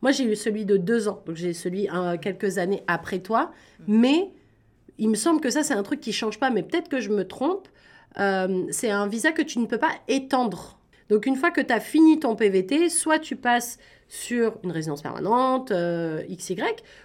moi, 0.03 0.11
j'ai 0.11 0.25
eu 0.25 0.35
celui 0.35 0.65
de 0.65 0.77
deux 0.77 1.07
ans. 1.07 1.23
Donc, 1.27 1.37
j'ai 1.37 1.53
celui 1.53 1.89
quelques 2.21 2.59
années 2.59 2.83
après 2.89 3.21
toi. 3.21 3.53
Mais 3.87 4.33
il 4.99 5.11
me 5.11 5.15
semble 5.15 5.41
que 5.41 5.51
ça, 5.51 5.63
c'est 5.63 5.75
un 5.75 5.83
truc 5.85 6.01
qui 6.01 6.13
change 6.13 6.41
pas. 6.41 6.51
Mais 6.51 6.65
peut-être 6.65 6.89
que 6.89 7.01
je 7.01 7.11
me 7.11 7.29
trompe. 7.29 7.69
Euh, 8.19 8.65
c'est 8.71 8.91
un 8.91 9.07
visa 9.07 9.31
que 9.31 9.43
tu 9.43 9.61
ne 9.61 9.67
peux 9.67 9.79
pas 9.79 9.93
étendre. 10.09 10.81
Donc, 11.09 11.27
une 11.27 11.37
fois 11.37 11.53
que 11.53 11.61
tu 11.61 11.73
as 11.73 11.79
fini 11.81 12.19
ton 12.19 12.35
PVT, 12.35 12.89
soit 12.89 13.21
tu 13.21 13.37
passes 13.37 13.79
sur 14.13 14.59
une 14.65 14.73
résidence 14.73 15.03
permanente, 15.03 15.71
euh, 15.71 16.23
XY, 16.29 16.57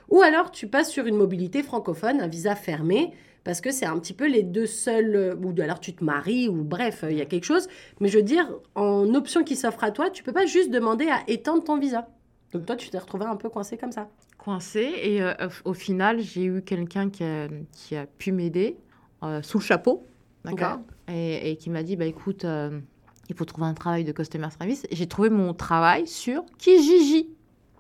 ou 0.10 0.22
alors 0.24 0.50
tu 0.50 0.66
passes 0.68 0.90
sur 0.92 1.06
une 1.06 1.16
mobilité 1.16 1.62
francophone, 1.62 2.20
un 2.20 2.28
visa 2.28 2.56
fermé, 2.56 3.12
parce 3.44 3.62
que 3.62 3.70
c'est 3.72 3.86
un 3.86 4.00
petit 4.00 4.14
peu 4.14 4.28
les 4.28 4.42
deux 4.42 4.66
seuls, 4.66 5.16
euh, 5.16 5.36
ou 5.36 5.54
alors 5.62 5.80
tu 5.80 5.94
te 5.94 6.04
maries, 6.04 6.50
ou 6.50 6.64
bref, 6.64 7.04
euh, 7.04 7.12
il 7.12 7.18
y 7.20 7.22
a 7.22 7.26
quelque 7.26 7.44
chose. 7.44 7.68
Mais 8.00 8.08
je 8.10 8.18
veux 8.18 8.24
dire, 8.24 8.52
en 8.74 9.14
option 9.14 9.44
qui 9.44 9.56
s'offre 9.56 9.84
à 9.84 9.92
toi, 9.92 10.10
tu 10.10 10.24
peux 10.24 10.34
pas 10.34 10.48
juste 10.48 10.72
demander 10.72 11.08
à 11.08 11.20
étendre 11.28 11.64
ton 11.64 11.78
visa. 11.78 12.08
Donc 12.54 12.66
toi, 12.66 12.76
tu 12.76 12.90
t'es 12.90 12.98
retrouvé 12.98 13.26
un 13.26 13.36
peu 13.36 13.50
coincé 13.50 13.78
comme 13.78 13.92
ça. 13.92 14.10
coincée. 14.40 14.92
Et 15.04 15.22
euh, 15.22 15.34
au- 15.64 15.74
final, 15.74 16.20
j'ai 16.22 16.46
eu 16.46 16.64
quelqu'un 16.64 17.12
qui 17.12 17.24
a, 17.24 17.48
qui 17.72 17.96
a 17.96 18.08
pu 18.08 18.32
m'aider 18.32 18.78
euh, 19.22 19.44
sous 19.44 19.60
le 19.60 19.64
chapeau, 19.64 20.08
d'accord? 20.44 20.80
Et, 21.08 21.52
et 21.52 21.56
qui 21.58 21.70
m'a 21.70 21.84
dit, 21.84 21.98
bah, 21.98 22.06
écoute, 22.06 22.46
il 23.30 23.36
faut 23.36 23.46
trouver 23.46 23.68
un 23.68 23.74
travail 23.74 24.04
de 24.04 24.12
customer 24.12 24.48
service. 24.58 24.86
J'ai 24.92 25.08
trouvé 25.08 25.30
mon 25.30 25.54
travail 25.54 26.08
sur 26.08 26.44
Kijiji. 26.58 27.30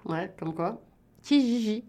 Ouais, 0.05 0.34
comme 0.39 0.53
quoi 0.53 0.81
Kijiji. 1.23 1.84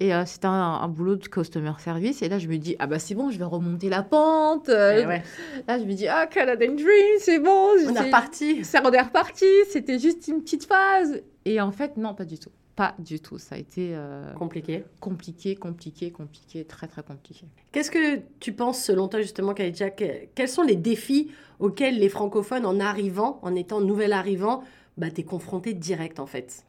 Et 0.00 0.12
euh, 0.12 0.24
c'était 0.26 0.46
un, 0.46 0.50
un 0.52 0.88
boulot 0.88 1.14
de 1.16 1.26
customer 1.28 1.72
service. 1.78 2.20
Et 2.22 2.28
là, 2.28 2.38
je 2.40 2.48
me 2.48 2.56
dis, 2.58 2.74
ah 2.80 2.86
bah 2.88 2.98
c'est 2.98 3.14
bon, 3.14 3.30
je 3.30 3.38
vais 3.38 3.44
remonter 3.44 3.88
la 3.88 4.02
pente. 4.02 4.68
Euh, 4.68 5.00
Eh 5.02 5.06
ouais. 5.06 5.22
Là, 5.68 5.78
je 5.78 5.84
me 5.84 5.92
dis, 5.92 6.08
ah, 6.08 6.26
Canadian 6.26 6.72
Dream, 6.72 7.16
c'est 7.20 7.38
bon. 7.38 7.68
On 7.74 7.78
c'est- 7.94 7.94
est 7.94 8.06
reparti. 8.06 8.64
ça 8.64 8.82
on 8.84 8.90
est 8.90 9.00
reparti, 9.00 9.46
c'était 9.70 9.98
juste 10.00 10.26
une 10.26 10.42
petite 10.42 10.64
phase. 10.64 11.22
Et 11.44 11.60
en 11.60 11.70
fait, 11.70 11.96
non, 11.96 12.12
pas 12.14 12.24
du 12.24 12.38
tout. 12.38 12.50
Pas 12.76 12.94
du 12.98 13.20
tout. 13.20 13.38
Ça 13.38 13.54
a 13.54 13.58
été 13.58 13.90
euh, 13.94 14.32
Compliqué. 14.34 14.84
compliqué, 15.00 15.54
compliqué, 15.54 16.10
compliqué, 16.10 16.64
très 16.64 16.88
très 16.88 17.02
compliqué. 17.04 17.44
Qu'est-ce 17.70 17.90
que 17.90 18.20
tu 18.40 18.52
penses, 18.52 18.82
selon 18.82 19.06
toi, 19.08 19.20
justement, 19.22 19.54
Kaïdja, 19.54 19.90
que- 19.90 20.26
quels 20.34 20.48
sont 20.48 20.62
les 20.64 20.74
défis 20.76 21.30
auxquels 21.60 21.98
les 21.98 22.08
francophones, 22.08 22.66
en 22.66 22.80
arrivant, 22.80 23.38
en 23.42 23.54
étant 23.54 23.80
nouvel 23.80 24.12
arrivant, 24.12 24.64
bah, 24.98 25.10
t'es 25.10 25.22
confronté 25.22 25.72
direct, 25.72 26.18
en 26.18 26.26
fait? 26.26 26.64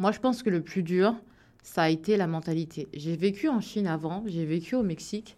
Moi, 0.00 0.10
je 0.10 0.18
pense 0.18 0.42
que 0.42 0.50
le 0.50 0.60
plus 0.60 0.82
dur, 0.82 1.14
ça 1.62 1.82
a 1.82 1.88
été 1.88 2.16
la 2.16 2.26
mentalité. 2.26 2.88
J'ai 2.92 3.16
vécu 3.16 3.48
en 3.48 3.60
Chine 3.60 3.86
avant, 3.86 4.24
j'ai 4.26 4.44
vécu 4.44 4.74
au 4.74 4.82
Mexique. 4.82 5.36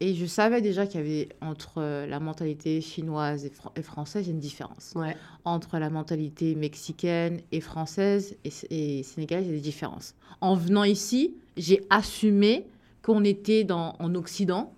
Et 0.00 0.14
je 0.14 0.26
savais 0.26 0.60
déjà 0.60 0.86
qu'il 0.86 1.00
y 1.00 1.02
avait 1.02 1.28
entre 1.40 1.78
euh, 1.78 2.06
la 2.06 2.20
mentalité 2.20 2.80
chinoise 2.82 3.46
et, 3.46 3.50
fran- 3.50 3.72
et 3.76 3.82
française, 3.82 4.26
il 4.26 4.28
y 4.28 4.30
a 4.30 4.34
une 4.34 4.40
différence. 4.40 4.92
Ouais. 4.94 5.16
Entre 5.46 5.78
la 5.78 5.88
mentalité 5.88 6.54
mexicaine 6.54 7.40
et 7.50 7.60
française 7.62 8.36
et, 8.44 8.98
et 8.98 9.02
sénégalaise, 9.02 9.46
il 9.46 9.50
y 9.50 9.52
a 9.54 9.56
des 9.56 9.62
différences. 9.62 10.14
En 10.42 10.54
venant 10.54 10.84
ici, 10.84 11.34
j'ai 11.56 11.82
assumé 11.88 12.66
qu'on 13.02 13.24
était 13.24 13.64
dans, 13.64 13.94
en 13.98 14.14
Occident, 14.14 14.74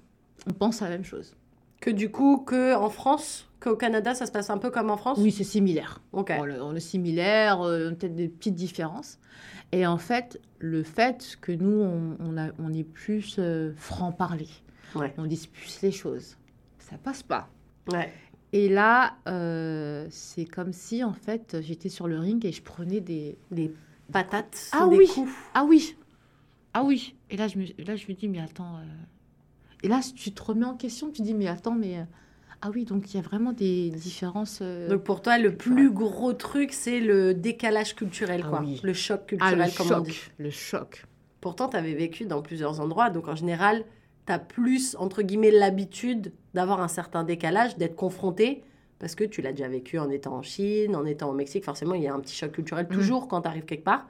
on 0.49 0.53
pense 0.53 0.83
à 0.83 0.85
la 0.85 0.93
même 0.93 1.05
chose. 1.05 1.35
Que 1.81 1.91
du 1.91 2.11
coup, 2.11 2.39
que 2.39 2.77
en 2.77 2.89
France, 2.91 3.49
qu'au 3.61 3.75
Canada, 3.77 4.15
ça 4.15 4.27
se 4.27 4.31
passe 4.33 4.51
un 4.51 4.59
peu 4.59 4.71
comme 4.71 4.91
en 4.91 4.97
France? 4.97 5.19
Oui, 5.21 5.33
c'est 5.33 5.43
similaire. 5.45 6.01
On, 6.13 6.25
est- 6.25 6.61
on 6.61 6.75
est 6.77 6.81
similaire, 6.81 7.63
euh, 7.63 7.91
peut-être 7.91 8.15
des 8.15 8.29
petites 8.29 8.55
différences. 8.55 9.19
Et 9.73 9.85
en 9.87 9.99
fait, 9.99 10.41
le 10.59 10.83
fait 10.85 11.37
que 11.41 11.51
nous, 11.53 11.81
on, 11.83 12.17
on, 12.21 12.37
a- 12.39 12.51
on 12.61 12.73
est 12.73 12.85
plus 12.85 13.37
euh, 13.39 13.73
franc-parler, 13.77 14.49
Ouais. 14.95 15.13
on 15.19 15.27
plus 15.27 15.83
les 15.83 15.91
choses, 15.93 16.37
ça 16.79 16.97
passe 16.99 17.23
pas. 17.23 17.49
Ouais. 17.93 18.13
Et 18.53 18.69
là, 18.69 19.17
euh, 19.29 20.07
c'est 20.11 20.47
comme 20.47 20.73
si, 20.73 21.05
en 21.05 21.13
fait, 21.13 21.59
j'étais 21.61 21.89
sur 21.91 22.09
le 22.09 22.19
ring 22.19 22.45
et 22.47 22.53
je 22.53 22.63
prenais 22.63 23.01
des... 23.01 23.37
Des 23.51 23.71
patates, 24.11 24.71
Ah 24.73 24.87
des 24.89 24.97
oui. 24.97 25.07
coups. 25.07 25.31
Ah 25.55 25.65
oui 25.65 25.97
Ah 26.73 26.83
oui 26.85 27.15
Et 27.31 27.37
là, 27.37 27.47
je 27.49 27.59
me, 27.59 27.65
là, 27.85 27.97
je 27.97 28.07
me 28.09 28.15
dis, 28.15 28.27
mais 28.29 28.41
attends... 28.41 28.77
euh, 28.77 28.85
Et 29.83 29.89
là, 29.89 30.01
tu 30.17 30.33
te 30.33 30.43
remets 30.43 30.65
en 30.65 30.77
question, 30.77 31.11
tu 31.11 31.21
dis, 31.23 31.35
mais 31.35 31.47
attends, 31.47 31.75
mais... 31.75 31.99
euh, 31.99 32.05
Ah 32.63 32.71
oui, 32.75 32.87
donc 32.87 33.13
il 33.13 33.17
y 33.19 33.21
a 33.21 33.23
vraiment 33.23 33.53
des 33.53 33.91
différences... 33.91 34.61
euh, 34.63 34.89
Donc 34.89 35.05
pour 35.05 35.21
toi, 35.21 35.37
le 35.37 35.55
plus 35.55 35.91
gros 35.91 36.33
truc, 36.33 36.73
c'est 36.73 37.01
le 37.01 37.35
décalage 37.35 37.95
culturel, 37.97 38.43
Ah 38.47 38.49
quoi. 38.49 38.61
oui. 38.63 38.81
Le 38.83 38.95
choc 38.95 39.21
ah, 39.23 39.27
culturel, 39.27 39.59
le 39.59 39.77
comme 39.77 39.93
on 39.99 40.01
dit. 40.01 40.13
choc, 40.13 40.33
le 40.39 40.51
choc. 40.51 41.05
Pourtant, 41.43 41.69
tu 41.69 41.77
avais 41.77 41.95
vécu 41.95 42.25
dans 42.25 42.41
plusieurs 42.41 42.81
endroits, 42.81 43.11
donc 43.11 43.29
en 43.29 43.37
général, 43.37 43.85
tu 44.29 44.33
as 44.33 44.39
plus, 44.39 44.95
entre 44.99 45.23
guillemets, 45.23 45.51
l'habitude 45.51 46.33
d'avoir 46.55 46.81
un 46.81 46.89
certain 46.89 47.25
décalage, 47.25 47.77
d'être 47.77 47.97
confronté, 47.97 48.63
parce 49.01 49.15
que 49.15 49.25
tu 49.25 49.43
l'as 49.43 49.53
déjà 49.53 49.69
vécu 49.69 49.99
en 49.99 50.09
étant 50.11 50.35
en 50.37 50.43
Chine, 50.43 50.95
en 50.97 51.05
étant 51.05 51.31
au 51.31 51.33
Mexique, 51.33 51.65
forcément, 51.65 51.95
il 51.95 52.03
y 52.03 52.09
a 52.09 52.15
un 52.15 52.21
petit 52.21 52.35
choc 52.35 52.53
culturel 52.53 52.87
Mhm. 52.91 52.97
toujours 52.97 53.29
quand 53.29 53.43
tu 53.43 53.49
arrives 53.49 53.65
quelque 53.65 53.85
part. 53.85 54.07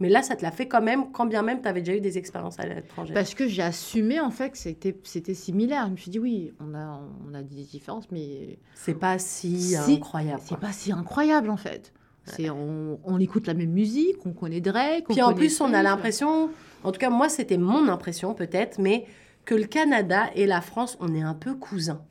Mais 0.00 0.08
là, 0.08 0.22
ça 0.22 0.36
te 0.36 0.42
l'a 0.42 0.52
fait 0.52 0.68
quand 0.68 0.80
même, 0.80 1.10
quand 1.10 1.26
bien 1.26 1.42
même 1.42 1.60
tu 1.60 1.66
avais 1.66 1.80
déjà 1.82 1.96
eu 1.96 2.00
des 2.00 2.18
expériences 2.18 2.60
à 2.60 2.66
l'étranger. 2.66 3.12
Parce 3.14 3.34
que 3.34 3.48
j'ai 3.48 3.62
assumé 3.62 4.20
en 4.20 4.30
fait 4.30 4.50
que 4.50 4.58
c'était 4.58 4.96
c'était 5.02 5.34
similaire. 5.34 5.86
Je 5.86 5.90
me 5.92 5.96
suis 5.96 6.10
dit 6.12 6.20
oui, 6.20 6.52
on 6.60 6.72
a 6.74 7.00
on 7.28 7.34
a 7.34 7.42
des 7.42 7.64
différences, 7.64 8.08
mais 8.12 8.58
C'est 8.74 8.94
pas 8.94 9.18
si, 9.18 9.60
Si, 9.60 9.76
incroyable. 9.94 10.40
c'est 10.44 10.58
pas 10.58 10.70
si 10.72 10.92
incroyable 10.92 11.50
en 11.50 11.56
fait. 11.56 11.92
C'est 12.26 12.48
on, 12.50 13.00
on 13.04 13.18
écoute 13.18 13.46
la 13.48 13.54
même 13.54 13.70
musique, 13.72 14.18
on 14.26 14.32
connaît 14.32 14.60
Drake. 14.60 15.06
Puis 15.08 15.20
en 15.22 15.32
plus, 15.34 15.60
on 15.62 15.72
a 15.74 15.82
l'impression, 15.82 16.50
en 16.84 16.92
tout 16.92 17.00
cas 17.00 17.10
moi 17.10 17.28
c'était 17.28 17.56
mon 17.58 17.88
impression 17.88 18.34
peut-être, 18.34 18.78
mais 18.78 19.04
que 19.48 19.54
le 19.54 19.64
Canada 19.64 20.24
et 20.34 20.44
la 20.44 20.60
France, 20.60 20.98
on 21.00 21.14
est 21.14 21.22
un 21.22 21.32
peu 21.44 21.54
cousins. 21.54 22.02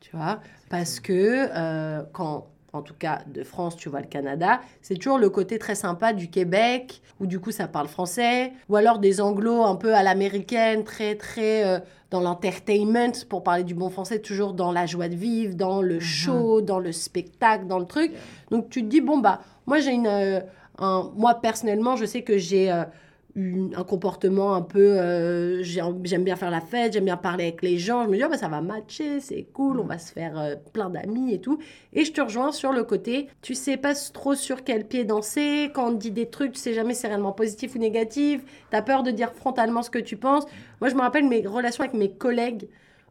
Tu 0.00 0.16
vois 0.16 0.38
Parce 0.68 1.00
que 1.00 1.48
euh, 1.52 2.02
quand, 2.12 2.46
en 2.72 2.82
tout 2.82 2.94
cas 2.94 3.22
de 3.26 3.42
France, 3.42 3.74
tu 3.76 3.88
vois 3.88 4.00
le 4.00 4.06
Canada, 4.06 4.60
c'est 4.80 4.94
toujours 4.94 5.18
le 5.18 5.30
côté 5.30 5.58
très 5.58 5.74
sympa 5.74 6.12
du 6.12 6.30
Québec, 6.30 7.02
où 7.18 7.26
du 7.26 7.40
coup 7.40 7.50
ça 7.50 7.66
parle 7.66 7.88
français, 7.88 8.52
ou 8.68 8.76
alors 8.76 9.00
des 9.00 9.20
anglos 9.20 9.64
un 9.64 9.74
peu 9.74 9.92
à 9.96 10.04
l'américaine, 10.04 10.84
très 10.84 11.16
très 11.16 11.66
euh, 11.66 11.80
dans 12.12 12.20
l'entertainment, 12.20 13.12
pour 13.28 13.42
parler 13.42 13.64
du 13.64 13.74
bon 13.74 13.90
français, 13.90 14.20
toujours 14.20 14.52
dans 14.54 14.70
la 14.70 14.86
joie 14.86 15.08
de 15.08 15.16
vivre, 15.16 15.56
dans 15.56 15.82
le 15.82 15.98
show, 15.98 16.60
dans 16.60 16.78
le 16.78 16.92
spectacle, 16.92 17.66
dans 17.66 17.80
le 17.80 17.86
truc. 17.86 18.12
Donc 18.52 18.70
tu 18.70 18.82
te 18.84 18.88
dis, 18.88 19.00
bon 19.00 19.18
bah, 19.18 19.40
moi 19.66 19.80
j'ai 19.80 19.90
une... 19.90 20.06
euh, 20.06 20.40
un- 20.78 21.10
moi 21.16 21.34
personnellement, 21.34 21.96
je 21.96 22.04
sais 22.04 22.22
que 22.22 22.38
j'ai... 22.38 22.70
euh, 22.70 22.84
une- 23.36 23.74
un 23.76 23.84
comportement 23.84 24.54
un 24.54 24.62
peu 24.62 24.98
euh, 25.00 25.62
j'ai- 25.62 25.82
j'aime 26.04 26.24
bien 26.24 26.36
faire 26.36 26.50
la 26.50 26.60
fête, 26.60 26.92
j'aime 26.92 27.04
bien 27.04 27.16
parler 27.16 27.44
avec 27.44 27.62
les 27.62 27.78
gens. 27.78 28.04
Je 28.04 28.08
me 28.08 28.16
dis, 28.16 28.24
oh, 28.24 28.28
bah, 28.28 28.36
ça 28.38 28.48
va 28.48 28.60
matcher, 28.60 29.20
c'est 29.20 29.44
cool, 29.52 29.78
on 29.80 29.84
va 29.84 29.98
se 29.98 30.12
faire 30.12 30.38
euh, 30.38 30.56
plein 30.72 30.90
d'amis 30.90 31.32
et 31.34 31.40
tout. 31.40 31.58
Et 31.92 32.04
je 32.04 32.12
te 32.12 32.20
rejoins 32.20 32.52
sur 32.52 32.72
le 32.72 32.82
côté, 32.84 33.28
tu 33.42 33.54
sais 33.54 33.76
pas 33.76 33.94
trop 34.12 34.34
sur 34.34 34.64
quel 34.64 34.86
pied 34.86 35.04
danser. 35.04 35.70
Quand 35.74 35.88
on 35.88 35.92
te 35.94 35.98
dit 35.98 36.10
des 36.10 36.28
trucs, 36.30 36.52
tu 36.52 36.58
sais 36.60 36.74
jamais 36.74 36.94
si 36.94 37.00
c'est 37.02 37.08
réellement 37.08 37.32
positif 37.32 37.74
ou 37.74 37.78
négatif. 37.78 38.42
Tu 38.70 38.76
as 38.76 38.82
peur 38.82 39.02
de 39.02 39.10
dire 39.10 39.32
frontalement 39.32 39.82
ce 39.82 39.90
que 39.90 39.98
tu 39.98 40.16
penses. 40.16 40.44
Moi, 40.80 40.90
je 40.90 40.94
me 40.94 41.00
rappelle 41.00 41.26
mes 41.28 41.46
relations 41.46 41.84
avec 41.84 41.94
mes 41.94 42.10
collègues. 42.12 42.68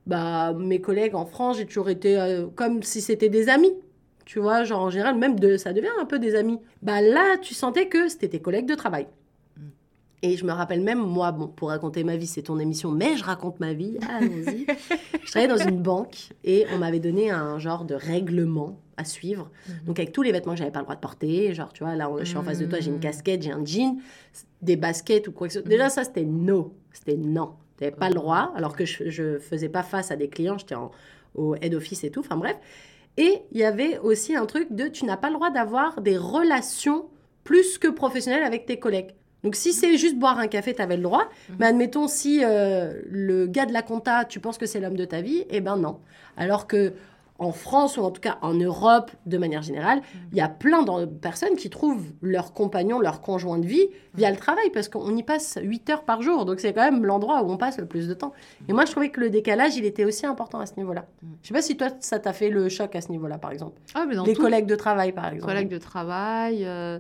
Bah, 0.07 0.53
mes 0.57 0.81
collègues 0.81 1.15
en 1.15 1.25
France, 1.25 1.57
j'ai 1.57 1.65
toujours 1.65 1.89
été 1.89 2.17
euh, 2.19 2.47
comme 2.55 2.83
si 2.83 3.01
c'était 3.01 3.29
des 3.29 3.49
amis. 3.49 3.73
Tu 4.25 4.39
vois, 4.39 4.63
genre 4.63 4.81
en 4.83 4.89
général, 4.89 5.15
même 5.17 5.39
de, 5.39 5.57
ça 5.57 5.73
devient 5.73 5.89
un 5.99 6.05
peu 6.05 6.19
des 6.19 6.35
amis. 6.35 6.59
Bah 6.83 7.01
là, 7.01 7.37
tu 7.41 7.53
sentais 7.55 7.87
que 7.87 8.07
c'était 8.09 8.29
tes 8.29 8.39
collègues 8.41 8.67
de 8.67 8.75
travail. 8.75 9.07
Et 10.21 10.35
je 10.35 10.45
me 10.45 10.51
rappelle 10.51 10.81
même, 10.81 10.99
moi, 10.99 11.31
bon, 11.31 11.47
pour 11.47 11.69
raconter 11.69 12.03
ma 12.03 12.17
vie, 12.17 12.27
c'est 12.27 12.43
ton 12.43 12.59
émission, 12.59 12.91
mais 12.91 13.15
je 13.15 13.23
raconte 13.23 13.59
ma 13.61 13.73
vie, 13.73 13.97
allons-y. 14.09 14.65
je 15.23 15.31
travaillais 15.31 15.47
dans 15.47 15.57
une 15.57 15.81
banque 15.81 16.29
et 16.43 16.65
on 16.73 16.77
m'avait 16.77 16.99
donné 16.99 17.31
un 17.31 17.57
genre 17.57 17.85
de 17.85 17.95
règlement 17.95 18.81
à 18.97 19.05
suivre. 19.05 19.49
Donc 19.85 19.97
avec 19.97 20.11
tous 20.11 20.21
les 20.21 20.33
vêtements 20.33 20.53
que 20.53 20.59
j'avais 20.59 20.71
pas 20.71 20.79
le 20.79 20.85
droit 20.85 20.95
de 20.95 20.99
porter, 20.99 21.53
genre 21.53 21.71
tu 21.71 21.85
vois, 21.85 21.95
là 21.95 22.09
je 22.19 22.25
suis 22.25 22.37
en 22.37 22.43
face 22.43 22.59
de 22.59 22.65
toi, 22.65 22.79
j'ai 22.81 22.91
une 22.91 22.99
casquette, 22.99 23.41
j'ai 23.41 23.51
un 23.51 23.63
jean, 23.63 23.97
des 24.61 24.75
baskets 24.75 25.29
ou 25.29 25.31
quoi 25.31 25.47
que 25.47 25.53
ce 25.53 25.61
soit. 25.61 25.69
Déjà 25.69 25.89
ça 25.89 26.03
c'était 26.03 26.25
no, 26.25 26.73
c'était 26.91 27.15
non. 27.15 27.53
Tu 27.77 27.85
n'avais 27.85 27.95
pas 27.95 28.09
le 28.09 28.15
droit, 28.15 28.51
alors 28.57 28.75
que 28.75 28.83
je, 28.83 29.09
je 29.09 29.39
faisais 29.39 29.69
pas 29.69 29.83
face 29.83 30.11
à 30.11 30.17
des 30.17 30.27
clients, 30.27 30.57
j'étais 30.57 30.75
au 31.33 31.55
head 31.55 31.73
office 31.73 32.03
et 32.03 32.11
tout, 32.11 32.19
enfin 32.19 32.35
bref. 32.35 32.57
Et 33.15 33.41
il 33.51 33.57
y 33.57 33.63
avait 33.63 33.97
aussi 33.99 34.35
un 34.35 34.45
truc 34.45 34.67
de 34.71 34.87
tu 34.87 35.05
n'as 35.05 35.17
pas 35.17 35.29
le 35.29 35.35
droit 35.35 35.49
d'avoir 35.49 36.01
des 36.01 36.17
relations 36.17 37.05
plus 37.45 37.77
que 37.77 37.87
professionnelles 37.87 38.43
avec 38.43 38.65
tes 38.65 38.79
collègues. 38.79 39.11
Donc 39.43 39.55
si 39.55 39.73
c'est 39.73 39.97
juste 39.97 40.17
boire 40.17 40.37
un 40.39 40.47
café, 40.47 40.73
tu 40.73 40.81
avais 40.81 40.97
le 40.97 41.03
droit. 41.03 41.29
Mais 41.59 41.67
admettons 41.67 42.07
si 42.07 42.41
euh, 42.43 42.93
le 43.09 43.47
gars 43.47 43.65
de 43.65 43.73
la 43.73 43.81
compta, 43.81 44.25
tu 44.25 44.39
penses 44.39 44.57
que 44.57 44.65
c'est 44.65 44.79
l'homme 44.79 44.97
de 44.97 45.05
ta 45.05 45.21
vie, 45.21 45.45
eh 45.49 45.61
ben 45.61 45.77
non. 45.77 45.99
Alors 46.37 46.67
que 46.67 46.93
en 47.41 47.53
France 47.53 47.95
ou 47.95 48.01
en 48.01 48.11
tout 48.11 48.19
cas 48.19 48.37
en 48.41 48.53
Europe, 48.53 49.11
de 49.25 49.37
manière 49.37 49.61
générale, 49.61 50.01
il 50.33 50.37
y 50.37 50.41
a 50.41 50.49
plein 50.49 50.83
de 50.83 51.05
personnes 51.05 51.55
qui 51.55 51.69
trouvent 51.69 52.03
leur 52.21 52.51
compagnon, 52.51 52.99
leur 52.99 53.21
conjoint 53.21 53.57
de 53.59 53.65
vie 53.65 53.87
via 54.13 54.29
le 54.29 54.35
travail 54.35 54.69
parce 54.73 54.89
qu'on 54.89 55.15
y 55.15 55.23
passe 55.23 55.57
8 55.61 55.89
heures 55.89 56.03
par 56.03 56.21
jour. 56.21 56.43
Donc 56.43 56.59
c'est 56.59 56.73
quand 56.73 56.83
même 56.91 57.05
l'endroit 57.05 57.41
où 57.43 57.49
on 57.49 57.55
passe 57.55 57.77
le 57.77 57.85
plus 57.85 58.09
de 58.09 58.13
temps. 58.13 58.33
Et 58.67 58.73
moi, 58.73 58.83
je 58.83 58.91
trouvais 58.91 59.09
que 59.09 59.21
le 59.21 59.29
décalage, 59.29 59.77
il 59.77 59.85
était 59.85 60.03
aussi 60.03 60.25
important 60.25 60.59
à 60.59 60.65
ce 60.65 60.73
niveau-là. 60.75 61.05
Je 61.41 61.47
sais 61.47 61.53
pas 61.53 61.61
si 61.61 61.77
toi, 61.77 61.87
ça 62.01 62.19
t'a 62.19 62.33
fait 62.33 62.49
le 62.49 62.67
choc 62.67 62.93
à 62.93 62.99
ce 62.99 63.09
niveau-là, 63.09 63.37
par 63.37 63.51
exemple. 63.51 63.79
Ah, 63.95 64.03
mais 64.05 64.15
dans 64.15 64.25
Les 64.25 64.33
tout. 64.33 64.41
collègues 64.41 64.65
de 64.65 64.75
travail, 64.75 65.13
par 65.13 65.27
exemple. 65.27 65.45
collègues 65.45 65.69
de 65.69 65.77
travail, 65.77 66.65
euh, 66.65 66.99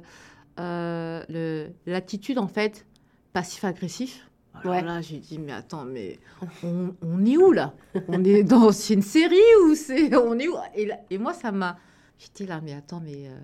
euh, 0.59 1.67
l'attitude 1.85 2.37
en 2.39 2.47
fait 2.47 2.85
passif-agressif. 3.33 4.29
Alors 4.55 4.73
Ouais. 4.73 4.81
là, 4.83 5.01
j'ai 5.01 5.17
dit, 5.19 5.39
mais 5.39 5.51
attends, 5.53 5.85
mais 5.85 6.19
on, 6.63 6.93
on 7.01 7.23
est 7.25 7.37
où 7.37 7.51
là? 7.51 7.73
On 8.07 8.23
est 8.23 8.43
dans 8.43 8.71
c'est 8.71 8.93
une 8.99 9.01
série 9.01 9.37
ou 9.65 9.75
c'est 9.75 10.13
on 10.15 10.37
est 10.37 10.47
où? 10.47 10.55
Et, 10.75 10.85
là- 10.85 10.99
et 11.09 11.17
moi, 11.17 11.33
ça 11.33 11.51
m'a. 11.51 11.77
J'étais 12.17 12.45
là, 12.45 12.59
mais 12.61 12.73
attends, 12.73 12.99
mais 12.99 13.27
euh, 13.27 13.37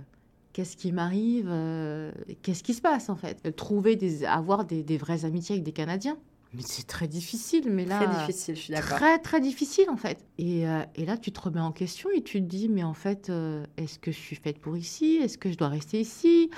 qu'est-ce 0.52 0.76
qui 0.76 0.92
m'arrive 0.92 1.48
euh, 1.50 2.12
Qu'est-ce 2.42 2.64
qui 2.64 2.74
se 2.74 2.82
passe 2.82 3.10
en 3.10 3.16
fait? 3.16 3.56
Trouver 3.56 3.96
des, 3.96 4.26
avoir 4.26 4.66
des, 4.66 4.84
des 4.84 4.98
vraies 4.98 5.24
amitiés 5.24 5.54
avec 5.56 5.64
des 5.64 5.72
Canadiens, 5.72 6.18
mais 6.54 6.62
c'est 6.64 6.86
très 6.88 7.08
difficile. 7.08 7.70
Mais 7.70 7.86
là, 7.86 8.00
Très 8.00 8.08
difficile, 8.08 8.56
je 8.56 8.62
suis 8.62 8.74
d'accord. 8.74 8.98
Très, 8.98 9.20
très 9.20 9.40
difficile 9.40 9.90
en 9.90 9.96
fait. 9.96 10.26
Et, 10.38 10.68
euh, 10.68 10.82
et 10.96 11.06
là, 11.06 11.18
tu 11.18 11.32
te 11.32 11.40
remets 11.40 11.62
en 11.62 11.72
question 11.72 12.10
et 12.14 12.22
tu 12.24 12.42
te 12.42 12.46
dis, 12.48 12.68
mais 12.68 12.84
en 12.84 12.94
fait, 12.94 13.30
euh, 13.30 13.64
est-ce 13.78 14.00
que 14.00 14.12
je 14.12 14.18
suis 14.20 14.36
faite 14.36 14.60
pour 14.60 14.76
ici? 14.76 15.20
Est-ce 15.22 15.38
que 15.38 15.50
je 15.50 15.56
dois 15.58 15.70
rester 15.70 16.02
ici? 16.02 16.50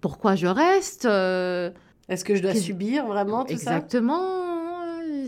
Pourquoi 0.00 0.34
je 0.34 0.46
reste 0.46 1.04
Euh, 1.04 1.70
Est-ce 2.08 2.24
que 2.24 2.34
je 2.34 2.42
dois 2.42 2.54
subir 2.54 3.06
vraiment 3.06 3.44
tout 3.44 3.56
ça? 3.56 3.76
Exactement. 3.76 4.20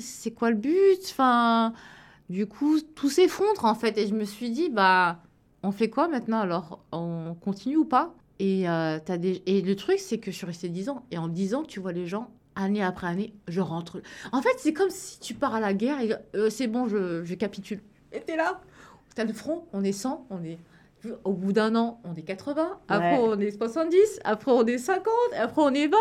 C'est 0.01 0.31
quoi 0.33 0.51
le 0.51 0.57
but? 0.57 1.01
Enfin, 1.11 1.73
du 2.29 2.47
coup, 2.47 2.79
tout 2.95 3.11
s'effondre 3.11 3.65
en 3.65 3.75
fait. 3.75 3.99
Et 3.99 4.07
je 4.07 4.15
me 4.15 4.25
suis 4.25 4.51
dit, 4.51 4.69
bah, 4.71 5.19
on 5.63 5.73
fait 5.73 5.89
quoi 5.91 6.09
maintenant 6.09 6.41
alors? 6.41 6.81
On 6.93 7.35
continue 7.41 7.77
ou 7.77 7.85
pas? 7.85 8.15
Et, 8.39 8.69
euh, 8.69 8.99
des... 9.19 9.43
et 9.47 9.63
le 9.63 9.75
truc, 9.75 9.99
c'est 9.99 10.19
que 10.19 10.31
je 10.31 10.37
suis 10.37 10.47
restée 10.47 10.69
10 10.69 10.89
ans. 10.91 11.05
Et 11.11 11.19
en 11.19 11.27
10 11.29 11.55
ans, 11.55 11.65
tu 11.65 11.81
vois 11.81 11.93
les 11.93 12.07
gens, 12.07 12.31
année 12.55 12.83
après 12.85 13.09
année, 13.09 13.33
je 13.49 13.61
rentre. 13.61 14.01
En 14.31 14.43
fait, 14.43 14.55
c'est 14.59 14.73
comme 14.73 14.91
si 14.91 15.19
tu 15.19 15.35
pars 15.35 15.55
à 15.55 15.61
la 15.61 15.75
guerre 15.75 16.01
et 16.01 16.15
euh, 16.37 16.49
c'est 16.51 16.69
bon, 16.69 16.87
je, 16.87 17.25
je 17.25 17.35
capitule. 17.35 17.81
Et 18.13 18.21
t'es 18.21 18.37
là? 18.37 18.61
T'as 19.17 19.25
le 19.25 19.33
front, 19.33 19.65
on 19.73 19.83
est 19.83 19.91
100, 19.93 20.27
on 20.31 20.45
est. 20.45 20.59
Au 21.25 21.33
bout 21.33 21.53
d'un 21.53 21.75
an, 21.77 22.01
on 22.05 22.15
est 22.15 22.23
80, 22.23 22.79
après 22.89 23.13
Ouais. 23.13 23.19
on 23.23 23.39
est 23.39 23.51
70, 23.57 23.99
après 24.25 24.51
on 24.51 24.67
est 24.67 24.79
50, 24.79 25.05
après 25.39 25.63
on 25.63 25.73
est 25.75 25.87
20. 25.87 25.97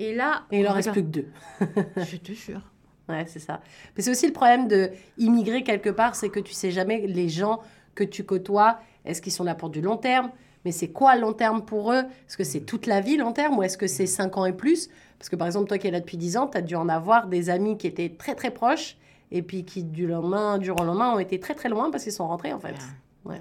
Et 0.00 0.14
là, 0.14 0.42
Et 0.50 0.60
il 0.60 0.68
en 0.68 0.72
reste 0.74 0.92
plus 0.92 1.02
que 1.02 1.06
deux. 1.08 1.26
Je 1.96 2.16
te 2.16 2.32
jure. 2.32 2.60
Ouais, 3.08 3.24
c'est 3.26 3.38
ça. 3.38 3.60
Mais 3.96 4.02
c'est 4.02 4.10
aussi 4.10 4.26
le 4.26 4.32
problème 4.32 4.68
de 4.68 4.90
immigrer 5.16 5.62
quelque 5.64 5.88
part, 5.90 6.14
c'est 6.14 6.28
que 6.28 6.40
tu 6.40 6.52
sais 6.52 6.70
jamais 6.70 7.06
les 7.06 7.28
gens 7.28 7.60
que 7.94 8.04
tu 8.04 8.22
côtoies, 8.24 8.78
est-ce 9.04 9.22
qu'ils 9.22 9.32
sont 9.32 9.44
là 9.44 9.54
pour 9.54 9.70
du 9.70 9.80
long 9.80 9.96
terme 9.96 10.30
Mais 10.64 10.72
c'est 10.72 10.88
quoi 10.88 11.16
long 11.16 11.32
terme 11.32 11.64
pour 11.64 11.92
eux? 11.92 12.02
Est-ce 12.28 12.36
que 12.36 12.44
c'est 12.44 12.60
toute 12.60 12.86
la 12.86 13.00
vie 13.00 13.16
long 13.16 13.32
terme 13.32 13.58
ou 13.58 13.62
est-ce 13.62 13.78
que 13.78 13.86
c'est 13.86 14.06
5 14.06 14.36
ans 14.36 14.44
et 14.44 14.52
plus? 14.52 14.88
Parce 15.18 15.30
que 15.30 15.36
par 15.36 15.46
exemple, 15.46 15.68
toi 15.68 15.78
qui 15.78 15.86
es 15.88 15.90
là 15.90 16.00
depuis 16.00 16.18
10 16.18 16.36
ans, 16.36 16.46
tu 16.48 16.58
as 16.58 16.62
dû 16.62 16.76
en 16.76 16.88
avoir 16.88 17.26
des 17.28 17.48
amis 17.50 17.78
qui 17.78 17.86
étaient 17.86 18.10
très 18.10 18.34
très 18.34 18.50
proches 18.50 18.98
et 19.32 19.42
puis 19.42 19.64
qui 19.64 19.82
du 19.84 20.06
lendemain, 20.06 20.58
du 20.58 20.66
jour 20.66 20.80
au 20.80 20.84
lendemain 20.84 21.12
ont 21.14 21.18
été 21.18 21.40
très 21.40 21.54
très 21.54 21.68
loin 21.70 21.90
parce 21.90 22.04
qu'ils 22.04 22.12
sont 22.12 22.28
rentrés 22.28 22.52
en 22.52 22.60
fait. 22.60 22.74
Ouais. 23.24 23.38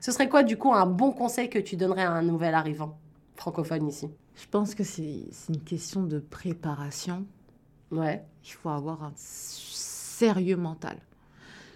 Ce 0.00 0.12
serait 0.12 0.28
quoi 0.28 0.42
du 0.42 0.56
coup 0.56 0.72
un 0.72 0.86
bon 0.86 1.12
conseil 1.12 1.50
que 1.50 1.58
tu 1.58 1.76
donnerais 1.76 2.04
à 2.04 2.12
un 2.12 2.22
nouvel 2.22 2.54
arrivant 2.54 2.98
francophone 3.36 3.88
ici? 3.88 4.08
Je 4.34 4.46
pense 4.50 4.74
que 4.74 4.84
c'est 4.84 5.24
une 5.48 5.60
question 5.60 6.02
de 6.02 6.18
préparation. 6.18 7.26
Ouais. 7.90 8.24
Il 8.44 8.52
faut 8.52 8.68
avoir 8.68 9.02
un 9.02 9.12
sérieux 9.16 10.56
mental. 10.56 10.98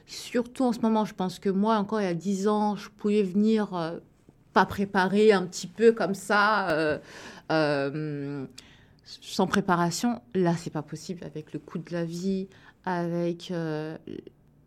Surtout 0.07 0.65
en 0.65 0.73
ce 0.73 0.81
moment, 0.81 1.05
je 1.05 1.15
pense 1.15 1.39
que 1.39 1.49
moi, 1.49 1.77
encore 1.77 2.01
il 2.01 2.05
y 2.05 2.09
a 2.09 2.15
10 2.15 2.49
ans, 2.49 2.77
je 2.77 2.91
pouvais 2.91 3.23
venir 3.23 3.75
euh, 3.75 3.99
pas 4.53 4.67
préparé 4.67 5.33
un 5.33 5.47
petit 5.47 5.69
peu 5.69 5.93
comme 5.93 6.15
ça, 6.15 6.71
euh, 6.71 6.99
euh, 7.53 8.45
sans 9.05 9.47
préparation. 9.47 10.21
Là, 10.35 10.57
c'est 10.57 10.71
pas 10.71 10.83
possible 10.83 11.25
avec 11.25 11.53
le 11.53 11.61
coût 11.61 11.79
de 11.79 11.93
la 11.93 12.05
vie, 12.05 12.49
avec 12.85 13.53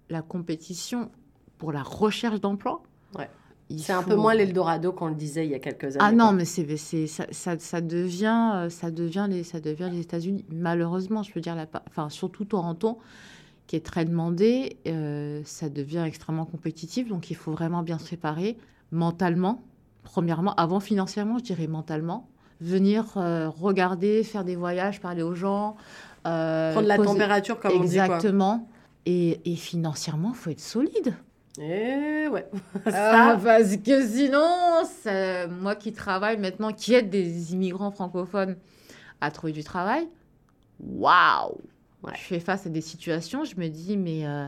la 0.10 0.22
compétition 0.22 1.12
pour 1.58 1.72
la 1.72 1.84
recherche 1.84 2.40
d'emploi. 2.40 2.82
Ouais. 3.18 3.30
C'est 3.78 3.94
un 3.94 4.04
peu 4.04 4.16
moins 4.16 4.36
l'Eldorado 4.36 4.92
qu'on 4.92 5.08
le 5.08 5.16
disait 5.16 5.46
il 5.46 5.52
y 5.52 5.56
a 5.56 5.60
quelques 5.60 5.86
années. 5.86 5.98
ah 6.00 6.12
non, 6.12 6.26
quoi. 6.26 6.34
mais 6.34 6.46
c'est, 6.46 7.08
ça, 7.08 7.26
ça, 7.32 7.58
ça 7.58 7.82
devient, 7.82 8.52
euh, 8.56 8.70
ça 8.70 8.92
devient 8.92 9.26
les, 9.30 9.44
ça 9.44 9.60
devient 9.60 9.90
les 9.92 10.02
États-Unis. 10.02 10.46
Malheureusement, 10.52 11.24
je 11.24 11.32
veux 11.34 11.42
dire, 11.42 11.56
la, 11.56 11.66
enfin 11.90 12.10
surtout 12.10 12.46
Toronto, 12.46 13.00
qui 13.66 13.76
est 13.78 13.86
très 13.86 14.06
demandé, 14.06 14.78
euh, 14.86 15.42
ça 15.46 15.70
devient 15.70 16.04
extrêmement 16.06 16.46
compétitif. 16.46 17.08
Donc, 17.08 17.32
il 17.32 17.36
faut 17.36 17.52
vraiment 17.52 17.82
bien 17.82 17.98
se 17.98 18.06
préparer 18.06 18.58
mentalement. 18.92 19.64
Premièrement, 20.04 20.54
avant 20.56 20.80
financièrement, 20.82 21.40
je 21.40 21.44
dirais 21.46 21.68
mentalement. 21.68 22.28
Venir 22.62 23.14
euh, 23.18 23.50
regarder, 23.50 24.24
faire 24.24 24.44
des 24.44 24.56
voyages, 24.58 25.00
parler 25.00 25.24
aux 25.24 25.34
gens. 25.36 25.76
euh, 26.28 26.74
Prendre 26.74 26.88
la 26.88 26.98
poser- 26.98 27.08
température 27.08 27.60
comme 27.60 27.72
on 27.72 27.84
dit 27.84 27.96
quoi. 27.96 28.06
Exactement. 28.06 28.68
Et, 29.06 29.40
et 29.52 29.56
financièrement, 29.56 30.30
il 30.34 30.36
faut 30.36 30.50
être 30.50 30.60
solide. 30.62 31.16
Eh 31.60 32.28
ouais. 32.30 32.48
Ah, 32.86 33.38
parce 33.44 33.78
que 33.78 34.08
sinon, 34.08 34.84
ça- 35.04 35.48
moi 35.48 35.76
qui 35.76 35.94
travaille 35.94 36.38
maintenant, 36.38 36.72
qui 36.74 36.94
aide 36.94 37.10
des 37.10 37.54
immigrants 37.54 37.92
francophones 37.92 38.56
à 39.22 39.32
trouver 39.32 39.54
du 39.54 39.64
travail, 39.64 40.08
waouh 40.80 41.58
Ouais. 42.04 42.12
Je 42.16 42.22
fais 42.22 42.40
face 42.42 42.66
à 42.66 42.70
des 42.70 42.82
situations, 42.82 43.46
je 43.46 43.56
me 43.56 43.70
dis, 43.70 43.96
mais, 43.96 44.26
euh, 44.28 44.46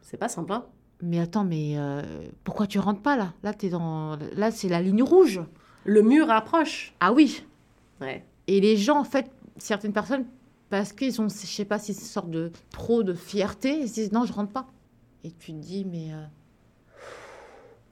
c'est 0.00 0.16
pas 0.16 0.28
simple. 0.28 0.52
Hein 0.52 0.64
mais 1.04 1.18
attends, 1.20 1.44
mais 1.44 1.74
euh, 1.76 2.00
pourquoi 2.44 2.66
tu 2.68 2.78
rentres 2.78 3.02
pas 3.02 3.16
là? 3.16 3.32
Là, 3.42 3.52
t'es 3.52 3.68
dans, 3.68 4.16
là 4.36 4.50
c'est 4.52 4.68
la 4.68 4.80
ligne 4.80 5.02
rouge. 5.02 5.40
Le 5.84 6.00
mur 6.02 6.30
approche. 6.30 6.94
Ah 7.00 7.12
oui 7.12 7.44
Ouais. 8.00 8.24
Et 8.46 8.60
les 8.60 8.76
gens, 8.76 8.98
en 9.00 9.04
fait, 9.04 9.28
certaines 9.58 9.92
personnes, 9.92 10.24
parce 10.70 10.92
qu'ils 10.92 11.20
ont, 11.20 11.28
je 11.28 11.34
sais 11.46 11.64
pas 11.64 11.78
si 11.80 11.92
une 11.92 11.98
sorte 11.98 12.30
de 12.30 12.50
trop 12.70 13.02
de 13.02 13.14
fierté, 13.14 13.80
ils 13.80 13.88
se 13.88 13.94
disent, 13.94 14.12
non, 14.12 14.24
je 14.24 14.32
rentre 14.32 14.52
pas. 14.52 14.66
Et 15.24 15.30
tu 15.32 15.52
te 15.52 15.58
dis, 15.58 15.84
mais... 15.84 16.12
euh, 16.12 16.24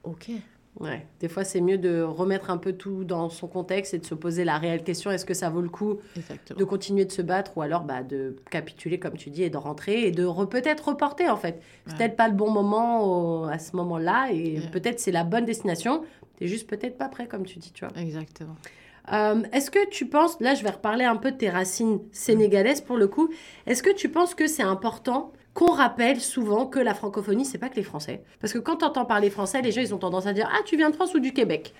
ok. 0.03 0.31
Ouais. 0.79 1.05
Des 1.19 1.27
fois, 1.27 1.43
c'est 1.43 1.59
mieux 1.59 1.77
de 1.77 2.01
remettre 2.01 2.49
un 2.49 2.57
peu 2.57 2.71
tout 2.73 3.03
dans 3.03 3.27
son 3.29 3.47
contexte 3.47 3.93
et 3.93 3.99
de 3.99 4.05
se 4.05 4.15
poser 4.15 4.45
la 4.45 4.57
réelle 4.57 4.83
question 4.85 5.11
est-ce 5.11 5.25
que 5.25 5.33
ça 5.33 5.49
vaut 5.49 5.59
le 5.61 5.67
coup 5.69 5.97
Exactement. 6.15 6.57
de 6.57 6.63
continuer 6.63 7.03
de 7.03 7.11
se 7.11 7.21
battre 7.21 7.57
ou 7.57 7.61
alors 7.61 7.83
bah, 7.83 8.03
de 8.03 8.37
capituler, 8.49 8.97
comme 8.97 9.17
tu 9.17 9.29
dis, 9.31 9.43
et 9.43 9.49
de 9.49 9.57
rentrer 9.57 10.07
et 10.07 10.11
de 10.11 10.23
re- 10.25 10.47
peut-être 10.47 10.87
reporter 10.87 11.27
en 11.29 11.35
fait. 11.35 11.61
C'est 11.85 11.91
Ouais. 11.91 11.97
peut-être 11.97 12.15
pas 12.15 12.29
le 12.29 12.35
bon 12.35 12.49
moment 12.49 13.03
au- 13.03 13.43
à 13.45 13.59
ce 13.59 13.75
moment-là 13.75 14.29
et 14.31 14.59
Ouais. 14.59 14.67
peut-être 14.71 15.01
c'est 15.01 15.11
la 15.11 15.25
bonne 15.25 15.43
destination. 15.43 16.03
T'es 16.37 16.47
juste 16.47 16.69
peut-être 16.69 16.97
pas 16.97 17.09
prêt, 17.09 17.27
comme 17.27 17.45
tu 17.45 17.59
dis, 17.59 17.73
tu 17.73 17.85
vois. 17.85 17.95
Exactement. 18.01 18.55
Euh, 19.11 19.41
Est-ce 19.51 19.71
que 19.71 19.89
tu 19.89 20.05
penses, 20.07 20.39
là 20.39 20.55
je 20.55 20.63
vais 20.63 20.69
reparler 20.69 21.03
un 21.03 21.17
peu 21.17 21.31
de 21.33 21.37
tes 21.37 21.49
racines 21.49 21.99
sénégalaises 22.13 22.79
pour 22.81 22.95
le 22.97 23.07
coup, 23.09 23.29
est-ce 23.65 23.83
que 23.83 23.93
tu 23.93 24.07
penses 24.09 24.35
que 24.35 24.47
c'est 24.47 24.63
important 24.63 25.33
qu'on 25.53 25.71
rappelle 25.71 26.21
souvent 26.21 26.65
que 26.65 26.79
la 26.79 26.93
francophonie, 26.93 27.45
c'est 27.45 27.57
pas 27.57 27.69
que 27.69 27.75
les 27.75 27.83
Français. 27.83 28.23
Parce 28.39 28.53
que 28.53 28.59
quand 28.59 28.77
tu 28.77 28.85
entends 28.85 29.05
parler 29.05 29.29
français, 29.29 29.61
les 29.61 29.71
gens 29.71 29.81
ils 29.81 29.93
ont 29.93 29.97
tendance 29.97 30.25
à 30.25 30.33
dire 30.33 30.49
Ah, 30.53 30.61
tu 30.65 30.77
viens 30.77 30.89
de 30.89 30.95
France 30.95 31.13
ou 31.13 31.19
du 31.19 31.33
Québec. 31.33 31.73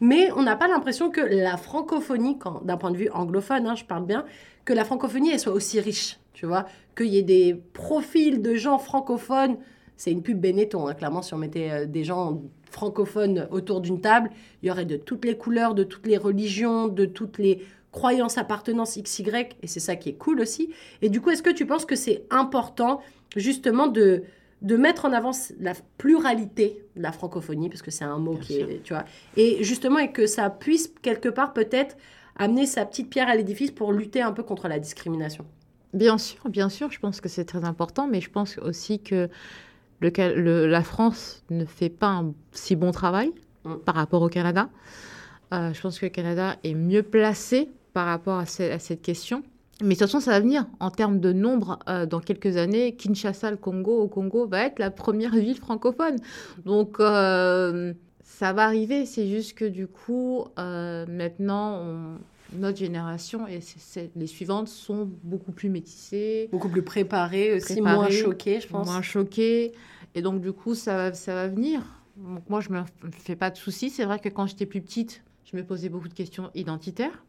Mais 0.00 0.32
on 0.32 0.42
n'a 0.42 0.56
pas 0.56 0.66
l'impression 0.66 1.10
que 1.10 1.20
la 1.20 1.56
francophonie, 1.56 2.36
d'un 2.64 2.76
point 2.76 2.90
de 2.90 2.96
vue 2.96 3.08
anglophone, 3.10 3.68
hein, 3.68 3.76
je 3.76 3.84
parle 3.84 4.04
bien, 4.04 4.24
que 4.64 4.72
la 4.72 4.84
francophonie 4.84 5.30
elle 5.30 5.38
soit 5.38 5.52
aussi 5.52 5.78
riche, 5.78 6.18
tu 6.32 6.44
vois, 6.44 6.66
qu'il 6.96 7.06
y 7.06 7.18
ait 7.18 7.22
des 7.22 7.54
profils 7.72 8.42
de 8.42 8.56
gens 8.56 8.78
francophones. 8.78 9.58
C'est 9.96 10.10
une 10.10 10.22
pub 10.22 10.40
Benetton, 10.40 10.88
hein, 10.88 10.94
clairement, 10.94 11.22
si 11.22 11.34
on 11.34 11.38
mettait 11.38 11.70
euh, 11.70 11.86
des 11.86 12.02
gens 12.02 12.42
francophones 12.68 13.46
autour 13.52 13.80
d'une 13.80 14.00
table, 14.00 14.30
il 14.62 14.68
y 14.68 14.72
aurait 14.72 14.86
de 14.86 14.96
toutes 14.96 15.24
les 15.24 15.36
couleurs, 15.36 15.74
de 15.74 15.84
toutes 15.84 16.06
les 16.06 16.16
religions, 16.16 16.88
de 16.88 17.04
toutes 17.04 17.38
les 17.38 17.62
croyances, 17.92 18.38
appartenances 18.38 18.96
XY, 18.96 19.56
et 19.62 19.66
c'est 19.68 19.80
ça 19.80 19.94
qui 19.96 20.08
est 20.08 20.14
cool 20.14 20.40
aussi. 20.40 20.70
Et 21.02 21.08
du 21.10 21.20
coup, 21.20 21.30
est-ce 21.30 21.42
que 21.42 21.50
tu 21.50 21.66
penses 21.66 21.84
que 21.84 21.94
c'est 21.96 22.24
important 22.30 23.00
justement 23.36 23.86
de, 23.86 24.24
de 24.62 24.76
mettre 24.76 25.04
en 25.04 25.12
avant 25.12 25.30
la 25.60 25.74
pluralité 25.98 26.84
de 26.96 27.02
la 27.02 27.12
francophonie, 27.12 27.68
parce 27.68 27.82
que 27.82 27.90
c'est 27.90 28.04
un 28.04 28.18
mot 28.18 28.32
Bien 28.32 28.40
qui 28.40 28.54
sûr. 28.54 28.70
est, 28.70 28.82
tu 28.82 28.92
vois, 28.94 29.04
et 29.36 29.62
justement, 29.62 29.98
et 29.98 30.10
que 30.10 30.26
ça 30.26 30.50
puisse 30.50 30.92
quelque 31.02 31.28
part 31.28 31.52
peut-être 31.52 31.96
amener 32.36 32.66
sa 32.66 32.84
petite 32.86 33.10
pierre 33.10 33.28
à 33.28 33.36
l'édifice 33.36 33.70
pour 33.70 33.92
lutter 33.92 34.22
un 34.22 34.32
peu 34.32 34.42
contre 34.42 34.66
la 34.68 34.78
discrimination. 34.78 35.44
Bien 35.92 36.16
sûr, 36.16 36.48
bien 36.48 36.70
sûr, 36.70 36.90
je 36.90 36.98
pense 36.98 37.20
que 37.20 37.28
c'est 37.28 37.44
très 37.44 37.64
important, 37.64 38.08
mais 38.08 38.22
je 38.22 38.30
pense 38.30 38.56
aussi 38.58 39.00
que 39.00 39.28
le- 40.00 40.66
la 40.66 40.82
France 40.82 41.44
ne 41.50 41.64
fait 41.66 41.90
pas 41.90 42.08
un 42.08 42.32
si 42.52 42.74
bon 42.76 42.90
travail 42.90 43.30
Mm. 43.64 43.74
par 43.84 43.94
rapport 43.94 44.22
au 44.22 44.28
Canada. 44.28 44.70
Euh, 45.52 45.72
je 45.72 45.80
pense 45.80 45.98
que 46.00 46.06
le 46.06 46.10
Canada 46.10 46.56
est 46.64 46.74
mieux 46.74 47.02
placé 47.04 47.68
par 47.92 48.06
rapport 48.06 48.38
à, 48.38 48.46
ce- 48.46 48.62
à 48.70 48.78
cette 48.78 49.02
question. 49.02 49.42
Mais 49.80 49.88
de 49.90 49.92
toute 49.94 50.00
façon, 50.00 50.20
ça 50.20 50.30
va 50.32 50.40
venir. 50.40 50.66
En 50.80 50.90
termes 50.90 51.18
de 51.18 51.32
nombre, 51.32 51.78
euh, 51.88 52.06
dans 52.06 52.20
quelques 52.20 52.56
années, 52.56 52.94
Kinshasa, 52.94 53.50
le 53.50 53.56
Congo, 53.56 54.00
au 54.00 54.06
Congo, 54.08 54.46
va 54.46 54.64
être 54.66 54.78
la 54.78 54.90
première 54.90 55.32
ville 55.34 55.56
francophone. 55.56 56.16
Donc, 56.64 57.00
euh, 57.00 57.92
ça 58.22 58.52
va 58.52 58.64
arriver. 58.64 59.06
C'est 59.06 59.26
juste 59.28 59.54
que 59.54 59.64
du 59.64 59.86
coup, 59.88 60.44
euh, 60.58 61.04
maintenant, 61.08 61.80
on- 61.82 62.18
notre 62.58 62.76
génération 62.78 63.46
et 63.48 63.60
les 64.14 64.26
suivantes 64.26 64.68
sont 64.68 65.08
beaucoup 65.22 65.52
plus 65.52 65.70
métissées, 65.70 66.48
Beaucoup 66.52 66.68
plus 66.68 66.82
préparé, 66.82 67.54
aussi 67.54 67.80
moins 67.80 68.10
choqué, 68.10 68.60
je 68.60 68.68
pense. 68.68 68.86
moins 68.86 69.00
choquées. 69.02 69.72
Et 70.14 70.20
donc, 70.22 70.40
du 70.42 70.52
coup, 70.52 70.74
ça 70.74 70.94
va, 70.96 71.12
ça 71.14 71.34
va 71.34 71.48
venir. 71.48 71.80
Donc, 72.18 72.42
moi, 72.50 72.60
je 72.60 72.68
f- 72.68 72.84
me 73.02 73.10
fais 73.10 73.36
pas 73.36 73.50
de 73.50 73.56
soucis. 73.56 73.88
C'est 73.88 74.04
vrai 74.04 74.18
que 74.18 74.28
quand 74.28 74.46
j'étais 74.46 74.66
plus 74.66 74.82
petite, 74.82 75.22
je 75.50 75.56
me 75.56 75.64
posais 75.64 75.88
beaucoup 75.88 76.08
de 76.08 76.14
questions 76.14 76.50
identitaires. 76.54 77.24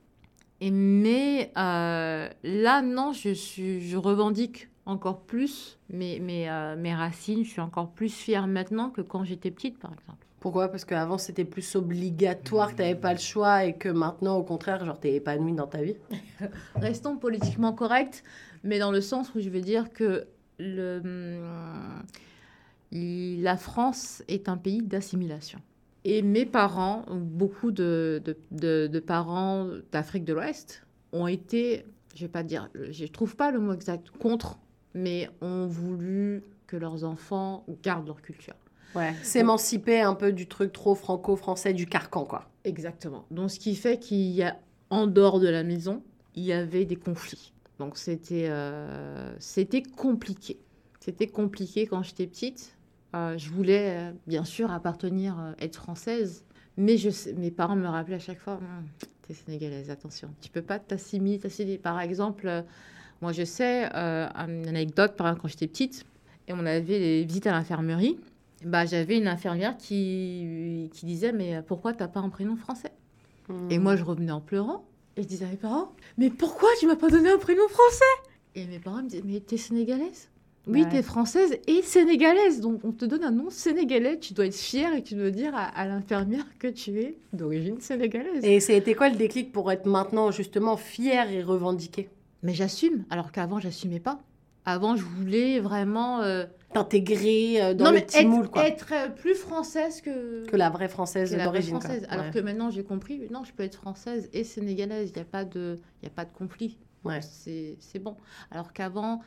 Et, 0.64 0.72
mais 0.72 1.52
euh, 1.58 2.30
là, 2.44 2.82
non, 2.82 3.12
je, 3.12 3.34
suis, 3.34 3.82
je 3.82 3.98
revendique 3.98 4.70
encore 4.86 5.20
plus 5.20 5.78
mes, 5.90 6.22
mes, 6.22 6.50
euh, 6.50 6.78
mes 6.78 6.96
racines. 6.96 7.44
Je 7.44 7.50
suis 7.50 7.60
encore 7.60 7.90
plus 7.90 8.14
fière 8.14 8.48
maintenant 8.48 8.90
que 8.90 9.02
quand 9.02 9.26
j'étais 9.26 9.52
petite, 9.52 9.78
par 9.78 9.92
exemple. 9.92 10.26
Pourquoi? 10.40 10.70
Parce 10.70 10.86
qu'avant, 10.86 11.18
c'était 11.18 11.44
plus 11.44 11.76
obligatoire, 11.76 12.72
que 12.72 12.78
tu 12.78 12.82
n'avais 12.82 12.96
pas 12.96 13.12
le 13.12 13.20
choix, 13.20 13.66
et 13.66 13.74
que 13.74 13.90
maintenant, 13.90 14.38
au 14.38 14.44
contraire, 14.44 14.86
genre, 14.86 14.98
tu 14.98 15.10
es 15.10 15.16
épanoui 15.16 15.52
dans 15.52 15.68
ta 15.68 15.82
vie. 15.82 15.98
Restons 16.76 17.18
politiquement 17.18 17.74
corrects, 17.74 18.24
mais 18.64 18.80
dans 18.80 18.92
le 18.92 19.02
sens 19.02 19.36
où 19.36 19.42
je 19.42 19.50
veux 19.50 19.62
dire 19.62 19.92
que 19.92 20.28
le, 20.60 21.02
hum, 21.04 22.04
la 23.42 23.58
France 23.58 24.24
est 24.30 24.48
un 24.48 24.56
pays 24.56 24.82
d'assimilation. 24.82 25.60
Et 26.06 26.22
mes 26.22 26.46
parents, 26.46 27.06
beaucoup 27.10 27.72
de, 27.72 28.22
de, 28.26 28.38
de- 28.52 28.88
de 28.88 29.00
parents 29.00 29.68
d'Afrique 29.92 30.26
de 30.26 30.34
l'Ouest, 30.34 30.86
ont 31.14 31.28
été, 31.28 31.86
je 32.16 32.26
vais 32.26 32.32
pas 32.32 32.44
dire, 32.44 32.70
je 32.92 33.06
trouve 33.06 33.36
pas 33.36 33.52
le 33.52 33.60
mot 33.60 33.74
exact, 33.74 34.10
contre, 34.12 34.58
mais 34.94 35.30
ont 35.42 35.68
voulu 35.68 36.44
que 36.68 36.76
leurs 36.76 37.04
enfants 37.04 37.66
gardent 37.84 38.08
leur 38.08 38.22
culture. 38.22 38.56
Ouais. 38.96 39.14
S'émanciper 39.24 40.02
un 40.02 40.14
peu 40.14 40.34
du 40.34 40.48
truc 40.48 40.72
trop 40.74 40.94
franco-français, 40.94 41.74
du 41.74 41.86
carcan, 41.88 42.26
quoi. 42.26 42.50
Exactement. 42.64 43.26
Donc, 43.32 43.50
ce 43.50 43.60
qui 43.60 43.76
fait 43.76 43.98
qu'il 43.98 44.32
y 44.32 44.44
a, 44.44 44.60
en 44.90 45.08
dehors 45.08 45.40
de 45.40 45.48
la 45.48 45.64
maison, 45.64 46.04
il 46.36 46.44
y 46.44 46.54
avait 46.54 46.86
des 46.86 46.96
conflits. 46.96 47.54
Donc, 47.80 47.98
c'était 47.98 48.48
euh, 48.50 49.34
c'était 49.40 49.82
compliqué. 49.82 50.60
C'était 51.00 51.28
compliqué 51.28 51.88
quand 51.88 52.04
j'étais 52.04 52.28
petite. 52.28 52.73
Euh, 53.16 53.38
je 53.38 53.50
voulais, 53.50 53.98
euh, 53.98 54.12
bien 54.28 54.44
sûr, 54.44 54.72
appartenir, 54.72 55.40
euh, 55.40 55.52
être 55.60 55.76
française. 55.76 56.44
Mais 56.78 56.96
mes 57.38 57.52
parents 57.52 57.76
me 57.76 57.88
rappelaient 57.88 58.16
à 58.16 58.20
chaque 58.20 58.40
fois, 58.40 58.56
Hum, 58.56 58.86
t'es 59.28 59.34
sénégalaise, 59.34 59.90
attention. 59.92 60.30
Tu 60.42 60.50
peux 60.50 60.64
pas 60.64 60.80
t'assimiler. 60.80 61.40
Par 61.78 62.00
exemple, 62.02 62.64
moi, 63.22 63.32
je 63.32 63.44
sais, 63.44 63.86
une 63.94 64.68
anecdote, 64.68 65.14
quand 65.18 65.48
j'étais 65.48 65.68
petite, 65.68 66.06
et 66.48 66.54
on 66.54 66.66
avait 66.66 66.82
des 66.82 67.24
visites 67.26 67.46
à 67.46 67.52
l'infirmerie, 67.52 68.18
bah, 68.66 68.86
j'avais 68.86 69.18
une 69.18 69.28
infirmière 69.28 69.78
qui, 69.78 70.90
qui 70.94 71.06
disait, 71.06 71.32
mais 71.32 71.62
pourquoi 71.62 71.94
t'as 71.94 72.08
pas 72.08 72.22
un 72.22 72.30
prénom 72.30 72.56
français? 72.56 72.92
Et 73.70 73.78
moi, 73.78 73.96
je 73.96 74.04
revenais 74.04 74.32
en 74.32 74.42
pleurant. 74.42 74.84
Et 75.16 75.22
je 75.22 75.28
disais 75.28 75.46
à 75.46 75.50
mes 75.50 75.58
parents, 75.58 75.92
mais 76.18 76.32
pourquoi 76.32 76.70
tu 76.80 76.88
m'as 76.88 76.96
pas 76.96 77.10
donné 77.10 77.30
un 77.30 77.38
prénom 77.38 77.68
français? 77.70 78.04
Et 78.56 78.66
mes 78.66 78.80
parents 78.80 79.04
me 79.04 79.10
disaient, 79.10 79.22
mais 79.24 79.40
t'es 79.42 79.58
sénégalaise? 79.58 80.30
Oui, 80.66 80.84
Ouais. 80.84 80.90
t'es 80.90 81.02
française 81.04 81.58
et 81.68 81.82
sénégalaise. 81.82 82.62
Donc, 82.62 82.80
on 82.86 82.92
te 82.94 83.04
donne 83.04 83.24
un 83.26 83.32
nom 83.32 83.50
sénégalais. 83.50 84.18
Tu 84.20 84.34
dois 84.34 84.46
être 84.46 84.56
fière 84.56 84.94
et 84.96 85.04
tu 85.04 85.14
dois 85.16 85.30
dire 85.30 85.54
à, 85.56 85.64
à 85.66 85.86
l'infirmière 85.86 86.46
que 86.58 86.68
tu 86.68 86.98
es 87.02 87.18
d'origine 87.34 87.82
sénégalaise. 87.82 88.44
Et 88.46 88.56
été 88.56 88.96
quoi 88.96 89.10
le 89.10 89.18
déclic 89.18 89.52
pour 89.52 89.70
être 89.72 89.86
maintenant, 89.86 90.32
justement, 90.32 90.78
fier 90.78 91.30
et 91.32 91.44
revendiqué 91.44 92.10
Mais 92.44 92.54
j'assume, 92.54 93.04
alors 93.10 93.32
qu'avant, 93.34 93.60
j'assumais 93.60 94.00
pas. 94.00 94.22
Avant, 94.66 94.96
je 94.96 95.04
voulais 95.04 95.60
vraiment 95.60 96.22
euh, 96.22 96.46
T'intégrer 96.74 97.62
euh, 97.62 97.74
dans 97.74 97.84
non, 97.86 97.92
le 97.92 97.98
mais 97.98 98.06
petit 98.06 98.20
être, 98.20 98.28
moule, 98.28 98.48
quoi. 98.50 98.66
être 98.66 98.94
euh, 98.94 99.10
plus 99.10 99.36
française 99.36 100.00
que, 100.00 100.46
Que 100.46 100.56
la 100.56 100.70
vraie 100.70 100.88
française 100.88 101.36
d'origine, 101.38 101.82
française. 101.82 102.06
Alors 102.10 102.26
Ouais. 102.28 102.32
que 102.32 102.40
maintenant, 102.40 102.70
j'ai 102.70 102.84
compris, 102.86 103.28
non, 103.30 103.44
je 103.44 103.52
peux 103.52 103.64
être 103.64 103.76
française 103.76 104.30
et 104.32 104.46
sénégalaise. 104.46 105.10
Il 105.10 105.16
n'y 105.18 105.22
a, 105.22 105.26
pas 105.26 105.44
de- 105.44 105.80
y 106.02 106.06
a 106.06 106.10
pas 106.10 106.24
de 106.24 106.32
conflit. 106.32 106.78
Ouais. 107.04 107.20
C'est 107.22 108.00
bon. 108.00 108.16
Alors 108.52 108.72
qu'avant, 108.72 109.20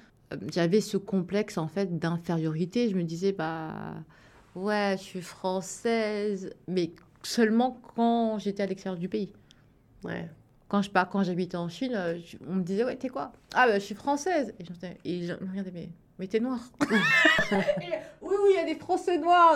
j'avais 0.53 0.81
ce 0.81 0.97
complexe 0.97 1.59
en 1.59 1.69
fait 1.69 1.99
d'infériorité. 1.99 2.89
Je 2.89 2.97
me 2.97 3.03
disais, 3.05 3.33
bah 3.33 3.95
ouais, 4.55 4.95
je 4.99 5.03
suis 5.03 5.23
française, 5.23 6.55
mais 6.69 6.91
seulement 7.23 7.81
quand 7.95 8.39
j'étais 8.39 8.63
à 8.63 8.67
l'extérieur 8.67 8.99
du 8.99 9.09
pays. 9.09 9.33
Ouais. 10.05 10.29
Quand 10.69 10.83
je 10.83 10.91
pars, 10.91 11.09
quand 11.09 11.23
j'habitais 11.23 11.57
en 11.57 11.69
Chine, 11.69 11.93
euh, 11.95 12.19
je- 12.25 12.37
on 12.49 12.57
me 12.57 12.63
disait, 12.63 12.85
ouais, 12.85 12.97
t'es 12.97 13.09
quoi? 13.09 13.33
Ah, 13.55 13.67
bah, 13.69 13.79
je 13.79 13.85
suis 13.85 13.95
française. 13.95 14.53
Et 14.59 14.65
je 14.65 14.71
me 14.73 14.77
et 15.05 15.27
je 15.27 15.33
regardais, 15.33 15.71
mais, 15.73 15.89
mais 16.19 16.27
t'es 16.27 16.41
noire. 16.41 16.61
Oui, 18.23 18.35
oui, 18.43 18.51
il 18.51 18.57
y 18.57 18.59
a 18.59 18.65
des 18.65 18.75
Français 18.79 19.19
noirs. 19.19 19.55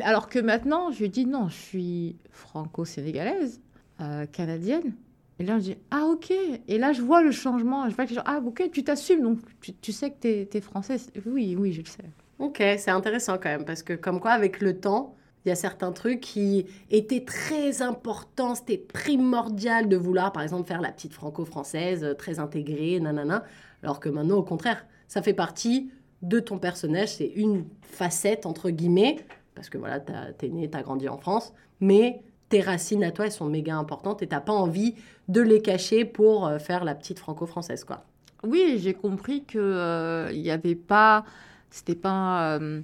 Alors 0.00 0.28
que 0.28 0.40
maintenant, 0.40 0.90
je 0.90 1.04
dis, 1.04 1.26
non, 1.26 1.48
je 1.48 1.54
suis 1.54 2.16
franco-sénégalaise, 2.30 3.60
euh, 4.00 4.26
canadienne. 4.26 4.94
Et 5.38 5.44
là, 5.44 5.58
je 5.58 5.64
dis, 5.64 5.76
ah, 5.90 6.04
ok. 6.06 6.32
Et 6.66 6.78
là, 6.78 6.92
je 6.92 7.02
vois 7.02 7.22
le 7.22 7.30
changement. 7.30 7.88
Je 7.88 7.94
vois 7.94 8.06
que 8.06 8.14
gens, 8.14 8.22
ah, 8.24 8.40
ok, 8.44 8.70
tu 8.72 8.82
t'assumes, 8.84 9.22
donc 9.22 9.38
tu, 9.60 9.74
tu 9.74 9.92
sais 9.92 10.10
que 10.10 10.16
t'es 10.16 10.48
es 10.52 10.60
française. 10.60 11.10
Oui, 11.26 11.56
oui, 11.58 11.72
je 11.72 11.80
le 11.80 11.86
sais. 11.86 12.04
Ok, 12.38 12.56
c'est 12.58 12.90
intéressant 12.90 13.34
quand 13.34 13.48
même, 13.48 13.64
parce 13.64 13.82
que 13.82 13.94
comme 13.94 14.20
quoi, 14.20 14.32
avec 14.32 14.60
le 14.60 14.78
temps, 14.78 15.14
il 15.44 15.48
y 15.50 15.52
a 15.52 15.54
certains 15.54 15.92
trucs 15.92 16.20
qui 16.20 16.66
étaient 16.90 17.24
très 17.24 17.80
importants, 17.80 18.54
c'était 18.54 18.78
primordial 18.78 19.88
de 19.88 19.96
vouloir, 19.96 20.32
par 20.32 20.42
exemple, 20.42 20.66
faire 20.66 20.80
la 20.80 20.90
petite 20.90 21.12
franco-française, 21.12 22.04
euh, 22.04 22.14
très 22.14 22.38
intégrée, 22.38 22.98
nanana, 23.00 23.44
alors 23.82 24.00
que 24.00 24.08
maintenant, 24.08 24.36
au 24.36 24.42
contraire, 24.42 24.84
ça 25.08 25.22
fait 25.22 25.34
partie 25.34 25.90
de 26.22 26.40
ton 26.40 26.58
personnage, 26.58 27.14
c'est 27.14 27.32
une 27.36 27.64
facette, 27.82 28.44
entre 28.44 28.70
guillemets, 28.70 29.24
parce 29.54 29.70
que 29.70 29.78
voilà, 29.78 30.00
t'es 30.00 30.48
né, 30.48 30.68
t'as 30.68 30.82
grandi 30.82 31.08
en 31.08 31.16
France, 31.16 31.54
mais 31.80 32.22
tes 32.48 32.60
racines 32.60 33.04
à 33.04 33.10
toi, 33.10 33.26
elles 33.26 33.32
sont 33.32 33.46
méga 33.46 33.76
importantes 33.76 34.22
et 34.22 34.26
t'as 34.26 34.40
pas 34.40 34.52
envie 34.52 34.94
de 35.28 35.40
les 35.40 35.60
cacher 35.62 36.04
pour 36.04 36.46
euh, 36.46 36.58
faire 36.58 36.84
la 36.84 36.94
petite 36.94 37.18
franco-française, 37.18 37.84
quoi. 37.84 38.04
Oui, 38.44 38.78
j'ai 38.80 38.94
compris 38.94 39.44
que 39.44 39.58
euh, 39.58 40.30
il 40.32 40.40
y 40.40 40.50
avait 40.50 40.74
pas, 40.76 41.24
c'était 41.70 41.94
pas 41.96 42.56
euh, 42.58 42.80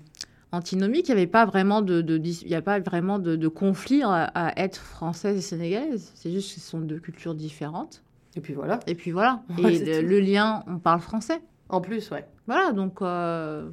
antinomique, 0.51 1.09
il 1.09 1.15
n'y 1.15 1.21
avait 1.21 1.31
pas 1.31 1.45
vraiment 1.45 1.83
de, 1.83 2.03
y 2.47 2.55
a 2.55 2.63
pas 2.63 2.81
vraiment 2.81 3.19
de, 3.19 3.37
de 3.37 3.49
conflit 3.49 4.03
à, 4.03 4.25
à 4.25 4.59
être 4.61 4.77
française 4.81 5.37
et 5.37 5.41
sénégalaise. 5.43 6.11
C'est 6.15 6.33
juste 6.33 6.55
que 6.55 6.61
ce 6.61 6.67
sont 6.69 6.81
deux 6.81 6.99
cultures 6.99 7.35
différentes. 7.35 8.03
Et 8.35 8.41
puis 8.41 8.55
voilà, 8.55 8.81
Et 8.87 8.95
puis 8.95 9.11
voilà. 9.11 9.43
Ouais, 9.63 9.75
et 9.77 10.03
le, 10.03 10.21
lien, 10.21 10.65
on 10.67 10.79
parle 10.79 11.01
français. 11.01 11.41
en 11.69 11.81
plus, 11.81 12.11
ouais. 12.11 12.27
Voilà, 12.47 12.73
donc 12.73 13.03
euh, 13.03 13.69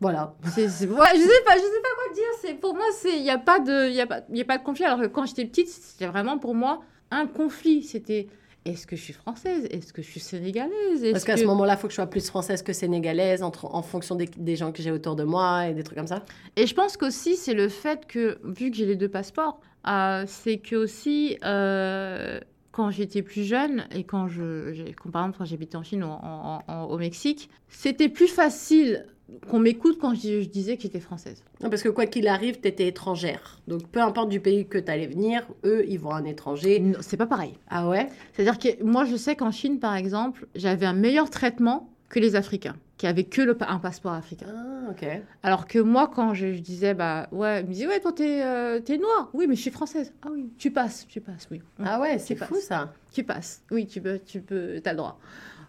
Voilà. 0.00 0.34
ouais, 0.44 0.50
je 0.56 0.60
sais 0.68 0.86
pas, 0.88 1.10
je 1.14 1.20
sais 1.20 1.82
pas 1.82 1.94
quoi 1.94 2.14
dire. 2.14 2.24
C'est 2.40 2.54
pour 2.54 2.74
moi, 2.74 2.86
c'est, 2.94 3.16
il 3.16 3.22
y 3.24 3.30
a 3.30 3.38
pas 3.38 3.60
de, 3.60 3.88
il 3.88 3.94
y 3.94 4.00
a 4.00 4.06
pas, 4.06 4.22
il 4.30 4.38
y 4.38 4.40
a 4.40 4.44
pas 4.46 4.58
de 4.58 4.64
conflit. 4.64 4.84
Alors 4.86 5.00
que 5.00 5.06
quand 5.06 5.26
j'étais 5.26 5.44
petite, 5.44 5.68
c'était 5.68 6.06
vraiment 6.06 6.38
pour 6.38 6.54
moi 6.54 6.80
un 7.10 7.26
conflit. 7.26 7.82
C'était, 7.82 8.26
est-ce 8.64 8.86
que 8.86 8.96
je 8.96 9.02
suis 9.02 9.12
française? 9.12 9.66
Est-ce 9.70 9.92
que 9.92 10.02
je 10.02 10.08
suis 10.10 10.20
sénégalaise? 10.20 11.02
Est-ce 11.02 11.12
Parce 11.12 11.24
qu'à 11.24 11.34
que- 11.34 11.40
ce 11.40 11.44
moment-là, 11.46 11.74
il 11.74 11.78
faut 11.78 11.86
que 11.86 11.92
je 11.92 11.96
sois 11.96 12.06
plus 12.06 12.26
française 12.28 12.62
que 12.62 12.72
sénégalaise 12.72 13.42
entre, 13.42 13.66
en 13.74 13.82
fonction 13.82 14.14
des, 14.14 14.26
des 14.36 14.56
gens 14.56 14.72
que 14.72 14.82
j'ai 14.82 14.90
autour 14.90 15.16
de 15.16 15.24
moi 15.24 15.68
et 15.68 15.74
des 15.74 15.82
trucs 15.82 15.96
comme 15.98 16.06
ça. 16.06 16.24
Et 16.56 16.66
je 16.66 16.74
pense 16.74 16.96
qu'aussi, 16.96 17.36
c'est 17.36 17.54
le 17.54 17.68
fait 17.68 18.06
que, 18.06 18.38
vu 18.44 18.70
que 18.70 18.76
j'ai 18.76 18.86
les 18.86 18.96
deux 18.96 19.08
passeports, 19.08 19.60
euh, 19.86 20.24
c'est 20.26 20.58
que 20.58 20.76
aussi, 20.76 21.38
euh, 21.44 22.40
quand 22.72 22.90
j'étais 22.90 23.22
plus 23.22 23.44
jeune 23.44 23.86
et 23.94 24.04
quand 24.04 24.28
je, 24.28 24.72
j'ai- 24.72 24.92
quand, 24.92 25.10
par 25.10 25.22
exemple, 25.22 25.38
quand 25.38 25.44
j'habitais 25.44 25.76
en 25.76 25.82
Chine 25.82 26.04
ou 26.04 26.08
en- 26.08 26.60
en- 26.68 26.72
en- 26.72 26.84
au 26.84 26.98
Mexique, 26.98 27.48
c'était 27.68 28.08
plus 28.08 28.28
facile 28.28 29.06
qu'on 29.48 29.58
m'écoute 29.58 29.98
quand 30.00 30.14
je, 30.14 30.42
je 30.42 30.48
disais 30.48 30.76
que 30.76 30.82
j'étais 30.82 31.00
française. 31.00 31.42
Non, 31.62 31.70
parce 31.70 31.82
que 31.82 31.88
quoi 31.88 32.06
qu'il 32.06 32.28
arrive, 32.28 32.60
tu 32.60 32.68
étais 32.68 32.86
étrangère. 32.86 33.60
Donc 33.68 33.86
peu 33.88 34.00
importe 34.00 34.28
du 34.28 34.40
pays 34.40 34.66
que 34.66 34.78
tu 34.78 34.90
allais 34.90 35.06
venir, 35.06 35.46
eux, 35.64 35.84
ils 35.88 35.98
vont 35.98 36.12
un 36.12 36.24
étranger. 36.24 36.80
Non, 36.80 36.98
c'est 37.00 37.16
pas 37.16 37.26
pareil. 37.26 37.54
Ah 37.68 37.88
ouais? 37.88 38.08
C'est-à-dire 38.32 38.58
que 38.58 38.82
moi, 38.82 39.04
je 39.04 39.16
sais 39.16 39.36
qu'en 39.36 39.50
Chine, 39.50 39.78
par 39.78 39.94
exemple, 39.96 40.46
j'avais 40.54 40.86
un 40.86 40.94
meilleur 40.94 41.30
traitement 41.30 41.90
que 42.08 42.20
les 42.20 42.36
Africains, 42.36 42.76
qui 42.96 43.06
avaient 43.06 43.24
que 43.24 43.42
le, 43.42 43.56
un 43.60 43.78
passeport 43.78 44.12
africain. 44.12 44.46
Ah, 44.48 44.90
ok. 44.90 45.06
Alors 45.42 45.66
que 45.66 45.78
moi, 45.78 46.10
quand 46.12 46.32
je, 46.32 46.54
je 46.54 46.60
disais, 46.60 46.94
bah 46.94 47.28
ouais, 47.32 47.60
ils 47.60 47.66
me 47.66 47.72
disaient, 47.72 47.86
ouais, 47.86 48.00
toi, 48.00 48.12
t'es 48.12 48.42
euh, 48.42 48.80
noire. 48.98 49.28
Oui, 49.34 49.46
mais 49.46 49.56
je 49.56 49.60
suis 49.60 49.70
française. 49.70 50.14
Ah 50.22 50.28
oui, 50.32 50.50
tu 50.56 50.70
passes, 50.70 51.06
tu 51.06 51.20
passes, 51.20 51.48
oui. 51.50 51.60
Ah 51.84 52.00
ouais, 52.00 52.18
c'est 52.18 52.34
fou 52.34 52.56
ça. 52.60 52.94
Tu 53.12 53.24
passes. 53.24 53.62
Oui, 53.70 53.86
tu 53.86 54.00
peux, 54.00 54.18
tu 54.24 54.40
peux, 54.40 54.80
t'as 54.82 54.92
le 54.92 54.96
droit. 54.96 55.20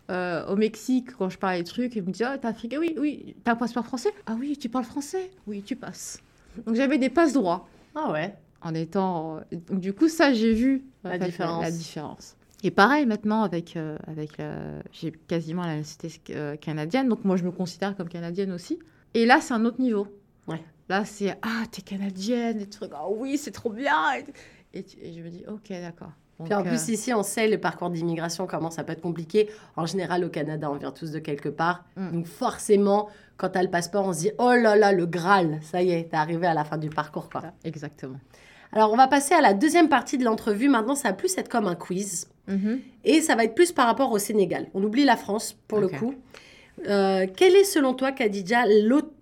Euh, 0.09 0.45
au 0.47 0.55
Mexique, 0.55 1.11
quand 1.17 1.29
je 1.29 1.37
parlais 1.37 1.59
des 1.59 1.63
trucs, 1.69 1.95
ils 1.95 2.01
me 2.03 2.11
disaient, 2.11 2.25
ah, 2.25 2.37
t'es 2.37 2.47
africain, 2.47 2.77
oui, 2.79 2.95
oui. 2.97 3.35
T'as 3.43 3.51
un 3.51 3.55
passeport 3.55 3.85
français? 3.85 4.09
Ah 4.25 4.35
oui, 4.39 4.57
tu 4.57 4.67
parles 4.69 4.85
français? 4.85 5.29
Oui, 5.45 5.61
tu 5.61 5.75
passes. 5.75 6.19
Donc 6.65 6.75
j'avais 6.75 6.97
des 6.97 7.09
passes 7.09 7.33
droits 7.33 7.67
Ah 7.95 8.11
ouais. 8.11 8.33
en 8.61 8.73
étant. 8.73 9.41
donc, 9.51 9.79
du 9.79 9.93
coup, 9.93 10.07
ça, 10.09 10.33
j'ai 10.33 10.53
vu 10.53 10.83
La 11.03 11.11
fait, 11.11 11.25
différence. 11.25 11.61
La, 11.63 11.71
différence. 11.71 12.35
Et 12.63 12.71
pareil 12.71 13.05
maintenant 13.05 13.43
avec 13.43 13.77
euh, 13.77 13.97
avec 14.05 14.37
la- 14.37 14.81
j'ai 14.91 15.11
quasiment 15.13 15.61
la 15.65 15.77
nationalité 15.77 16.35
euh, 16.35 16.57
canadienne, 16.57 17.07
donc 17.07 17.23
moi 17.23 17.37
je 17.37 17.43
me 17.45 17.51
considère 17.51 17.95
comme 17.95 18.09
canadienne 18.09 18.51
aussi. 18.51 18.79
Et 19.13 19.25
là, 19.25 19.39
c'est 19.39 19.53
un 19.53 19.63
autre 19.63 19.79
niveau. 19.79 20.07
Ouais. 20.47 20.61
Là, 20.89 21.05
c'est 21.05 21.37
ah 21.41 21.63
t'es 21.71 21.81
canadienne 21.83 22.59
et 22.59 22.67
tout. 22.67 22.83
Ah 22.91 23.07
oui, 23.09 23.37
c'est 23.37 23.51
trop 23.51 23.69
bien. 23.69 23.95
Et, 24.73 24.79
et 24.79 24.83
tu- 24.83 24.97
et 24.99 25.13
je 25.13 25.21
me 25.21 25.29
dis 25.29 25.43
ok 25.47 25.69
d'accord. 25.69 26.11
Puis 26.43 26.53
en 26.53 26.63
plus, 26.63 26.89
euh, 26.89 26.93
ici, 26.93 27.13
on 27.13 27.23
sait 27.23 27.47
le 27.47 27.57
parcours 27.57 27.89
d'immigration, 27.89 28.47
comment 28.47 28.71
ça 28.71 28.83
peut 28.83 28.93
être 28.93 29.01
compliqué. 29.01 29.49
En 29.75 29.85
général, 29.85 30.23
au 30.23 30.29
Canada, 30.29 30.69
on 30.71 30.75
vient 30.75 30.91
tous 30.91 31.11
de 31.11 31.19
quelque 31.19 31.49
part. 31.49 31.83
Mm. 31.97 32.11
Donc 32.11 32.25
forcément, 32.27 33.09
quand 33.37 33.49
tu 33.49 33.57
as 33.57 33.63
le 33.63 33.69
passeport, 33.69 34.05
on 34.05 34.13
se 34.13 34.19
dit, 34.19 34.31
oh 34.37 34.53
là 34.53 34.75
là, 34.75 34.91
le 34.91 35.05
Graal, 35.05 35.59
ça 35.61 35.81
y 35.81 35.91
est, 35.91 36.11
t'es 36.11 36.17
arrivé 36.17 36.47
à 36.47 36.53
la 36.53 36.63
fin 36.63 36.77
du 36.77 36.89
parcours. 36.89 37.29
Quoi. 37.29 37.41
exactement. 37.63 38.19
Alors, 38.71 38.91
on 38.93 38.95
va 38.95 39.07
passer 39.07 39.33
à 39.33 39.41
la 39.41 39.53
deuxième 39.53 39.89
partie 39.89 40.17
de 40.17 40.23
l'entrevue. 40.23 40.69
Maintenant, 40.69 40.95
ça 40.95 41.09
va 41.09 41.13
plus 41.13 41.35
être 41.37 41.49
comme 41.49 41.67
un 41.67 41.75
quiz. 41.75 42.27
Mhm. 42.47 42.79
Et 43.03 43.21
ça 43.21 43.35
va 43.35 43.43
être 43.43 43.55
plus 43.55 43.71
par 43.71 43.87
rapport 43.87 44.11
au 44.11 44.19
Sénégal. 44.19 44.67
On 44.73 44.83
oublie 44.83 45.05
la 45.05 45.17
France 45.17 45.57
pour 45.67 45.79
le 45.79 45.87
coup. 45.87 46.13
Euh, 46.87 47.27
quel 47.35 47.55
est 47.55 47.63
selon 47.63 47.93
toi, 47.93 48.11
Khadija, 48.11 48.63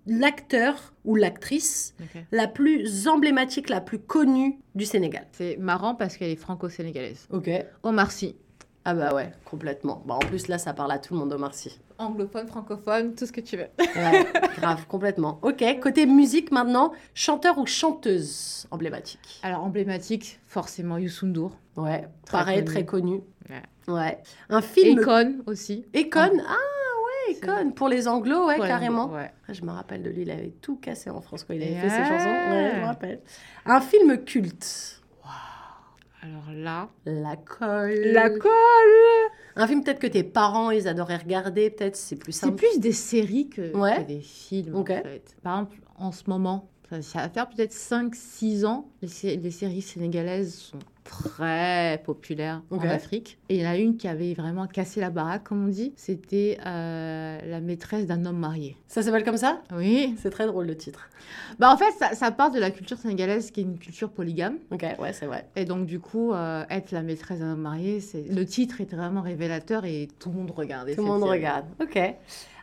l'acteur 0.06 0.92
ou 1.04 1.16
l'actrice 1.16 1.94
la 2.32 2.46
plus 2.48 3.08
emblématique, 3.08 3.68
la 3.68 3.80
plus 3.80 3.98
connue 3.98 4.58
du 4.74 4.84
Sénégal? 4.84 5.26
C'est 5.32 5.56
marrant 5.58 5.94
parce 5.94 6.16
qu'elle 6.16 6.30
est 6.30 6.36
franco-sénégalaise. 6.36 7.26
Ok. 7.30 7.50
Omar 7.82 8.10
Sy. 8.10 8.36
Ah 8.84 8.94
bah 8.94 9.14
ouais, 9.14 9.30
complètement. 9.44 10.02
Bah, 10.06 10.14
en 10.14 10.18
plus, 10.20 10.48
là, 10.48 10.56
ça 10.56 10.72
parle 10.72 10.92
à 10.92 10.98
tout 10.98 11.12
le 11.12 11.20
monde, 11.20 11.32
Omar 11.32 11.52
Sy. 11.54 11.78
Anglophone, 11.98 12.46
francophone, 12.46 13.14
tout 13.14 13.26
ce 13.26 13.32
que 13.32 13.40
tu 13.40 13.56
veux. 13.56 13.66
Ouais, 13.78 14.24
grave, 14.56 14.86
complètement. 14.86 15.38
Ok, 15.42 15.62
côté 15.82 16.06
musique 16.06 16.52
maintenant, 16.52 16.92
chanteur 17.12 17.58
ou 17.58 17.66
chanteuse 17.66 18.66
emblématique? 18.70 19.40
Alors 19.42 19.64
emblématique, 19.64 20.40
forcément 20.46 20.96
Youssou 20.96 21.26
Ndour. 21.26 21.52
Ouais, 21.76 22.06
Très 22.24 22.38
pareil, 22.38 22.56
connu. 22.64 22.66
très 22.72 22.84
connu. 22.84 23.20
Ouais. 23.50 23.62
Ouais. 23.94 24.18
Un 24.48 24.62
film... 24.62 25.00
Econ 25.00 25.38
aussi. 25.46 25.84
Econ 25.94 26.30
Ah 26.46 26.56
pour 27.74 27.88
les 27.88 28.08
anglos, 28.08 28.46
ouais, 28.46 28.58
carrément. 28.58 29.10
Ouais. 29.12 29.30
Ah, 29.48 29.52
Je 29.52 29.62
me 29.62 29.70
rappelle 29.70 30.02
de 30.02 30.10
lui, 30.10 30.22
il 30.22 30.30
avait 30.30 30.52
tout 30.60 30.76
cassé 30.76 31.10
en 31.10 31.20
France 31.20 31.44
quand 31.44 31.54
il 31.54 31.62
avait 31.62 31.74
fait 31.76 31.88
ses 31.90 32.04
chansons. 32.04 32.28
Ouais, 32.28 32.72
je 32.74 32.80
me 32.80 32.86
rappelle. 32.86 33.20
Un 33.66 33.80
film 33.80 34.18
culte. 34.24 35.02
Alors 36.22 36.50
là. 36.52 36.88
La 37.06 37.36
colle. 37.36 38.38
colle 38.40 39.30
Un 39.56 39.66
film 39.68 39.84
peut-être 39.84 40.00
que 40.00 40.06
tes 40.08 40.24
parents, 40.24 40.70
ils 40.72 40.88
adoraient 40.88 41.16
regarder, 41.16 41.70
peut-être 41.70 41.96
c'est 41.96 42.16
plus 42.16 42.32
C'est 42.32 42.46
simple. 42.46 42.56
plus 42.56 42.80
des 42.80 42.92
séries 42.92 43.48
que, 43.48 44.04
des 44.04 44.20
films 44.20 44.74
Ok. 44.74 44.90
en 44.90 45.02
fait. 45.02 45.36
Par 45.42 45.60
exemple, 45.60 45.76
en 45.96 46.10
ce 46.12 46.24
moment, 46.28 46.68
ça, 46.90 47.02
ça 47.02 47.18
va 47.20 47.28
faire 47.28 47.48
peut-être 47.48 47.72
5-6 47.72 48.64
ans, 48.66 48.88
les, 49.02 49.08
sé- 49.08 49.36
les 49.36 49.50
séries 49.52 49.82
sénégalaises 49.82 50.54
sont 50.56 50.78
très 51.08 52.00
populaires 52.04 52.62
Ok. 52.70 52.84
en 52.84 52.88
Afrique. 52.88 53.38
Et 53.48 53.56
il 53.56 53.62
y 53.62 53.66
en 53.66 53.70
a 53.70 53.76
une 53.76 53.96
qui 53.96 54.06
avait 54.06 54.34
vraiment 54.34 54.66
cassé 54.66 55.00
la 55.00 55.10
baraque, 55.10 55.44
comme 55.44 55.64
on 55.64 55.68
dit. 55.68 55.92
C'était 55.96 56.58
euh, 56.66 57.38
La 57.50 57.60
maîtresse 57.60 58.06
d'un 58.06 58.24
homme 58.26 58.38
marié. 58.38 58.76
Ça 58.86 59.02
s'appelle 59.02 59.24
comme 59.24 59.36
ça? 59.36 59.62
Oui. 59.74 60.14
C'est 60.22 60.30
très 60.30 60.46
drôle 60.46 60.66
le 60.66 60.76
titre. 60.76 61.08
Bah, 61.58 61.72
en 61.72 61.76
fait, 61.76 61.90
ça, 61.98 62.14
ça 62.14 62.30
part 62.30 62.50
de 62.50 62.60
la 62.60 62.70
culture 62.70 62.98
sénégalaise 62.98 63.50
qui 63.50 63.60
est 63.60 63.64
une 63.64 63.78
culture 63.78 64.10
polygame. 64.10 64.58
Ok, 64.70 64.84
ouais, 64.98 65.12
c'est 65.12 65.26
vrai. 65.26 65.46
Et 65.56 65.64
donc, 65.64 65.86
du 65.86 65.98
coup, 65.98 66.32
euh, 66.32 66.64
être 66.70 66.92
la 66.92 67.02
maîtresse 67.02 67.40
d'un 67.40 67.52
homme 67.52 67.62
marié, 67.62 68.00
c'est... 68.00 68.22
le 68.22 68.44
titre 68.44 68.80
est 68.80 68.92
vraiment 68.92 69.22
révélateur 69.22 69.84
et 69.84 70.08
tout 70.18 70.30
le 70.30 70.36
monde 70.36 70.50
regardait. 70.50 70.94
Tout 70.94 71.02
le 71.02 71.08
monde 71.08 71.22
série. 71.22 71.38
regarde. 71.38 71.64
Ok. 71.80 71.98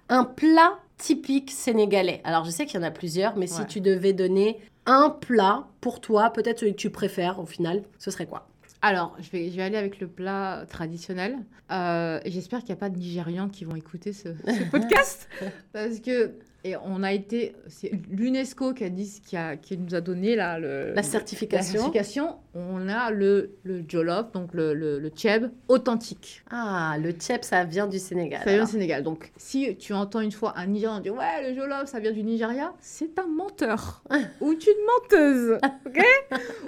Un 0.10 0.24
plat 0.24 0.78
typique 0.98 1.52
sénégalais. 1.52 2.22
Alors, 2.24 2.46
je 2.46 2.52
sais 2.52 2.66
qu'il 2.66 2.80
y 2.80 2.84
en 2.84 2.86
a 2.86 2.92
plusieurs, 2.92 3.36
mais 3.38 3.48
si 3.48 3.66
tu 3.66 3.82
devais 3.82 4.14
donner 4.14 4.60
un 4.86 5.10
plat 5.10 5.68
pour 5.82 6.02
toi, 6.02 6.32
peut-être 6.32 6.60
celui 6.60 6.74
que 6.74 6.80
tu 6.80 6.90
préfères 6.90 7.40
au 7.40 7.46
final, 7.46 7.84
ce 7.98 8.12
serait 8.12 8.26
quoi? 8.26 8.48
Alors, 8.82 9.16
je 9.20 9.30
vais, 9.32 9.50
je 9.50 9.56
vais 9.56 9.64
aller 9.64 9.78
avec 9.78 10.00
le 10.00 10.08
plat 10.08 10.66
traditionnel. 10.70 11.38
Euh, 11.72 12.20
J'espère 12.26 12.60
qu'il 12.60 12.68
n'y 12.70 12.74
a 12.74 12.76
pas 12.78 12.90
de 12.90 12.98
Nigérians 12.98 13.50
qui 13.50 13.66
vont 13.66 13.76
écouter 13.76 14.14
ce, 14.14 14.30
ce 14.46 14.64
podcast. 14.72 15.28
Parce 15.74 16.00
que 16.02 16.34
et 16.66 16.76
on 16.84 17.04
a 17.04 17.14
été... 17.14 17.56
C'est 17.68 17.92
l'UNESCO 18.10 18.74
qui 18.74 18.84
a 18.86 18.90
dit, 18.90 19.22
qui, 19.24 19.38
a, 19.38 19.56
qui 19.56 19.78
nous 19.78 19.94
a 19.94 20.02
donné 20.02 20.36
là, 20.36 20.58
le, 20.58 20.88
La 20.90 20.96
la 20.96 21.04
certification. 21.04 22.40
On 22.56 22.90
a 22.90 23.12
le, 23.12 23.52
le 23.64 23.84
jollof, 23.88 24.32
donc 24.32 24.52
le, 24.54 24.74
le, 24.74 24.98
le 24.98 25.10
tchèb, 25.10 25.52
authentique. 25.68 26.42
Ah, 26.50 26.96
le 27.00 27.12
tchèp, 27.12 27.44
ça 27.44 27.66
vient 27.66 27.86
du 27.86 28.00
Sénégal. 28.00 28.42
Ça 28.44 28.52
vient 28.52 28.66
du 28.66 28.72
Sénégal. 28.72 29.04
Donc, 29.04 29.32
si 29.38 29.76
tu 29.78 29.94
entends 29.94 30.22
une 30.22 30.32
fois 30.32 30.54
un 30.58 30.66
Nigérian 30.66 31.02
dire 31.02 31.14
Ouais, 31.14 31.48
le 31.48 31.56
jollof, 31.56 31.86
ça 31.86 32.00
vient 32.00 32.12
du 32.12 32.24
Nigeria, 32.24 32.74
c'est 32.80 33.20
un 33.20 33.28
menteur. 33.28 34.02
ou 34.42 34.54
une 34.54 34.58
menteuse. 35.04 35.60
ok 35.86 36.04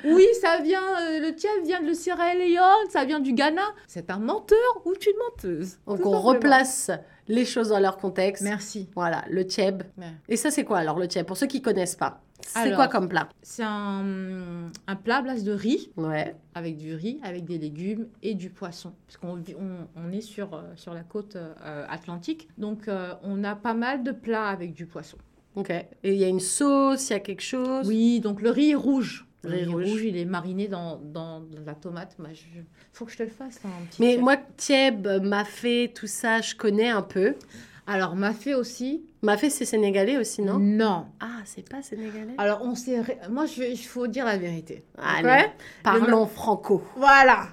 oui, 0.06 0.28
ça 0.42 0.60
vient, 0.62 0.80
euh, 1.02 1.20
le 1.22 1.30
tchèp 1.32 1.64
vient 1.66 1.82
de 1.82 1.94
Sierra 1.94 2.36
Leone, 2.36 2.90
ça 2.92 3.04
vient 3.04 3.20
du 3.20 3.34
Ghana. 3.34 3.64
C'est 3.88 4.12
un 4.12 4.20
menteur 4.20 4.60
ou 4.86 4.92
une 4.94 5.18
menteuse? 5.18 5.78
Donc, 5.88 6.02
on 6.06 6.12
simplement. 6.12 6.22
replace 6.22 6.92
les 7.28 7.46
choses 7.46 7.70
dans 7.70 7.80
leur 7.80 7.98
contexte. 7.98 8.44
Merci. 8.44 8.90
Voilà, 8.96 9.24
le 9.30 9.44
tchèb. 9.44 9.84
Ouais. 9.98 10.06
Et 10.30 10.36
ça, 10.38 10.52
c'est 10.52 10.64
quoi 10.64 10.78
alors 10.80 10.98
le 11.00 11.06
tchèb 11.08 11.26
Pour 11.26 11.38
ceux 11.38 11.48
qui 11.48 11.62
connaissent 11.62 11.96
pas, 11.96 12.22
c'est 12.46 12.74
quoi 12.74 12.88
comme 12.88 13.10
plat? 13.10 13.28
C'est 13.42 13.64
un, 13.64 14.70
un 14.88 14.96
plat 14.96 15.18
à 15.18 15.22
base 15.22 15.44
de 15.44 15.52
riz, 15.52 15.90
Ouais. 15.98 16.36
avec 16.56 16.78
du 16.78 16.94
riz, 16.96 17.20
avec 17.24 17.46
des 17.46 17.58
légumes 17.58 18.08
et 18.24 18.34
du 18.36 18.50
poisson. 18.50 18.94
Parce 19.06 19.18
qu'on 19.18 19.36
vit- 19.36 19.56
on, 19.60 19.88
on 20.02 20.12
est 20.12 20.22
sur, 20.22 20.54
euh, 20.54 20.62
sur 20.76 20.94
la 20.94 21.02
côte 21.04 21.36
euh, 21.36 21.86
atlantique. 21.90 22.48
Donc, 22.58 22.88
euh, 22.88 23.14
on 23.24 23.44
a 23.44 23.56
pas 23.56 23.74
mal 23.74 24.04
de 24.04 24.12
plats 24.12 24.48
avec 24.48 24.74
du 24.74 24.86
poisson. 24.86 25.18
Ok. 25.56 25.72
Et 25.72 25.88
il 26.04 26.18
y 26.18 26.24
a 26.24 26.28
une 26.28 26.40
sauce, 26.40 27.10
il 27.10 27.14
y 27.14 27.16
a 27.16 27.20
quelque 27.20 27.42
chose? 27.42 27.88
Oui, 27.88 28.20
donc 28.20 28.42
le 28.42 28.52
riz 28.52 28.72
est 28.72 28.76
rouge. 28.76 29.26
Le 29.44 29.50
Riz 29.52 29.64
riz 29.66 29.66
rouge. 29.74 29.84
rouge. 29.90 30.02
il 30.04 30.18
est 30.18 30.26
mariné 30.26 30.68
dans, 30.68 30.98
dans, 30.98 31.42
dans 31.42 31.62
la 31.66 31.76
tomate. 31.76 32.16
Je... 32.34 32.62
faut 32.92 33.06
que 33.06 33.12
je 33.12 33.18
te 33.18 33.24
le 33.24 33.30
fasse, 33.30 33.60
hein, 33.66 33.70
un 33.82 33.86
petit 33.86 34.02
Mais 34.02 34.18
moi, 34.18 34.38
tchèb, 34.58 35.08
mafé, 35.24 35.92
tout 35.94 36.08
ça, 36.08 36.42
je 36.42 36.56
connais 36.56 36.90
un 36.90 37.02
peu. 37.04 37.36
Alors, 37.86 38.16
mafé 38.16 38.54
aussi 38.54 39.04
Mafé, 39.22 39.50
c'est 39.50 39.64
sénégalais 39.66 40.18
aussi, 40.18 40.42
non? 40.42 40.60
Non. 40.60 41.06
Ah, 41.20 41.40
c'est 41.46 41.68
pas 41.68 41.82
sénégalais? 41.82 42.34
Alors, 42.38 42.62
on 42.62 42.76
s'est... 42.76 43.00
ré- 43.00 43.18
Moi, 43.30 43.46
il 43.58 43.78
faut 43.78 44.08
dire 44.08 44.26
la 44.26 44.38
vérité. 44.38 44.84
Allez, 44.98 45.28
Ouais 45.28 45.52
parlons 45.84 46.28
franco. 46.28 46.84
Voilà. 46.98 47.48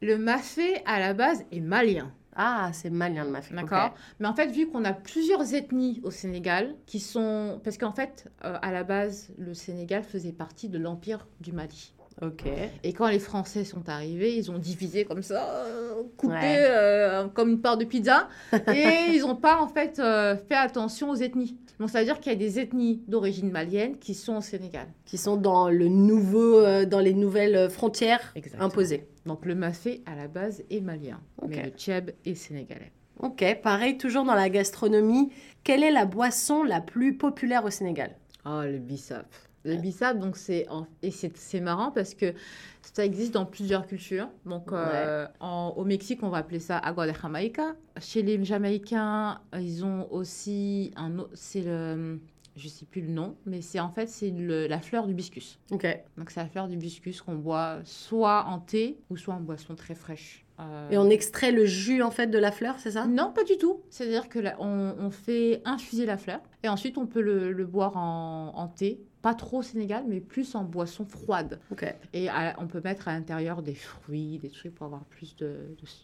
Le 0.00 0.16
mafé, 0.18 0.82
à 0.86 0.98
la 1.00 1.12
base, 1.14 1.44
est 1.52 1.60
malien. 1.60 2.12
Ah, 2.36 2.70
c'est 2.72 2.90
malien 2.90 3.24
le 3.24 3.30
mafé. 3.30 3.54
D'accord 3.54 3.94
Mais 4.20 4.26
en 4.28 4.34
fait, 4.34 4.48
vu 4.48 4.68
qu'on 4.68 4.84
a 4.84 4.92
plusieurs 4.92 5.54
ethnies 5.54 6.00
au 6.04 6.10
Sénégal 6.10 6.74
qui 6.86 7.00
sont. 7.00 7.60
Parce 7.62 7.78
qu'en 7.78 7.92
fait, 7.92 8.30
euh, 8.44 8.56
à 8.62 8.72
la 8.72 8.84
base, 8.84 9.30
le 9.38 9.54
Sénégal 9.54 10.02
faisait 10.02 10.32
partie 10.32 10.68
de 10.68 10.78
l'Empire 10.78 11.26
du 11.40 11.52
Mali. 11.52 11.92
Ok. 12.22 12.44
Et 12.84 12.92
quand 12.92 13.08
les 13.08 13.18
Français 13.18 13.64
sont 13.64 13.88
arrivés, 13.88 14.36
ils 14.36 14.50
ont 14.50 14.58
divisé 14.58 15.04
comme 15.04 15.22
ça, 15.22 15.48
euh, 15.66 16.02
coupé 16.16 16.32
Ouais. 16.34 16.64
euh, 16.68 17.26
comme 17.28 17.50
une 17.50 17.60
part 17.60 17.76
de 17.76 17.84
pizza. 17.84 18.28
et 18.72 19.08
ils 19.12 19.20
n'ont 19.22 19.34
pas, 19.36 19.60
en 19.60 19.66
fait, 19.68 19.96
fait 19.96 20.54
attention 20.54 21.10
aux 21.10 21.16
ethnies. 21.16 21.56
Donc, 21.80 21.90
ça 21.90 21.98
veut 22.00 22.04
dire 22.04 22.20
qu'il 22.20 22.32
y 22.32 22.34
a 22.34 22.38
des 22.38 22.60
ethnies 22.60 23.02
d'origine 23.08 23.50
malienne 23.50 23.98
qui 23.98 24.14
sont 24.14 24.36
au 24.36 24.40
Sénégal. 24.40 24.86
Qui 25.04 25.18
sont 25.18 25.36
dans 25.36 25.68
le 25.68 25.88
nouveau, 25.88 26.58
euh, 26.58 26.84
dans 26.86 27.00
les 27.00 27.14
nouvelles 27.14 27.68
frontières 27.70 28.32
Exactement. 28.36 28.66
imposées. 28.66 29.08
Donc, 29.26 29.44
le 29.44 29.54
mafé, 29.54 30.02
à 30.06 30.14
la 30.14 30.28
base, 30.28 30.62
est 30.70 30.80
malien. 30.80 31.20
Mais 31.48 31.64
le 31.64 31.70
tchèb 31.70 32.12
est 32.24 32.34
sénégalais. 32.34 32.92
Ok, 33.20 33.44
pareil, 33.62 33.96
toujours 33.96 34.24
dans 34.24 34.34
la 34.34 34.48
gastronomie. 34.50 35.32
Quelle 35.62 35.82
est 35.82 35.90
la 35.90 36.04
boisson 36.04 36.62
la 36.62 36.80
plus 36.80 37.16
populaire 37.16 37.64
au 37.64 37.70
Sénégal? 37.70 38.16
Oh, 38.44 38.60
le 38.64 38.78
bissap. 38.78 39.26
Le 39.64 39.76
bissap, 39.76 40.18
donc 40.18 40.36
c'est 40.36 40.68
en- 40.68 40.86
et 41.02 41.10
c'est 41.10 41.34
c'est 41.36 41.60
marrant 41.60 41.90
parce 41.90 42.14
que 42.14 42.34
ça 42.82 43.04
existe 43.04 43.32
dans 43.32 43.46
plusieurs 43.46 43.86
cultures. 43.86 44.28
Donc 44.44 44.72
euh, 44.72 45.26
en- 45.40 45.72
au 45.76 45.84
Mexique, 45.84 46.22
on 46.22 46.28
va 46.28 46.38
appeler 46.38 46.58
ça 46.60 46.78
agua 46.78 47.06
de 47.06 47.12
Jamaica. 47.18 47.74
Chez 48.00 48.22
les 48.22 48.42
Jamaïcains, 48.44 49.40
ils 49.58 49.84
ont 49.84 50.06
aussi 50.12 50.92
un 50.96 51.10
c'est 51.34 51.62
le 51.62 52.20
je 52.56 52.68
sais 52.68 52.84
plus 52.86 53.00
le 53.00 53.08
nom, 53.08 53.34
mais 53.46 53.62
c'est 53.62 53.80
en 53.80 53.88
fait 53.90 54.06
c'est 54.08 54.30
la 54.30 54.78
fleur 54.80 55.06
du 55.06 55.12
hibiscus. 55.12 55.58
Ok. 55.72 55.86
Donc 56.18 56.30
c'est 56.30 56.40
la 56.40 56.46
fleur 56.46 56.68
du 56.68 56.74
hibiscus 56.74 57.20
qu'on 57.20 57.34
boit 57.34 57.78
soit 57.84 58.44
en 58.46 58.60
thé 58.60 58.96
ou 59.10 59.16
soit 59.16 59.34
en 59.34 59.40
boisson 59.40 59.74
très 59.74 59.94
fraîche. 59.96 60.44
Euh, 60.60 60.88
Et 60.90 60.98
on 60.98 61.10
extrait 61.10 61.50
le 61.50 61.64
jus 61.64 62.00
en 62.02 62.12
fait 62.12 62.28
de 62.28 62.38
la 62.38 62.52
fleur, 62.52 62.76
c'est 62.78 62.92
ça? 62.92 63.06
Non, 63.08 63.32
pas 63.32 63.42
du 63.42 63.56
tout. 63.58 63.80
C'est-à-dire 63.90 64.28
que 64.28 64.38
là, 64.38 64.54
on, 64.60 64.94
on 65.00 65.10
fait 65.10 65.62
infuser 65.64 66.06
la 66.06 66.16
fleur 66.16 66.38
et 66.62 66.68
ensuite 66.68 66.96
on 66.96 67.06
peut 67.06 67.22
le, 67.22 67.50
le 67.50 67.64
boire 67.66 67.96
en, 67.96 68.52
en 68.54 68.68
thé. 68.68 69.00
Pas 69.24 69.32
trop 69.34 69.60
au 69.60 69.62
Sénégal, 69.62 70.04
mais 70.06 70.20
plus 70.20 70.54
en 70.54 70.64
boisson 70.64 71.06
froide. 71.06 71.58
Ok. 71.72 71.82
Et 72.12 72.28
à- 72.28 72.54
on 72.58 72.66
peut 72.66 72.82
mettre 72.84 73.08
à 73.08 73.14
l'intérieur 73.14 73.62
des 73.62 73.74
fruits, 73.74 74.38
des 74.38 74.50
trucs 74.50 74.74
pour 74.74 74.84
avoir 74.84 75.02
plus 75.06 75.34
de, 75.36 75.56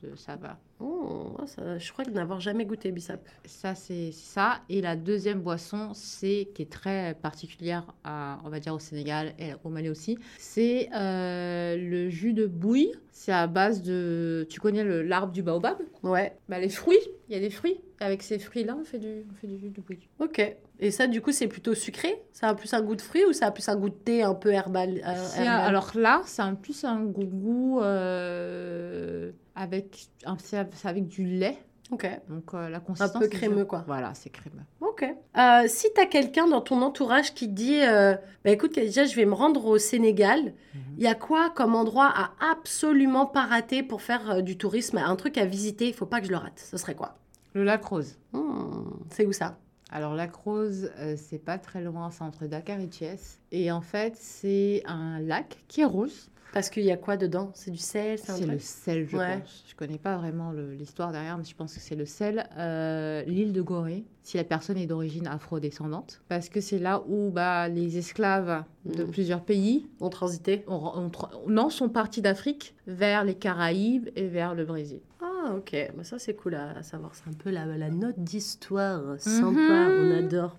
de 0.03 0.17
saveur. 0.17 0.57
Oh, 0.79 1.37
ça- 1.45 1.77
je 1.77 1.93
crois 1.93 2.07
que 2.07 2.11
n'avoir 2.13 2.41
jamais 2.41 2.65
goûté 2.65 2.91
Bissap. 2.93 3.21
Ça, 3.45 3.75
c'est 3.75 4.11
ça. 4.13 4.61
Et 4.71 4.81
la 4.81 4.97
deuxième 4.97 5.41
boisson, 5.43 5.91
c'est 5.93 6.49
qui 6.55 6.63
est 6.63 6.73
très 6.73 7.13
particulière, 7.21 7.85
à, 8.05 8.39
on 8.47 8.49
va 8.49 8.59
dire 8.59 8.73
au 8.73 8.79
Sénégal 8.79 9.35
et 9.39 9.51
au 9.65 9.69
Mali 9.69 9.91
aussi, 9.91 10.17
c'est 10.39 10.89
euh, 10.95 11.77
le 11.77 12.09
jus 12.09 12.33
de 12.33 12.47
bouille. 12.47 12.91
C'est 13.13 13.33
à 13.33 13.47
base 13.47 13.83
de. 13.83 14.47
Tu 14.49 14.61
connais 14.61 14.83
l'arbre 15.03 15.31
du 15.35 15.43
baobab? 15.43 15.77
Ouais. 16.03 16.35
bah, 16.49 16.59
Les 16.59 16.71
fruits, 16.71 16.97
il 17.31 17.35
y 17.35 17.37
a 17.37 17.41
des 17.41 17.51
fruits. 17.51 17.81
Avec 18.01 18.23
ces 18.25 18.39
fruits-là, 18.41 18.77
on 18.79 18.85
fait 18.85 18.99
du, 18.99 19.25
on 19.31 19.35
fait 19.35 19.47
du 19.47 19.59
jus 19.59 19.71
de. 19.71 19.81
Ok. 20.19 20.57
Et 20.81 20.91
ça, 20.91 21.07
du 21.07 21.21
coup, 21.21 21.31
c'est 21.31 21.47
plutôt 21.47 21.75
sucré? 21.75 22.21
Ça 22.33 22.49
a 22.49 22.55
plus 22.55 22.75
un 22.75 22.83
goût 22.83 22.97
de 22.97 23.03
fruit 23.03 23.25
ou 23.25 23.33
ça 23.33 23.47
a 23.47 23.51
plus 23.53 23.69
un 23.69 23.77
goût 23.77 23.89
de 23.89 23.95
thé 23.95 24.23
un 24.23 24.35
peu 24.35 24.51
herbal, 24.53 25.01
euh, 25.07 25.15
herbal? 25.37 25.47
alors 25.47 25.93
là, 25.95 26.23
c'est 26.27 26.43
un, 26.43 26.55
plus 26.57 26.85
un 26.85 27.05
goût, 27.05 27.81
euh, 27.81 29.31
avec, 29.55 30.07
un- 30.25 30.37
avec 30.85 31.07
du 31.07 31.25
lait. 31.25 31.59
Ok. 31.91 32.07
Donc 32.29 32.55
euh, 32.55 32.69
la 32.69 32.77
Un 32.79 32.81
consistance. 32.81 33.19
peu 33.19 33.25
est 33.25 33.29
crémeux, 33.29 33.65
quoi. 33.65 33.83
Voilà, 33.87 34.15
c'est 34.15 34.31
crémeux. 34.31 34.63
Ok. 34.81 35.05
Euh, 35.37 35.65
si 35.67 35.89
tu 35.95 36.01
as 36.01 36.07
quelqu'un 36.07 36.47
dans 36.47 36.61
ton 36.61 36.83
entourage 36.83 37.35
qui 37.35 37.49
dit 37.49 37.81
euh, 37.83 38.15
bah 38.45 38.51
écoute, 38.51 38.75
déjà, 38.77 39.05
je 39.05 39.17
vais 39.17 39.25
me 39.27 39.35
rendre 39.35 39.65
au 39.67 39.79
Sénégal, 39.79 40.53
Mhm. 40.75 40.81
il 40.99 41.03
y 41.03 41.09
a 41.09 41.15
quoi 41.15 41.51
comme 41.51 41.75
endroit 41.75 42.13
à 42.15 42.31
absolument 42.53 43.27
pas 43.27 43.45
rater 43.47 43.83
pour 43.83 44.03
faire 44.03 44.31
euh, 44.31 44.41
du 44.41 44.57
tourisme 44.57 44.99
Un 44.99 45.17
truc 45.17 45.37
à 45.39 45.45
visiter, 45.47 45.89
il 45.89 45.95
faut 45.95 46.07
pas 46.07 46.21
que 46.21 46.27
je 46.27 46.31
le 46.31 46.37
rate. 46.37 46.59
Ce 46.71 46.77
serait 46.77 46.95
quoi? 46.95 47.17
Le 47.55 47.65
lac 47.65 47.85
rose. 47.85 48.17
Hmm, 48.33 48.85
C'est 49.11 49.27
où 49.27 49.33
ça? 49.33 49.59
Alors, 49.93 50.15
Lac 50.15 50.33
Rose, 50.37 50.93
euh, 51.01 51.17
c'est 51.19 51.41
pas 51.45 51.59
très 51.59 51.81
loin, 51.83 52.13
c'est 52.13 52.23
entre 52.23 52.47
Dakar 52.47 52.79
et 52.79 52.87
Thiès. 52.87 53.41
Et 53.51 53.73
en 53.73 53.81
fait, 53.81 54.15
c'est 54.17 54.85
un 54.87 55.19
lac 55.19 55.65
qui 55.67 55.81
est 55.81 55.85
rose. 55.85 56.31
Parce 56.53 56.69
qu'il 56.69 56.83
y 56.85 56.91
a 56.91 56.97
quoi 56.97 57.17
dedans? 57.17 57.51
C'est 57.55 57.71
du 57.71 57.79
sel 57.79 58.19
C'est 58.19 58.45
le 58.45 58.59
sel, 58.59 59.07
je 59.09 59.17
Ouais. 59.17 59.39
pense. 59.39 59.65
Je 59.69 59.75
connais 59.77 59.99
pas 59.99 60.17
vraiment 60.17 60.53
l'histoire 60.53 61.13
derrière, 61.13 61.39
mais 61.39 61.45
je 61.45 61.55
pense 61.55 61.75
que 61.75 61.81
c'est 61.81 61.95
le 61.95 62.07
sel. 62.07 62.49
Euh, 62.59 63.23
L'île 63.25 63.53
de 63.53 63.63
Gorée, 63.63 64.05
si 64.25 64.37
la 64.37 64.45
personne 64.45 64.77
est 64.77 64.87
d'origine 64.87 65.27
afro-descendante. 65.29 66.23
Parce 66.29 66.49
que 66.49 66.61
c'est 66.61 66.79
là 66.81 67.03
où 67.09 67.31
bah, 67.31 67.69
les 67.69 67.99
esclaves 67.99 68.65
de 68.85 69.05
Mhm. 69.05 69.11
plusieurs 69.11 69.45
pays 69.45 69.87
On 70.01 70.09
transité? 70.09 70.65
ont- 70.67 70.93
ont- 70.97 71.11
non, 71.49 71.71
sont 71.71 71.89
partis 71.89 72.21
d'Afrique 72.23 72.75
vers 72.87 73.23
les 73.25 73.35
Caraïbes 73.35 74.09
et 74.17 74.27
vers 74.27 74.55
le 74.55 74.65
Brésil. 74.65 75.01
Ah, 75.23 75.30
ok. 75.57 75.77
Bah, 75.97 76.05
ça, 76.05 76.19
c'est 76.19 76.35
cool 76.35 76.55
à, 76.55 76.71
à 76.79 76.83
savoir. 76.83 77.15
C'est 77.15 77.29
un 77.29 77.33
peu 77.33 77.51
la, 77.51 77.65
la 77.67 77.91
note 77.91 78.19
d'histoire 78.19 79.19
sympa. 79.19 79.89
Mhm. 79.89 80.09
On 80.13 80.19
adore. 80.19 80.57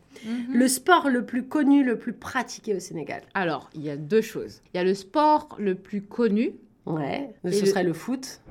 Le 0.54 0.68
sport 0.68 1.10
le 1.10 1.26
plus 1.26 1.44
connu, 1.44 1.84
le 1.84 1.98
plus 1.98 2.14
pratiqué 2.14 2.76
au 2.76 2.80
Sénégal 2.80 3.22
Alors, 3.34 3.70
il 3.74 3.82
y 3.82 3.90
a 3.90 3.98
deux 3.98 4.22
choses. 4.22 4.62
Il 4.74 4.78
y 4.78 4.80
a 4.80 4.84
le 4.84 4.94
sport 4.94 5.56
le 5.60 5.76
plus 5.76 6.02
connu, 6.02 6.52
Ouais. 6.86 7.34
Et 7.46 7.52
Ce 7.52 7.62
le- 7.62 7.66
serait 7.68 7.84
le 7.84 7.94
foot. 7.94 8.42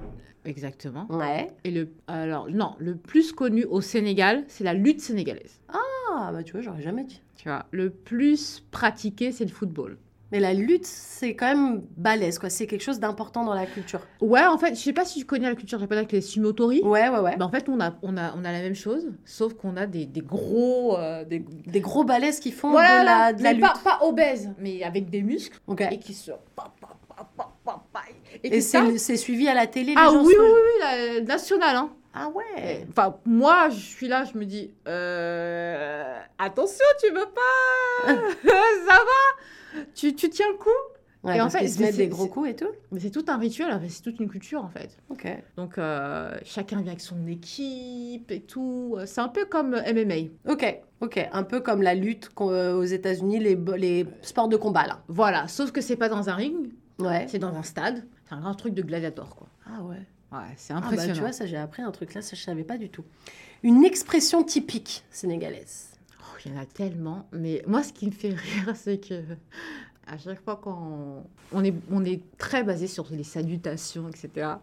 exactement. 0.45 1.07
Ouais. 1.11 1.49
Et 1.65 1.71
le, 1.71 1.89
alors, 2.07 2.49
non, 2.49 2.75
le 2.79 2.95
plus 2.95 3.33
connu 3.33 3.65
au 3.65 3.81
Sénégal, 3.81 4.45
c'est 4.49 4.63
la 4.65 4.73
lutte 4.75 5.01
sénégalaise. 5.01 5.61
Ah, 5.69 6.31
bah 6.33 6.43
tu 6.45 6.53
vois, 6.53 6.61
j'aurais 6.61 6.83
jamais 6.83 7.05
dit. 7.05 7.21
Tu 7.37 7.49
vois, 7.49 7.67
le 7.73 7.91
plus 7.91 8.63
pratiqué, 8.71 9.33
c'est 9.33 9.45
le 9.45 9.51
football. 9.51 9.97
Mais 10.33 10.39
la 10.41 10.55
lutte, 10.55 10.87
c'est 10.87 11.35
quand 11.35 11.47
même 11.47 11.83
balèze, 11.97 12.39
quoi. 12.39 12.51
C'est 12.51 12.67
quelque 12.67 12.83
chose 12.83 13.01
d'important 13.01 13.45
dans 13.45 13.55
la 13.55 13.67
culture. 13.67 14.01
Ouais, 14.21 14.47
en 14.47 14.59
fait, 14.59 14.75
je 14.77 14.81
sais 14.81 14.93
pas 14.93 15.05
si 15.05 15.19
tu 15.21 15.25
connais 15.27 15.49
la 15.49 15.57
culture 15.57 15.79
japonaise 15.81 16.03
avec 16.03 16.13
les 16.13 16.21
sumotori. 16.21 16.83
Ouais, 16.83 17.09
ouais, 17.09 17.19
ouais. 17.19 17.37
Bah, 17.37 17.47
en 17.47 17.51
fait, 17.51 17.69
on 17.69 17.81
a, 17.81 17.95
on, 18.03 18.17
a, 18.17 18.33
on 18.37 18.45
a 18.45 18.53
la 18.53 18.61
même 18.61 18.75
chose, 18.77 19.11
sauf 19.25 19.55
qu'on 19.55 19.77
a 19.77 19.87
des, 19.87 20.07
des 20.07 20.21
gros. 20.21 20.97
euh, 20.99 21.25
des... 21.25 21.41
Des 21.41 21.81
gros 21.81 22.05
balaises 22.05 22.39
qui 22.39 22.53
font 22.53 22.71
Voilà, 22.71 23.01
de 23.01 23.05
la, 23.07 23.33
de 23.33 23.43
la 23.43 23.53
lutte. 23.55 23.63
pas, 23.63 23.75
pas 23.99 24.07
obèses, 24.07 24.51
mais 24.59 24.83
avec 24.85 25.11
des 25.11 25.23
muscles 25.23 25.59
Ok. 25.67 25.83
et 25.91 25.99
qui 25.99 26.15
se. 26.15 26.31
Et, 28.45 28.57
Et 28.57 28.61
c'est 28.61 28.99
c'est 28.99 29.17
suivi 29.17 29.49
à 29.49 29.55
la 29.55 29.67
télé, 29.67 29.89
les 29.93 29.95
Ah 29.97 30.07
gens 30.07 30.23
oui, 30.25 30.35
oui, 30.39 30.47
oui, 30.47 31.17
la 31.17 31.21
nationale, 31.23 31.77
hein. 31.77 31.91
Ah 32.15 32.29
ouais. 32.29 32.87
Enfin, 32.91 33.17
moi, 33.25 33.69
je 33.71 33.79
suis 33.79 34.09
là, 34.09 34.25
je 34.25 34.37
me 34.37 34.45
dis, 34.45 34.73
euh, 34.89 36.19
attention, 36.39 36.85
tu 37.01 37.13
veux 37.13 37.27
pas 37.27 38.13
Ça 38.87 38.95
va 38.97 39.81
tu, 39.95 40.15
tu 40.15 40.29
tiens 40.31 40.47
le 40.51 40.57
coup 40.59 40.69
Ouais, 41.23 41.37
Et 41.37 41.41
en 41.43 41.51
fait, 41.51 41.59
qu'ils 41.61 41.71
se 41.71 41.81
mettent 41.83 41.97
des 41.99 42.09
gros 42.09 42.27
coups 42.29 42.49
et 42.49 42.57
tout. 42.57 42.71
Mais 42.91 42.99
c'est 42.99 43.11
tout 43.11 43.25
un 43.29 43.37
rituel, 43.37 43.79
c'est 43.91 44.03
toute 44.03 44.19
une 44.21 44.29
culture, 44.31 44.65
en 44.65 44.71
fait. 44.71 44.97
Ok. 45.11 45.27
Donc, 45.57 45.77
euh, 45.77 46.35
chacun 46.45 46.77
vient 46.79 46.87
avec 46.89 47.03
son 47.03 47.27
équipe 47.27 48.31
et 48.31 48.41
tout. 48.41 48.97
C'est 49.05 49.21
un 49.21 49.29
peu 49.29 49.45
comme 49.45 49.73
MMA. 49.73 50.31
Ok, 50.51 50.81
ok. 51.03 51.29
Un 51.31 51.43
peu 51.43 51.61
comme 51.61 51.83
la 51.83 51.95
lutte 51.95 52.31
euh, 52.41 52.73
aux 52.75 52.85
États-Unis, 52.85 53.39
les, 53.39 53.59
les 53.77 54.07
sports 54.23 54.49
de 54.49 54.57
combat, 54.57 54.87
là. 54.87 55.03
Voilà, 55.09 55.47
sauf 55.47 55.73
que 55.73 55.83
c'est 55.83 55.97
pas 55.97 56.09
dans 56.09 56.31
un 56.31 56.35
ring, 56.35 56.71
Ouais. 56.99 57.27
c'est 57.29 57.39
dans 57.39 57.55
un 57.55 57.63
stade. 57.63 58.03
C'est 58.27 58.35
un 58.35 58.41
grand 58.41 58.55
truc 58.55 58.73
de 58.73 58.83
gladiator, 58.83 59.37
quoi. 59.37 59.47
Ah 59.67 59.83
ouais. 59.83 60.01
Ouais, 60.33 60.39
c'est 60.57 60.73
Ah 60.73 60.81
bah 60.81 60.87
impressionnant. 60.87 61.15
tu 61.15 61.21
vois, 61.21 61.33
ça 61.33 61.47
j'ai 61.47 61.57
appris 61.57 61.83
un 61.83 61.91
truc 61.91 62.15
là, 62.15 62.23
ça 62.23 62.37
je 62.37 62.43
savais 62.43 62.65
pas 62.65 62.79
du 62.79 62.89
tout. 62.89 63.05
Une 63.63 63.85
expression 63.85 64.43
typique 64.45 65.05
sénégalaise. 65.11 65.91
Oh, 66.21 66.37
Il 66.45 66.53
y 66.53 66.55
en 66.55 66.61
a 66.61 66.67
tellement. 66.67 67.29
Mais 67.33 67.63
moi, 67.67 67.83
ce 67.83 67.93
qui 67.93 68.07
me 68.07 68.13
fait 68.13 68.29
rire, 68.35 68.75
c'est 68.77 68.99
que 68.99 69.23
à 70.07 70.19
chaque 70.19 70.43
fois 70.43 70.57
qu'on 70.57 71.25
on 71.53 71.65
est, 71.65 71.75
on 71.91 72.05
est 72.05 72.21
très 72.37 72.65
basé 72.65 72.87
sur 72.89 73.07
les 73.11 73.23
salutations, 73.23 74.09
etc. 74.09 74.61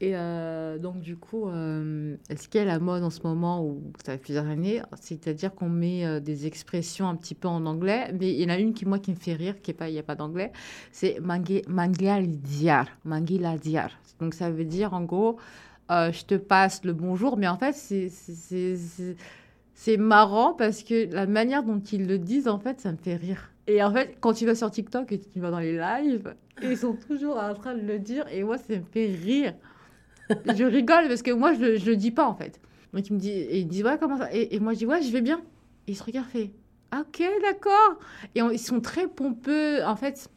Et 0.00 0.16
euh, 0.16 0.78
donc, 0.78 1.00
du 1.00 1.16
coup, 1.16 1.48
euh, 1.48 2.16
ce 2.34 2.48
qui 2.48 2.58
est 2.58 2.64
la 2.64 2.78
mode 2.78 3.02
en 3.02 3.10
ce 3.10 3.20
moment, 3.22 3.64
ou 3.64 3.82
ça 4.04 4.12
fait 4.12 4.18
plusieurs 4.18 4.46
années, 4.46 4.82
c'est-à-dire 5.00 5.54
qu'on 5.54 5.68
met 5.68 6.06
euh, 6.06 6.20
des 6.20 6.46
expressions 6.46 7.08
un 7.08 7.16
petit 7.16 7.34
peu 7.34 7.48
en 7.48 7.66
anglais, 7.66 8.12
mais 8.18 8.30
il 8.32 8.40
y 8.40 8.44
en 8.46 8.48
a 8.54 8.58
une 8.58 8.72
qui, 8.74 8.86
moi, 8.86 8.98
qui 8.98 9.10
me 9.10 9.16
fait 9.16 9.34
rire, 9.34 9.60
qui 9.62 9.70
est 9.72 9.74
pas, 9.74 9.88
il 9.88 9.92
n'y 9.92 9.98
a 9.98 10.02
pas 10.02 10.14
d'anglais, 10.16 10.52
c'est 10.90 11.20
mangi 11.20 11.62
diar, 11.90 12.88
diar. 13.04 13.90
Donc, 14.20 14.34
ça 14.34 14.50
veut 14.50 14.64
dire, 14.64 14.94
en 14.94 15.02
gros, 15.02 15.36
euh, 15.90 16.12
je 16.12 16.24
te 16.24 16.34
passe 16.36 16.84
le 16.84 16.92
bonjour, 16.94 17.36
mais 17.36 17.48
en 17.48 17.58
fait, 17.58 17.72
c'est- 17.74 18.08
c'est 19.74 19.96
marrant 19.96 20.54
parce 20.54 20.82
que 20.82 21.12
la 21.12 21.26
manière 21.26 21.62
dont 21.64 21.80
ils 21.80 22.06
le 22.06 22.18
disent, 22.18 22.48
en 22.48 22.58
fait, 22.58 22.80
ça 22.80 22.92
me 22.92 22.96
fait 22.96 23.16
rire. 23.16 23.51
Et 23.66 23.82
en 23.82 23.92
fait, 23.92 24.16
quand 24.20 24.32
tu 24.32 24.46
vas 24.46 24.54
sur 24.54 24.70
TikTok 24.70 25.12
et 25.12 25.20
tu 25.20 25.40
vas 25.40 25.50
dans 25.50 25.60
les 25.60 25.76
lives, 25.78 26.34
ils 26.62 26.76
sont 26.76 26.94
toujours 26.94 27.36
en 27.36 27.54
train 27.54 27.74
de 27.74 27.80
le 27.82 27.98
dire 27.98 28.26
et 28.28 28.42
moi, 28.42 28.58
ça 28.58 28.74
me 28.76 28.82
fait 28.82 29.06
rire. 29.06 29.54
je 30.46 30.64
rigole 30.64 31.08
parce 31.08 31.22
que 31.22 31.30
moi, 31.30 31.52
je, 31.54 31.76
je 31.76 31.86
le 31.90 31.96
dis 31.96 32.10
pas, 32.10 32.26
en 32.26 32.34
fait. 32.34 32.60
Donc, 32.92 33.08
ils 33.08 33.12
me 33.14 33.18
disent, 33.18 33.46
et 33.48 33.60
ils 33.60 33.68
disent, 33.68 33.84
ouais, 33.84 33.98
comment 33.98 34.18
ça? 34.18 34.32
Et, 34.34 34.54
et 34.54 34.60
moi, 34.60 34.72
je 34.72 34.78
dis, 34.78 34.86
ouais, 34.86 35.02
je 35.02 35.12
vais 35.12 35.20
bien. 35.22 35.38
Et 35.86 35.92
ils 35.92 35.96
se 35.96 36.02
regardent, 36.02 36.28
fait, 36.28 36.50
ok, 36.94 37.22
d'accord. 37.42 37.98
Et 38.34 38.42
on- 38.42 38.50
ils 38.50 38.58
sont 38.58 38.80
très 38.80 39.06
pompeux. 39.08 39.82
En 39.84 39.96
fait, 39.96 40.28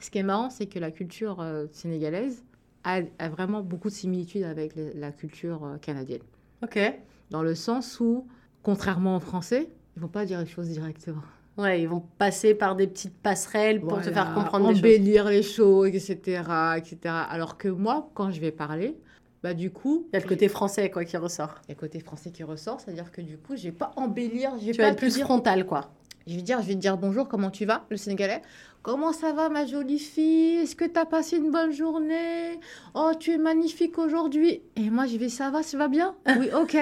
ce 0.00 0.10
qui 0.10 0.18
est 0.18 0.22
marrant, 0.22 0.50
c'est 0.50 0.66
que 0.66 0.78
la 0.78 0.90
culture 0.90 1.40
euh, 1.40 1.66
sénégalaise 1.72 2.44
a, 2.84 3.00
a 3.18 3.28
vraiment 3.28 3.62
beaucoup 3.62 3.88
de 3.88 3.94
similitudes 3.94 4.44
avec 4.44 4.72
la 4.76 5.10
culture 5.12 5.64
euh, 5.64 5.76
canadienne 5.78 6.22
Ok. 6.62 6.78
dans 7.30 7.42
le 7.42 7.54
sens 7.54 7.98
où, 8.00 8.26
contrairement 8.62 9.16
aux 9.16 9.20
Français, 9.20 9.68
ils 9.96 10.02
vont 10.02 10.08
pas 10.08 10.24
dire 10.26 10.38
les 10.40 10.46
choses 10.46 10.68
directement. 10.68 11.22
Ouais, 11.56 11.82
ils 11.82 11.88
vont 11.88 12.02
passer 12.18 12.54
par 12.54 12.74
des 12.74 12.86
petites 12.88 13.16
passerelles 13.16 13.80
pour 13.80 13.98
te 14.00 14.08
Voilà, 14.10 14.12
faire 14.12 14.34
comprendre 14.34 14.68
des 14.68 14.74
choses. 14.74 14.78
embellir 14.80 15.24
les 15.26 15.42
choses, 15.42 15.88
etc., 15.88 16.42
etc. 16.76 16.96
Alors 17.30 17.56
que 17.56 17.68
moi, 17.68 18.08
quand 18.14 18.30
je 18.32 18.40
vais 18.40 18.50
parler, 18.50 18.96
bah 19.42 19.54
du 19.54 19.70
coup, 19.70 20.06
Il 20.12 20.16
y 20.16 20.18
a 20.18 20.20
le 20.22 20.28
côté 20.28 20.48
français 20.48 20.90
quoi 20.90 21.04
qui 21.04 21.16
ressort. 21.16 21.54
il 21.64 21.68
y 21.68 21.72
a 21.72 21.74
le 21.74 21.80
côté 21.80 22.00
français 22.00 22.30
qui 22.30 22.42
ressort, 22.42 22.80
c'est-à-dire 22.80 23.12
que 23.12 23.20
du 23.20 23.36
coup, 23.36 23.54
je 23.56 23.62
vais 23.64 23.72
pas 23.72 23.92
embellir, 23.96 24.52
je 24.60 24.66
vais 24.66 24.72
Tu 24.72 24.78
pas 24.78 24.84
vas 24.84 24.88
être 24.88 24.94
te 24.96 25.00
plus 25.00 25.14
dire, 25.14 25.26
frontal 25.26 25.64
quoi. 25.64 25.90
je 26.26 26.34
vais 26.34 26.42
dire, 26.42 26.60
je 26.62 26.66
vais 26.66 26.74
te 26.74 26.80
dire 26.80 26.96
bonjour, 26.96 27.28
comment 27.28 27.50
tu 27.50 27.66
vas, 27.66 27.84
le 27.88 27.96
Sénégalais. 27.98 28.42
Comment 28.82 29.12
ça 29.12 29.32
va, 29.32 29.48
ma 29.48 29.64
jolie 29.64 29.98
fille? 30.00 30.56
Est-ce 30.56 30.74
que 30.76 30.84
tu 30.84 30.98
as 30.98 31.06
passé 31.06 31.36
une 31.36 31.50
bonne 31.52 31.72
journée? 31.72 32.58
Oh, 32.94 33.12
tu 33.18 33.30
es 33.32 33.38
magnifique 33.38 33.96
aujourd'hui. 33.98 34.60
Et 34.76 34.90
moi, 34.90 35.06
je 35.06 35.16
vais, 35.18 35.28
ça 35.30 35.50
va, 35.50 35.62
ça 35.62 35.78
va 35.78 35.88
bien? 35.88 36.14
Oui, 36.38 36.48
ok. 36.54 36.76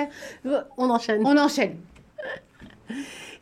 On 0.79 0.89
enchaîne. 0.91 1.23
On 1.27 1.37
enchaîne. 1.37 1.77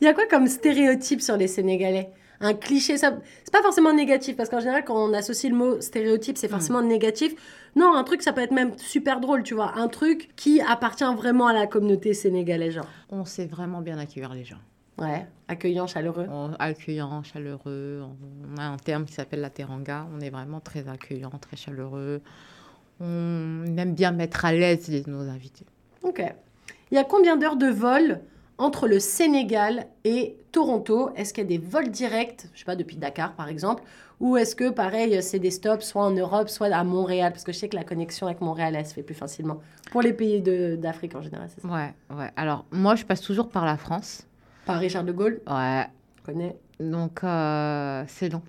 Il 0.00 0.04
y 0.04 0.08
a 0.08 0.14
quoi 0.14 0.24
comme 0.26 0.46
stéréotype 0.46 1.20
sur 1.20 1.36
les 1.36 1.46
Sénégalais? 1.48 2.10
Un 2.42 2.54
cliché, 2.54 2.96
ça 2.96 3.18
c'est 3.44 3.52
pas 3.52 3.60
forcément 3.60 3.92
négatif 3.92 4.34
parce 4.34 4.48
qu'en 4.48 4.60
général 4.60 4.82
quand 4.84 4.96
on 4.96 5.12
associe 5.12 5.52
le 5.52 5.58
mot 5.58 5.80
stéréotype, 5.82 6.38
c'est 6.38 6.48
forcément 6.48 6.80
négatif. 6.80 7.34
Non, 7.76 7.94
un 7.94 8.02
truc 8.02 8.22
ça 8.22 8.32
peut 8.32 8.40
être 8.40 8.52
même 8.52 8.72
super 8.78 9.20
drôle, 9.20 9.42
tu 9.42 9.52
vois, 9.54 9.76
un 9.76 9.88
truc 9.88 10.30
qui 10.36 10.60
appartient 10.62 11.04
vraiment 11.16 11.48
à 11.48 11.52
la 11.52 11.66
communauté 11.66 12.14
sénégalaise 12.14 12.74
genre. 12.74 12.86
On 13.10 13.26
sait 13.26 13.44
vraiment 13.44 13.82
bien 13.82 13.98
accueillir 13.98 14.32
les 14.32 14.44
gens. 14.44 14.56
Ouais, 14.98 15.26
accueillant, 15.48 15.86
chaleureux. 15.86 16.26
On- 16.30 16.52
accueillant, 16.58 17.22
chaleureux. 17.22 18.02
On 18.54 18.58
a 18.58 18.64
un 18.64 18.76
terme 18.76 19.04
qui 19.06 19.12
s'appelle 19.14 19.40
la 19.40 19.48
teranga. 19.50 20.06
On 20.14 20.20
est 20.20 20.28
vraiment 20.30 20.60
très 20.60 20.88
accueillant, 20.88 21.30
très 21.40 21.56
chaleureux. 21.56 22.20
On 23.00 23.64
aime 23.78 23.94
bien 23.94 24.12
mettre 24.12 24.44
à 24.44 24.52
l'aise 24.52 24.90
nos 25.06 25.28
invités. 25.28 25.64
OK. 26.02 26.22
Il 26.90 26.94
y 26.94 26.98
a 26.98 27.04
combien 27.04 27.36
d'heures 27.36 27.56
de 27.56 27.68
vol 27.68 28.20
entre 28.60 28.86
le 28.86 29.00
Sénégal 29.00 29.86
et 30.04 30.36
Toronto, 30.52 31.10
est-ce 31.16 31.32
qu'il 31.32 31.44
y 31.44 31.46
a 31.46 31.48
des 31.48 31.58
vols 31.64 31.90
directs, 31.90 32.46
je 32.54 32.58
sais 32.60 32.64
pas, 32.64 32.76
depuis 32.76 32.96
Dakar 32.96 33.32
par 33.32 33.48
exemple, 33.48 33.82
ou 34.20 34.36
est-ce 34.36 34.54
que 34.54 34.68
pareil, 34.68 35.22
c'est 35.22 35.38
des 35.38 35.50
stops 35.50 35.82
soit 35.84 36.02
en 36.04 36.10
Europe, 36.10 36.50
soit 36.50 36.66
à 36.68 36.84
Montréal? 36.84 37.32
Parce 37.32 37.42
que 37.42 37.52
je 37.52 37.58
sais 37.58 37.68
que 37.70 37.76
la 37.76 37.84
connexion 37.84 38.26
avec 38.26 38.42
Montréal, 38.42 38.76
elle 38.76 38.86
se 38.86 38.92
fait 38.92 39.02
plus 39.02 39.14
facilement. 39.14 39.60
Pour 39.92 40.02
les 40.02 40.12
pays 40.12 40.42
d'Afrique 40.42 41.14
en 41.14 41.22
général, 41.22 41.48
c'est 41.54 41.62
ça? 41.62 41.68
Ouais, 41.68 41.94
ouais. 42.14 42.30
Alors, 42.36 42.66
moi, 42.70 42.96
je 42.96 43.04
passe 43.06 43.22
toujours 43.22 43.48
par 43.48 43.64
la 43.64 43.78
France. 43.78 44.26
Par 44.66 44.78
Richard 44.78 45.04
de 45.04 45.12
Gaulle, 45.12 45.40
Ouais. 45.48 45.86
je 46.18 46.22
connais. 46.32 46.56
Donc, 46.78 47.24
euh, 47.24 48.04
c'est 48.08 48.28
long. 48.28 48.42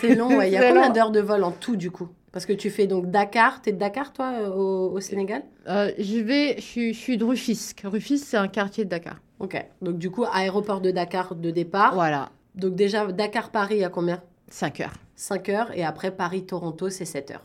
C'est 0.00 0.14
long, 0.14 0.28
ouais. 0.36 0.48
Il 0.48 0.52
y 0.52 0.56
a 0.56 0.68
combien 0.72 0.90
d'heures 0.90 1.10
de 1.10 1.20
vol 1.20 1.42
en 1.42 1.50
tout 1.50 1.74
du 1.74 1.90
coup? 1.90 2.08
Parce 2.34 2.46
que 2.46 2.52
tu 2.52 2.68
fais 2.68 2.88
donc 2.88 3.12
Dakar, 3.12 3.62
t'es 3.62 3.70
de 3.70 3.78
Dakar 3.78 4.12
toi 4.12 4.32
euh, 4.32 4.48
au, 4.50 4.90
au 4.90 4.98
Sénégal? 5.00 5.44
Euh, 5.68 5.92
je 6.00 6.18
vais, 6.18 6.56
je 6.56 6.62
suis, 6.62 6.92
je 6.92 6.98
suis 6.98 7.16
de 7.16 7.22
Rufisque. 7.24 7.82
Rufisque, 7.84 8.26
c'est 8.26 8.36
un 8.36 8.48
quartier 8.48 8.84
de 8.84 8.90
Dakar. 8.90 9.20
Ok. 9.38 9.64
Donc 9.82 9.98
du 9.98 10.10
coup, 10.10 10.24
aéroport 10.24 10.80
de 10.80 10.90
Dakar 10.90 11.36
de 11.36 11.52
départ. 11.52 11.94
Voilà, 11.94 12.30
Donc 12.56 12.74
déjà, 12.74 13.06
Dakar-Paris, 13.06 13.76
il 13.76 13.80
y 13.82 13.84
a 13.84 13.88
combien? 13.88 14.20
5 14.48 14.80
heures. 14.80 14.94
5 15.14 15.48
heures. 15.48 15.70
Et 15.78 15.84
après, 15.84 16.10
Paris-Toronto, 16.10 16.90
c'est 16.90 17.04
7 17.04 17.30
heures. 17.30 17.44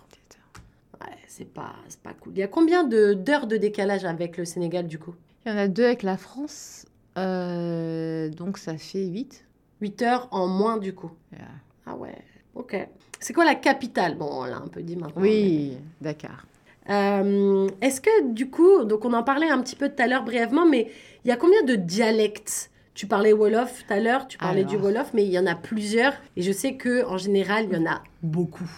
Ouais, 0.99 1.15
c'est 1.27 1.45
pas, 1.53 1.75
c'est 1.87 2.01
pas 2.01 2.13
cool. 2.19 2.33
Il 2.35 2.39
y 2.39 2.43
a 2.43 2.47
combien 2.47 2.83
de- 2.83 3.13
d'heures 3.13 3.45
de 3.45 3.57
décalage 3.57 4.05
avec 4.05 4.37
le 4.37 4.45
Sénégal 4.45 4.87
du 4.87 4.97
coup? 4.97 5.13
Il 5.45 5.51
y 5.51 5.55
en 5.55 5.57
a 5.59 5.67
deux 5.67 5.85
avec 5.85 6.01
la 6.01 6.17
France. 6.17 6.87
Euh, 7.15 8.29
donc, 8.29 8.57
ça 8.57 8.75
fait 8.75 9.05
8. 9.05 9.45
8 9.81 10.01
heures 10.01 10.27
en 10.31 10.47
moins 10.47 10.77
du 10.77 10.95
coup. 10.95 11.11
Ah 11.85 11.95
ouais, 11.95 12.17
ok. 12.55 12.75
C'est 13.19 13.33
quoi 13.33 13.45
la 13.45 13.55
capitale? 13.55 14.15
Bon, 14.15 14.29
on 14.31 14.45
l'a 14.45 14.57
un 14.57 14.67
peu 14.67 14.81
dit 14.81 14.95
maintenant. 14.95 15.21
Oui, 15.21 15.77
Dakar. 16.01 16.45
Euh, 16.89 17.67
Est-ce 17.81 18.01
que 18.01 18.31
du 18.31 18.49
coup, 18.49 18.83
donc 18.83 19.05
on 19.05 19.13
en 19.13 19.23
parlait 19.23 19.49
un 19.49 19.61
petit 19.61 19.75
peu 19.75 19.89
tout 19.89 20.01
à 20.01 20.07
l'heure 20.07 20.23
brièvement, 20.23 20.65
mais 20.65 20.89
il 21.23 21.27
y 21.27 21.31
a 21.31 21.35
combien 21.35 21.61
de 21.63 21.75
dialectes? 21.75 22.71
Tu 22.95 23.05
parlais 23.07 23.31
Wolof 23.31 23.85
tout 23.87 23.93
à 23.93 23.99
l'heure, 23.99 24.27
tu 24.27 24.37
parlais 24.37 24.63
du. 24.63 24.75
Wolof, 24.75 25.13
mais 25.13 25.23
il 25.23 25.31
y 25.31 25.39
en 25.39 25.45
a 25.45 25.55
plusieur. 25.55 26.13
Et 26.35 26.41
je 26.41 26.51
sais 26.51 26.73
que 26.75 27.05
en 27.05 27.17
général, 27.17 27.65
il 27.69 27.77
y 27.77 27.81
en 27.81 27.85
a 27.89 28.01
beaucoup. 28.23 28.69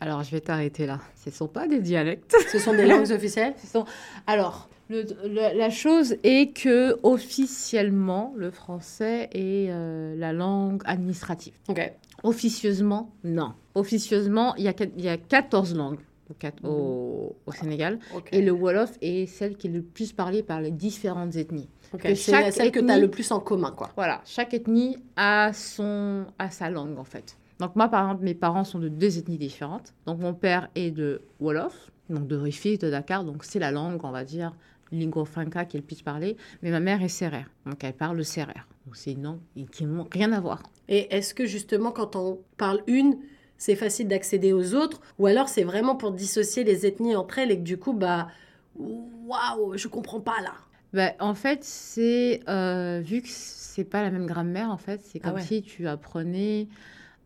Alors, 0.00 0.22
je 0.22 0.30
vais 0.30 0.40
t'arrêter 0.40 0.86
là. 0.86 1.00
Ce 1.22 1.28
ne 1.30 1.34
sont 1.34 1.46
pas 1.48 1.66
des 1.68 1.80
dialectes. 1.80 2.34
Ce 2.50 2.58
sont 2.58 2.72
des 2.72 2.86
langues 2.86 3.10
officielles? 3.12 3.54
Ce 3.62 3.66
sont... 3.66 3.84
Alors, 4.26 4.68
le- 4.88 5.02
le- 5.26 5.56
la 5.58 5.70
chose 5.70 6.16
est 6.24 6.56
que 6.56 6.96
officiellement, 7.02 8.32
le 8.36 8.50
français 8.50 9.28
est 9.32 9.68
euh, 9.70 10.14
la 10.16 10.32
langue 10.32 10.82
administrative. 10.84 11.52
Ok. 11.68 11.92
Officieusement, 12.24 13.12
non. 13.24 13.52
Officieusement, 13.74 14.54
il 14.56 14.64
y 14.64 14.68
a, 14.68 14.72
quat- 14.72 14.90
il 14.96 15.04
y 15.04 15.08
a 15.08 15.16
14 15.16 15.74
langues 15.74 16.00
au, 16.30 16.34
quat- 16.34 16.52
au- 16.64 17.36
Sénégal. 17.52 17.98
ok. 18.14 18.28
Et 18.32 18.42
le 18.42 18.52
Wolof 18.52 18.92
est 19.00 19.26
celle 19.26 19.56
qui 19.56 19.68
est 19.68 19.70
le 19.70 19.82
plus 19.82 20.12
parlée 20.12 20.42
par 20.42 20.60
les 20.60 20.70
différentes 20.70 21.36
ethnies. 21.36 21.68
Ok, 21.94 22.02
que 22.02 22.14
C'est 22.14 22.50
celle 22.50 22.70
que 22.70 22.80
tu 22.80 22.90
as 22.90 22.98
le 22.98 23.08
plus 23.10 23.30
en 23.32 23.40
commun, 23.40 23.70
quoi. 23.72 23.90
Voilà, 23.96 24.20
chaque 24.26 24.52
ethnie 24.52 24.98
a, 25.16 25.52
son, 25.54 26.26
a 26.38 26.50
sa 26.50 26.68
langue 26.70 26.98
en 26.98 27.04
fait. 27.04 27.36
Donc 27.60 27.74
moi, 27.76 27.88
par 27.88 28.04
exemple, 28.04 28.24
mes 28.24 28.34
parents 28.34 28.64
sont 28.64 28.78
de 28.78 28.88
deux 28.88 29.18
ethnies 29.18 29.38
différentes. 29.38 29.94
Donc 30.06 30.20
mon 30.20 30.34
père 30.34 30.68
est 30.74 30.90
de 30.90 31.22
Wolof, 31.40 31.90
donc 32.10 32.26
de 32.28 32.36
Rufisque, 32.36 32.82
de 32.82 32.90
Dakar. 32.90 33.24
Donc 33.24 33.42
c'est 33.44 33.58
la 33.58 33.70
langue, 33.70 34.04
on 34.04 34.10
va 34.10 34.24
dire, 34.24 34.54
lingua 34.92 35.24
franca 35.24 35.64
qui 35.64 35.76
est 35.76 35.80
le 35.80 35.86
plus 35.86 36.02
parlée. 36.02 36.36
Mais 36.62 36.70
ma 36.70 36.80
mère 36.80 37.02
est 37.02 37.08
sérère, 37.08 37.48
donc 37.64 37.82
elle 37.82 37.94
parle 37.94 38.16
le 38.18 38.22
sérère. 38.22 38.68
Donc 38.86 38.96
c'est 38.96 39.12
une 39.12 39.22
langue 39.22 39.40
qui 39.72 39.84
n'a 39.86 40.04
rien 40.12 40.32
à 40.32 40.40
voir. 40.40 40.62
Et 40.88 41.14
est-ce 41.14 41.34
que 41.34 41.46
justement, 41.46 41.92
quand 41.92 42.16
on 42.16 42.40
parle 42.56 42.82
une, 42.86 43.18
c'est 43.56 43.76
facile 43.76 44.08
d'accéder 44.08 44.52
aux 44.52 44.74
autres? 44.74 45.00
Ou 45.18 45.26
alors 45.26 45.48
c'est 45.48 45.64
vraiment 45.64 45.96
pour 45.96 46.12
dissocier 46.12 46.64
les 46.64 46.86
ethnies 46.86 47.16
entre 47.16 47.38
elles 47.38 47.50
et 47.50 47.56
que 47.58 47.62
du 47.62 47.76
coup, 47.78 47.92
bah, 47.92 48.28
waouh, 48.76 49.76
je 49.76 49.88
comprends 49.88 50.20
pas 50.20 50.40
là. 50.42 50.54
Bah, 50.92 51.12
en 51.20 51.34
fait, 51.34 51.62
c'est 51.64 52.40
euh, 52.48 53.00
vu 53.04 53.20
que 53.20 53.28
c'est 53.28 53.84
pas 53.84 54.02
la 54.02 54.10
même 54.10 54.26
grammaire, 54.26 54.70
en 54.70 54.78
fait, 54.78 55.02
c'est 55.04 55.20
Ah 55.22 55.28
comme 55.28 55.36
ouais. 55.36 55.42
si 55.42 55.62
tu 55.62 55.86
apprenais 55.86 56.68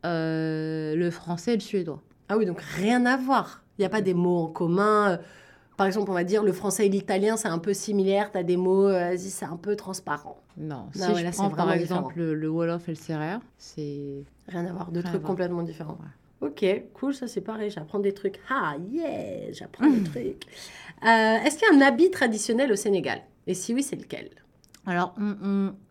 euh, 0.04 0.96
le 0.96 1.10
français 1.10 1.52
et 1.52 1.56
le 1.56 1.60
suédois. 1.60 2.02
Ah 2.28 2.36
oui, 2.36 2.46
donc 2.46 2.60
rien 2.60 3.06
à 3.06 3.16
voir. 3.16 3.62
Il 3.78 3.82
n'y 3.82 3.86
a 3.86 3.90
pas 3.90 4.00
des 4.00 4.14
mots 4.14 4.38
en 4.38 4.46
commun. 4.48 5.20
Par 5.82 5.86
exemple, 5.88 6.10
on 6.10 6.14
va 6.14 6.24
dire 6.24 6.42
le 6.44 6.52
français 6.52 6.86
et 6.86 6.88
l'italien, 6.88 7.36
c'est 7.36 7.48
un 7.48 7.58
peu 7.58 7.74
similaire. 7.74 8.30
Tu 8.30 8.38
as 8.38 8.42
des 8.44 8.56
mots, 8.56 8.86
euh, 8.86 9.16
c'est 9.18 9.44
un 9.44 9.56
peu 9.56 9.74
transparent. 9.74 10.38
Non, 10.56 10.86
si 10.94 11.00
ouais, 11.00 11.14
je 11.16 11.24
là, 11.24 11.32
c'est 11.32 11.38
prends 11.38 11.50
par 11.50 11.72
exemple 11.72 12.18
le, 12.18 12.34
le 12.34 12.48
Wolof 12.48 12.88
et 12.88 12.92
le 12.92 12.96
sérère, 12.96 13.40
c'est 13.58 14.24
Rien 14.48 14.66
à 14.66 14.72
voir, 14.72 14.90
deux 14.92 15.02
trucs 15.02 15.22
complètement 15.22 15.62
différents. 15.62 15.98
Ok, 16.40 16.64
cool, 16.94 17.14
ça 17.14 17.26
c'est 17.26 17.40
pareil, 17.40 17.70
j'apprends 17.70 18.00
des 18.00 18.12
trucs. 18.12 18.40
Ah, 18.50 18.74
yeah, 18.92 19.52
j'apprends 19.52 19.86
des 19.90 20.02
trucs. 20.02 20.44
Euh, 21.04 21.36
Est-ce 21.44 21.58
qu'il 21.58 21.68
y 21.68 21.72
a 21.72 21.84
un 21.84 21.86
habit 21.88 22.10
traditionnel 22.10 22.70
au 22.72 22.76
Sénégal? 22.76 23.20
Et 23.46 23.54
si 23.54 23.74
oui, 23.74 23.82
c'est 23.82 23.96
lequel? 23.96 24.30
Alors, 24.86 25.14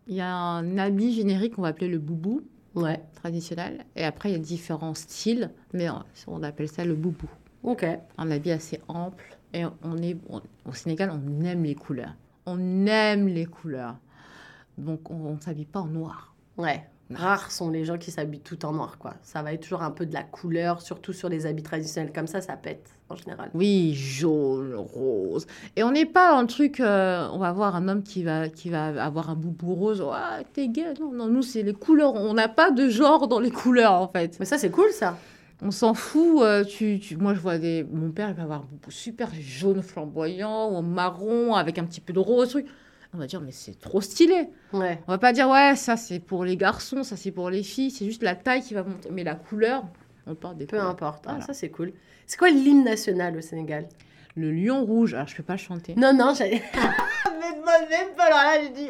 il 0.06 0.14
y 0.14 0.20
a 0.20 0.34
un 0.34 0.78
habit 0.78 1.12
générique 1.14 1.54
qu'on 1.56 1.62
va 1.62 1.68
appeler 1.68 1.88
le 1.88 1.98
boubou 1.98 2.42
Ouais, 2.74 3.00
traditionnel. 3.14 3.84
Et 3.96 4.04
après, 4.04 4.30
il 4.30 4.32
y 4.32 4.36
a 4.36 4.38
différents 4.38 4.94
styles, 4.94 5.50
mais 5.74 5.88
on 6.26 6.42
appelle 6.42 6.68
ça 6.68 6.84
le 6.84 6.94
boubou. 6.94 7.28
ok. 7.62 7.84
Un 8.18 8.30
habit 8.30 8.52
assez 8.52 8.80
ample. 8.88 9.36
Et 9.54 9.64
on 9.82 9.96
est, 10.02 10.16
on- 10.28 10.40
au 10.68 10.72
Sénégal, 10.72 11.10
on 11.12 11.44
aime 11.44 11.64
les 11.64 11.74
couleurs. 11.74 12.14
On 12.46 12.86
aime 12.86 13.28
les 13.28 13.44
couleurs. 13.46 13.96
Donc, 14.78 15.10
on 15.10 15.34
ne 15.34 15.40
s'habille 15.40 15.66
pas 15.66 15.80
en 15.80 15.86
noir. 15.86 16.34
Ouais. 16.56 16.84
Rares 17.14 17.50
sont 17.52 17.68
les 17.68 17.84
gens 17.84 17.98
qui 17.98 18.10
s'habillent 18.10 18.40
tout 18.40 18.64
en 18.64 18.72
noir, 18.72 18.96
quoi. 18.98 19.14
Ça 19.22 19.42
va 19.42 19.52
être 19.52 19.60
toujours 19.62 19.82
un 19.82 19.90
peu 19.90 20.06
de 20.06 20.14
la 20.14 20.22
couleur, 20.22 20.80
surtout 20.80 21.12
sur 21.12 21.28
les 21.28 21.44
habits 21.44 21.62
traditionnels 21.62 22.10
comme 22.10 22.26
ça, 22.26 22.40
ça 22.40 22.56
pète 22.56 22.88
en 23.10 23.16
général. 23.16 23.50
Oui, 23.52 23.92
jaune, 23.94 24.74
rose. 24.74 25.46
Et 25.76 25.82
on 25.82 25.90
n'est 25.90 26.06
pas 26.06 26.32
dans 26.32 26.40
le 26.40 26.46
truc, 26.46 26.80
euh, 26.80 27.28
on 27.32 27.38
va 27.38 27.52
voir 27.52 27.76
un 27.76 27.86
homme 27.88 28.02
qui 28.02 28.22
va, 28.22 28.48
qui 28.48 28.70
va 28.70 29.04
avoir 29.04 29.28
un 29.28 29.34
boubou 29.34 29.74
rose. 29.74 30.02
Ah, 30.10 30.38
t'es 30.54 30.68
gay. 30.68 30.94
Non, 30.98 31.12
non, 31.12 31.26
nous, 31.28 31.42
c'est 31.42 31.62
les 31.62 31.74
couleurs. 31.74 32.14
On 32.14 32.32
n'a 32.32 32.48
pas 32.48 32.70
de 32.70 32.88
genre 32.88 33.28
dans 33.28 33.40
les 33.40 33.50
couleurs, 33.50 33.92
en 33.92 34.08
fait. 34.08 34.38
Mais 34.40 34.46
ça, 34.46 34.56
c'est 34.56 34.70
cool, 34.70 34.90
ça. 34.92 35.18
On 35.64 35.70
s'en 35.70 35.94
fout. 35.94 36.42
euh, 36.42 36.64
tu, 36.64 36.98
tu- 37.00 37.16
Moi, 37.16 37.34
je 37.34 37.40
vois 37.40 37.58
des. 37.58 37.84
Mon 37.84 38.10
père, 38.10 38.28
il 38.30 38.34
va 38.34 38.42
avoir 38.42 38.60
un 38.62 38.90
super 38.90 39.30
jaune 39.40 39.82
flamboyant 39.82 40.76
ou 40.76 40.82
marron 40.82 41.54
avec 41.54 41.78
un 41.78 41.84
petit 41.84 42.00
peu 42.00 42.12
de 42.12 42.18
rose. 42.18 42.50
Truc. 42.50 42.66
On 43.14 43.18
va 43.18 43.26
dire, 43.26 43.40
mais 43.40 43.52
c'est 43.52 43.78
trop 43.78 44.00
stylé. 44.00 44.48
Ouais. 44.72 44.98
On 45.06 45.12
va 45.12 45.18
pas 45.18 45.32
dire, 45.32 45.48
ouais, 45.48 45.76
ça 45.76 45.96
c'est 45.96 46.18
pour 46.18 46.44
les 46.44 46.56
garçons, 46.56 47.02
ça 47.04 47.16
c'est 47.16 47.30
pour 47.30 47.50
les 47.50 47.62
filles. 47.62 47.90
C'est 47.90 48.06
juste 48.06 48.22
la 48.22 48.34
taille 48.34 48.62
qui 48.62 48.74
va 48.74 48.82
monter. 48.82 49.10
Mais 49.12 49.22
la 49.22 49.34
couleur, 49.34 49.84
on 50.26 50.34
parle 50.34 50.56
des 50.56 50.64
Peu 50.66 50.78
couleurs. 50.78 50.90
importe. 50.90 51.24
Ah, 51.26 51.32
Voilà. 51.32 51.44
ça, 51.46 51.52
c'est 51.54 51.68
cool. 51.70 51.92
C'est 52.26 52.38
quoi 52.38 52.50
l'hymne 52.50 52.84
national 52.84 53.36
au 53.36 53.40
Sénégal? 53.42 53.86
Le 54.34 54.50
lion 54.50 54.84
rouge, 54.84 55.14
alors 55.14 55.28
je 55.28 55.36
peux 55.36 55.42
pas 55.42 55.54
le 55.54 55.58
chanter. 55.58 55.94
Non, 55.96 56.12
non, 56.14 56.32
j'allais. 56.36 56.62
mais 56.74 57.86
même 57.90 58.14
pas, 58.16 58.24
alors 58.24 58.38
là, 58.38 58.62
j'ai 58.62 58.70
dit, 58.70 58.88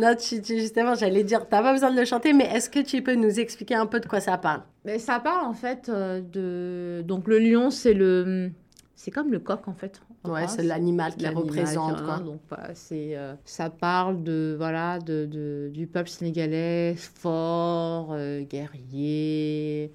Non, 0.00 0.14
tu- 0.16 0.40
tu- 0.40 0.58
justement, 0.58 0.94
j'allais 0.94 1.24
dire, 1.24 1.46
t'as 1.48 1.62
pas 1.62 1.72
besoin 1.72 1.90
de 1.90 1.98
le 1.98 2.04
chanter, 2.06 2.32
mais 2.32 2.44
est-ce 2.46 2.70
que 2.70 2.80
tu 2.80 3.02
peux 3.02 3.14
nous 3.14 3.38
expliquer 3.38 3.74
un 3.74 3.86
peu 3.86 4.00
de 4.00 4.06
quoi 4.06 4.20
ça 4.20 4.38
parle? 4.38 4.62
Mais 4.84 4.98
ça 4.98 5.20
parle 5.20 5.44
en 5.46 5.52
fait 5.52 5.88
euh, 5.90 6.20
de. 6.22 7.02
Donc 7.02 7.26
le 7.28 7.38
lion, 7.38 7.70
c'est 7.70 7.92
le. 7.94 8.50
C'est 8.94 9.10
comme 9.10 9.30
le 9.30 9.38
coq 9.40 9.68
en 9.68 9.74
fait. 9.74 10.00
Ouais, 10.24 10.48
c'est 10.48 10.62
l'animal 10.62 11.14
qui 11.14 11.22
L'animal, 11.22 11.44
représente, 11.44 11.98
hein, 11.98 12.02
quoi. 12.04 12.18
Donc 12.18 12.40
voilà, 12.48 12.74
c'est 12.74 13.16
euh, 13.16 13.34
ça 13.44 13.68
parle 13.70 14.22
de 14.24 14.54
voilà 14.58 14.98
de, 14.98 15.26
de- 15.26 15.70
du 15.72 15.86
peuple 15.86 16.08
sénégalais 16.08 16.94
fort, 16.96 18.08
euh, 18.12 18.40
guerrier, 18.40 19.92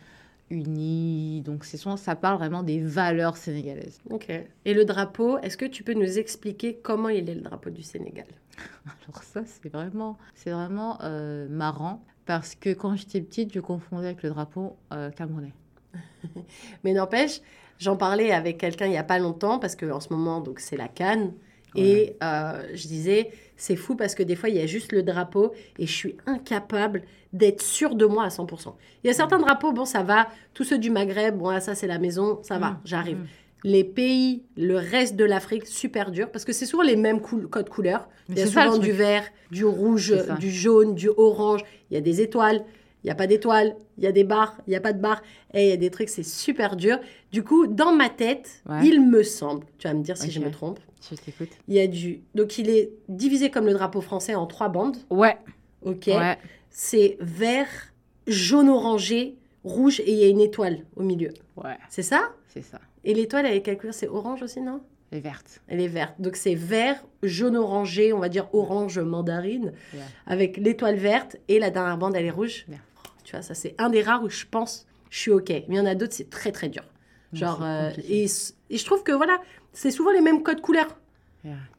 uni. 0.52 1.42
Donc 1.42 1.66
c'est 1.66 1.78
souvent 1.78 1.98
ça 1.98 2.16
parle 2.16 2.38
vraiment 2.38 2.64
des 2.64 2.80
valeurs 2.80 3.38
sénégalaises. 3.38 4.00
Ok. 4.10 4.30
Et 4.66 4.74
le 4.74 4.86
drapeau, 4.86 5.38
est-ce 5.40 5.58
que 5.58 5.66
tu 5.66 5.84
peux 5.84 5.94
nous 5.94 6.20
expliquer 6.20 6.76
comment 6.76 7.10
il 7.10 7.30
est 7.30 7.36
le 7.36 7.42
drapeau 7.42 7.70
du 7.70 7.82
Sénégal? 7.82 8.28
Alors 8.86 9.24
ça 9.24 9.42
c'est 9.46 9.70
vraiment 9.70 10.18
c'est 10.36 10.52
vraiment 10.52 11.00
euh, 11.02 11.48
marrant 11.50 12.04
parce 12.26 12.56
que 12.56 12.74
quand 12.74 12.96
j'étais 12.96 13.22
petite, 13.22 13.54
je 13.54 13.60
confondais 13.60 14.08
avec 14.08 14.24
le 14.24 14.30
drapeau 14.30 14.78
euh, 14.94 15.10
camerounais. 15.10 15.54
Mais 16.84 16.94
n'empêche, 16.94 17.42
j'en 17.80 17.98
parlais 17.98 18.32
avec 18.32 18.58
quelqu'un 18.60 18.86
il 18.86 18.94
y 18.94 18.98
a 18.98 19.04
pas 19.04 19.20
longtemps 19.20 19.60
parce 19.60 19.76
que 19.76 19.90
en 19.90 20.00
ce 20.00 20.14
moment, 20.14 20.42
donc 20.42 20.60
c'est 20.60 20.78
la 20.78 20.88
Cannes. 20.88 21.34
Et 21.76 22.16
euh, 22.22 22.64
je 22.74 22.88
disais, 22.88 23.32
c'est 23.56 23.76
fou 23.76 23.96
parce 23.96 24.14
que 24.16 24.24
des 24.24 24.36
fois, 24.36 24.50
il 24.50 24.56
y 24.56 24.60
a 24.62 24.66
juste 24.66 24.92
le 24.92 25.04
drapeau 25.04 25.54
et 25.80 25.86
je 25.88 25.92
suis 25.94 26.18
incapable 26.26 27.04
d'être 27.34 27.62
sûre 27.62 27.96
de 27.96 28.06
moi 28.06 28.26
à 28.26 28.28
100%. 28.30 28.74
Il 29.04 29.08
y 29.08 29.10
a 29.10 29.14
certains 29.14 29.40
drapeaux, 29.40 29.72
bon, 29.72 29.86
ça 29.86 30.04
va. 30.04 30.28
Tous 30.54 30.64
ceux 30.66 30.78
du 30.78 30.90
Maghreb, 30.90 31.38
bon, 31.38 31.48
ah, 31.48 31.62
ça, 31.62 31.76
c'est 31.76 31.88
la 31.88 31.98
maison, 32.00 32.40
ça 32.44 32.58
va, 32.60 32.72
Mm, 32.72 32.80
j'arrive. 32.86 33.18
mm. 33.18 33.28
Les 33.64 33.84
pays, 33.84 34.42
le 34.58 34.76
reste 34.78 35.16
de 35.16 35.24
l'Afrique, 35.24 35.68
super 35.68 36.10
dur 36.12 36.32
parce 36.32 36.46
que 36.46 36.52
c'est 36.52 36.66
souvent 36.66 36.82
les 36.84 36.96
mêmes 36.96 37.22
codes 37.22 37.70
couleurs. 37.70 38.10
Mais 38.28 38.36
Il 38.36 38.40
y 38.40 38.42
a 38.42 38.48
ça, 38.48 38.64
souvent 38.66 38.78
du 38.80 38.92
vert, 38.92 39.24
du 39.52 39.64
rouge, 39.66 40.16
du 40.40 40.50
jaune, 40.50 40.96
du 40.96 41.10
orange. 41.16 41.62
Il 41.90 41.94
y 41.94 41.98
a 41.98 42.02
des 42.02 42.22
étoiles, 42.22 42.66
il 43.04 43.08
n'y 43.08 43.12
a 43.12 43.16
pas 43.16 43.28
d'étoiles, 43.28 43.76
il 44.00 44.04
y 44.04 44.08
a 44.08 44.12
des 44.12 44.24
barres, 44.24 44.58
il 44.66 44.72
n'y 44.72 44.76
a 44.76 44.82
pas 44.82 44.94
de 44.94 45.00
barres. 45.00 45.22
Et 45.54 45.66
il 45.66 45.70
y 45.70 45.74
a 45.74 45.78
des 45.78 45.92
trucs, 45.92 46.10
c'est 46.10 46.24
super 46.26 46.76
dur. 46.76 46.98
Du 47.32 47.44
coup, 47.44 47.68
dans 47.68 47.94
ma 47.96 48.10
tête, 48.10 48.64
Ouais. 48.68 48.80
il 48.88 49.00
me 49.08 49.22
semble, 49.22 49.66
tu 49.78 49.88
vas 49.88 49.94
me 49.94 50.02
dire 50.04 50.18
si 50.18 50.32
je 50.32 50.40
me 50.40 50.50
trompe, 50.50 50.80
Je 51.10 51.16
t'écoute. 51.16 51.50
il 51.68 51.76
y 51.76 51.80
a 51.80 51.88
du... 51.88 52.22
Donc 52.36 52.58
il 52.58 52.70
est 52.70 52.92
divisé 53.10 53.50
comme 53.50 53.66
le 53.66 53.74
drapeau 53.74 54.02
français 54.02 54.36
en 54.36 54.46
trois 54.46 54.70
bandes. 54.70 54.98
Ouais. 55.10 55.38
Ok. 55.82 56.08
Ouais. 56.08 56.38
C'est 56.70 57.18
vert, 57.20 57.68
jaune 58.28 58.70
orangé, 58.70 59.36
rouge 59.64 60.00
et 60.02 60.12
il 60.12 60.18
y 60.18 60.24
a 60.24 60.28
une 60.28 60.42
étoile 60.42 60.86
au 60.96 61.04
milieu. 61.04 61.34
Ouais. 61.58 61.78
C'est 61.90 62.04
ça? 62.04 62.32
C'est 62.48 62.62
ça. 62.62 62.80
Et 63.04 63.14
l'étoile 63.14 63.46
avec 63.46 63.64
quelle 63.64 63.78
couleur? 63.78 63.94
C'est 63.94 64.08
orange 64.08 64.44
aussi, 64.44 64.62
non? 64.62 64.82
Elle 65.12 65.18
est 65.18 65.22
verte. 65.22 65.62
Elle 65.68 65.82
est 65.82 65.88
verte. 65.88 66.16
Donc 66.20 66.36
c'est 66.36 66.56
vert, 66.56 67.04
jaune 67.22 67.58
orangé, 67.58 68.14
on 68.14 68.20
va 68.20 68.30
dire 68.30 68.48
orange 68.54 69.00
mandarine, 69.00 69.74
avec 70.26 70.58
l'étoile 70.58 70.96
verte 70.96 71.38
et 71.50 71.60
la 71.60 71.70
dernière 71.70 71.98
bande 71.98 72.16
elle 72.16 72.26
est 72.26 72.32
rouge. 72.32 72.66
Tu 73.24 73.32
vois, 73.32 73.42
ça 73.42 73.54
c'est 73.54 73.76
un 73.78 73.90
des 73.90 74.02
rares 74.02 74.24
où 74.24 74.30
je 74.30 74.46
pense 74.50 74.88
je 75.10 75.20
suis 75.20 75.32
ok. 75.32 75.50
Mais 75.50 75.66
il 75.68 75.76
y 75.76 75.80
en 75.80 75.86
a 75.86 75.96
d'autres 75.96 76.14
c'est 76.14 76.30
très 76.30 76.52
très 76.52 76.70
dur. 76.70 76.84
Genre 77.34 77.62
euh, 77.64 77.92
et, 78.10 78.26
et 78.72 78.78
je 78.78 78.86
trouve 78.86 79.04
que 79.04 79.12
voilà, 79.12 79.38
c'est 79.74 79.92
souvent 79.92 80.12
les 80.12 80.22
mêmes 80.22 80.42
codes 80.44 80.62
couleurs. 80.62 80.98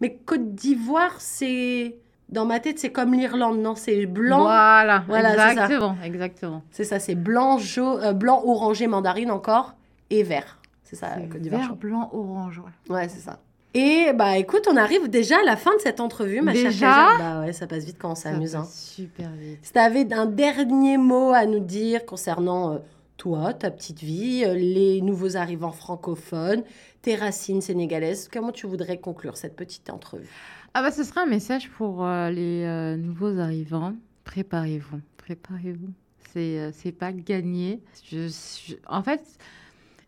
Mais 0.00 0.16
Côte 0.26 0.54
d'Ivoire 0.54 1.20
c'est 1.20 1.96
dans 2.28 2.44
ma 2.44 2.58
tête 2.60 2.78
c'est 2.78 2.90
comme 2.90 3.12
l'Irlande, 3.14 3.58
non? 3.60 3.74
C'est 3.76 4.06
blanc. 4.06 4.40
Voilà, 4.42 5.04
Voilà, 5.06 5.30
c'est 5.30 5.36
ça. 5.36 5.50
exactement, 5.52 5.96
exactement. 6.04 6.62
C'est 6.70 6.84
ça, 6.84 6.98
c'est 6.98 7.14
blanc, 7.14 7.58
euh, 7.78 8.12
blanc, 8.12 8.42
orangé, 8.44 8.86
mandarine 8.86 9.30
encore 9.30 9.74
et 10.10 10.22
vert. 10.22 10.58
C'est 10.84 10.96
ça, 10.96 11.10
Côte 11.30 11.40
d'Ivoire. 11.42 11.60
vert, 11.62 11.76
blanc, 11.76 12.10
orange. 12.12 12.60
Ouais. 12.88 12.94
Ouais, 12.96 13.08
c'est 13.08 13.20
ça. 13.20 13.38
Et 13.74 14.12
bah 14.14 14.36
écoute, 14.36 14.68
on 14.70 14.76
arrive 14.76 15.08
déjà 15.08 15.38
à 15.38 15.44
la 15.44 15.56
fin 15.56 15.74
de 15.76 15.80
cette 15.80 16.00
entrevue, 16.00 16.42
ma 16.42 16.52
chère 16.52 16.70
Déjà 16.72 16.86
Kaja. 16.86 17.18
Bah 17.18 17.40
ouais, 17.40 17.52
ça 17.54 17.66
passe 17.66 17.84
vite 17.84 17.96
quand 17.98 18.10
on 18.10 18.14
s'amuse. 18.14 18.54
hein. 18.56 18.66
super 18.70 19.30
vite. 19.30 19.60
Si 19.62 19.72
tu 19.72 19.78
avais 19.78 20.12
un 20.12 20.26
dernier 20.26 20.98
mot 20.98 21.32
à 21.32 21.46
nous 21.46 21.60
dire 21.60 22.04
concernant 22.04 22.72
euh, 22.74 22.78
toi, 23.22 23.54
ta 23.54 23.70
petite 23.70 24.00
vie, 24.00 24.42
euh, 24.44 24.54
les 24.54 25.00
nouveaux 25.00 25.36
arrivants 25.36 25.70
francophones, 25.70 26.64
tes 27.02 27.14
racines 27.14 27.60
sénégalaises, 27.60 28.26
comment 28.26 28.50
tu 28.50 28.66
voudrais 28.66 28.98
conclure 28.98 29.36
cette 29.36 29.54
petite 29.54 29.90
entrevue? 29.90 30.28
Ah 30.74 30.82
bah 30.82 30.90
ce 30.90 31.04
sera 31.04 31.22
un 31.22 31.26
message 31.26 31.70
pour 31.70 32.04
euh, 32.04 32.30
les 32.30 32.64
euh, 32.64 32.96
nouveaux 32.96 33.38
arrivants. 33.38 33.94
Préparez-vous, 34.24 34.98
préparez-vous. 35.18 35.92
C'est 36.32 36.58
euh, 36.58 36.70
c'est 36.72 36.90
pas 36.90 37.12
gagné. 37.12 37.80
Je, 38.10 38.26
je- 38.26 38.74
en 38.88 39.04
fait, 39.04 39.22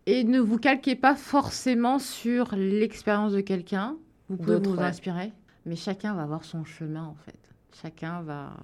et 0.06 0.24
ne 0.24 0.40
vous 0.40 0.58
calquez 0.58 0.96
pas 0.96 1.14
forcément 1.14 2.00
sur 2.00 2.56
l'expérience 2.56 3.32
de 3.32 3.42
quelqu'un. 3.42 3.96
Vous 4.28 4.38
pouvez 4.38 4.58
vous 4.58 4.74
ouais. 4.74 4.82
inspirer, 4.82 5.32
mais 5.66 5.76
chacun 5.76 6.14
va 6.14 6.22
avoir 6.24 6.42
son 6.42 6.64
chemin 6.64 7.04
en 7.04 7.14
fait. 7.14 7.38
Chacun 7.80 8.22
va 8.22 8.56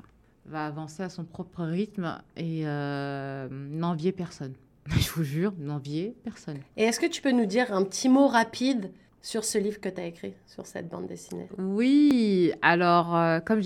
va 0.46 0.66
avancer 0.66 1.02
à 1.02 1.08
son 1.08 1.24
propre 1.24 1.62
rythme 1.64 2.20
et 2.36 2.62
euh, 2.66 3.48
n'envier 3.50 4.12
personne. 4.12 4.54
Je 4.88 5.10
vous 5.10 5.22
jure, 5.24 5.52
n'envier 5.58 6.14
personne. 6.24 6.58
Et 6.76 6.84
est-ce 6.84 6.98
que 7.00 7.06
tu 7.06 7.22
peux 7.22 7.32
nous 7.32 7.46
dire 7.46 7.72
un 7.72 7.84
petit 7.84 8.08
mot 8.08 8.26
rapide 8.26 8.90
sur 9.22 9.44
ce 9.44 9.58
livre 9.58 9.80
que 9.80 9.88
tu 9.88 10.00
as 10.00 10.06
écrit, 10.06 10.32
sur 10.46 10.66
cette 10.66 10.88
bande 10.88 11.06
dessinée? 11.06 11.46
Oui, 11.58 12.52
alors 12.62 13.14
euh, 13.14 13.40
comme 13.40 13.60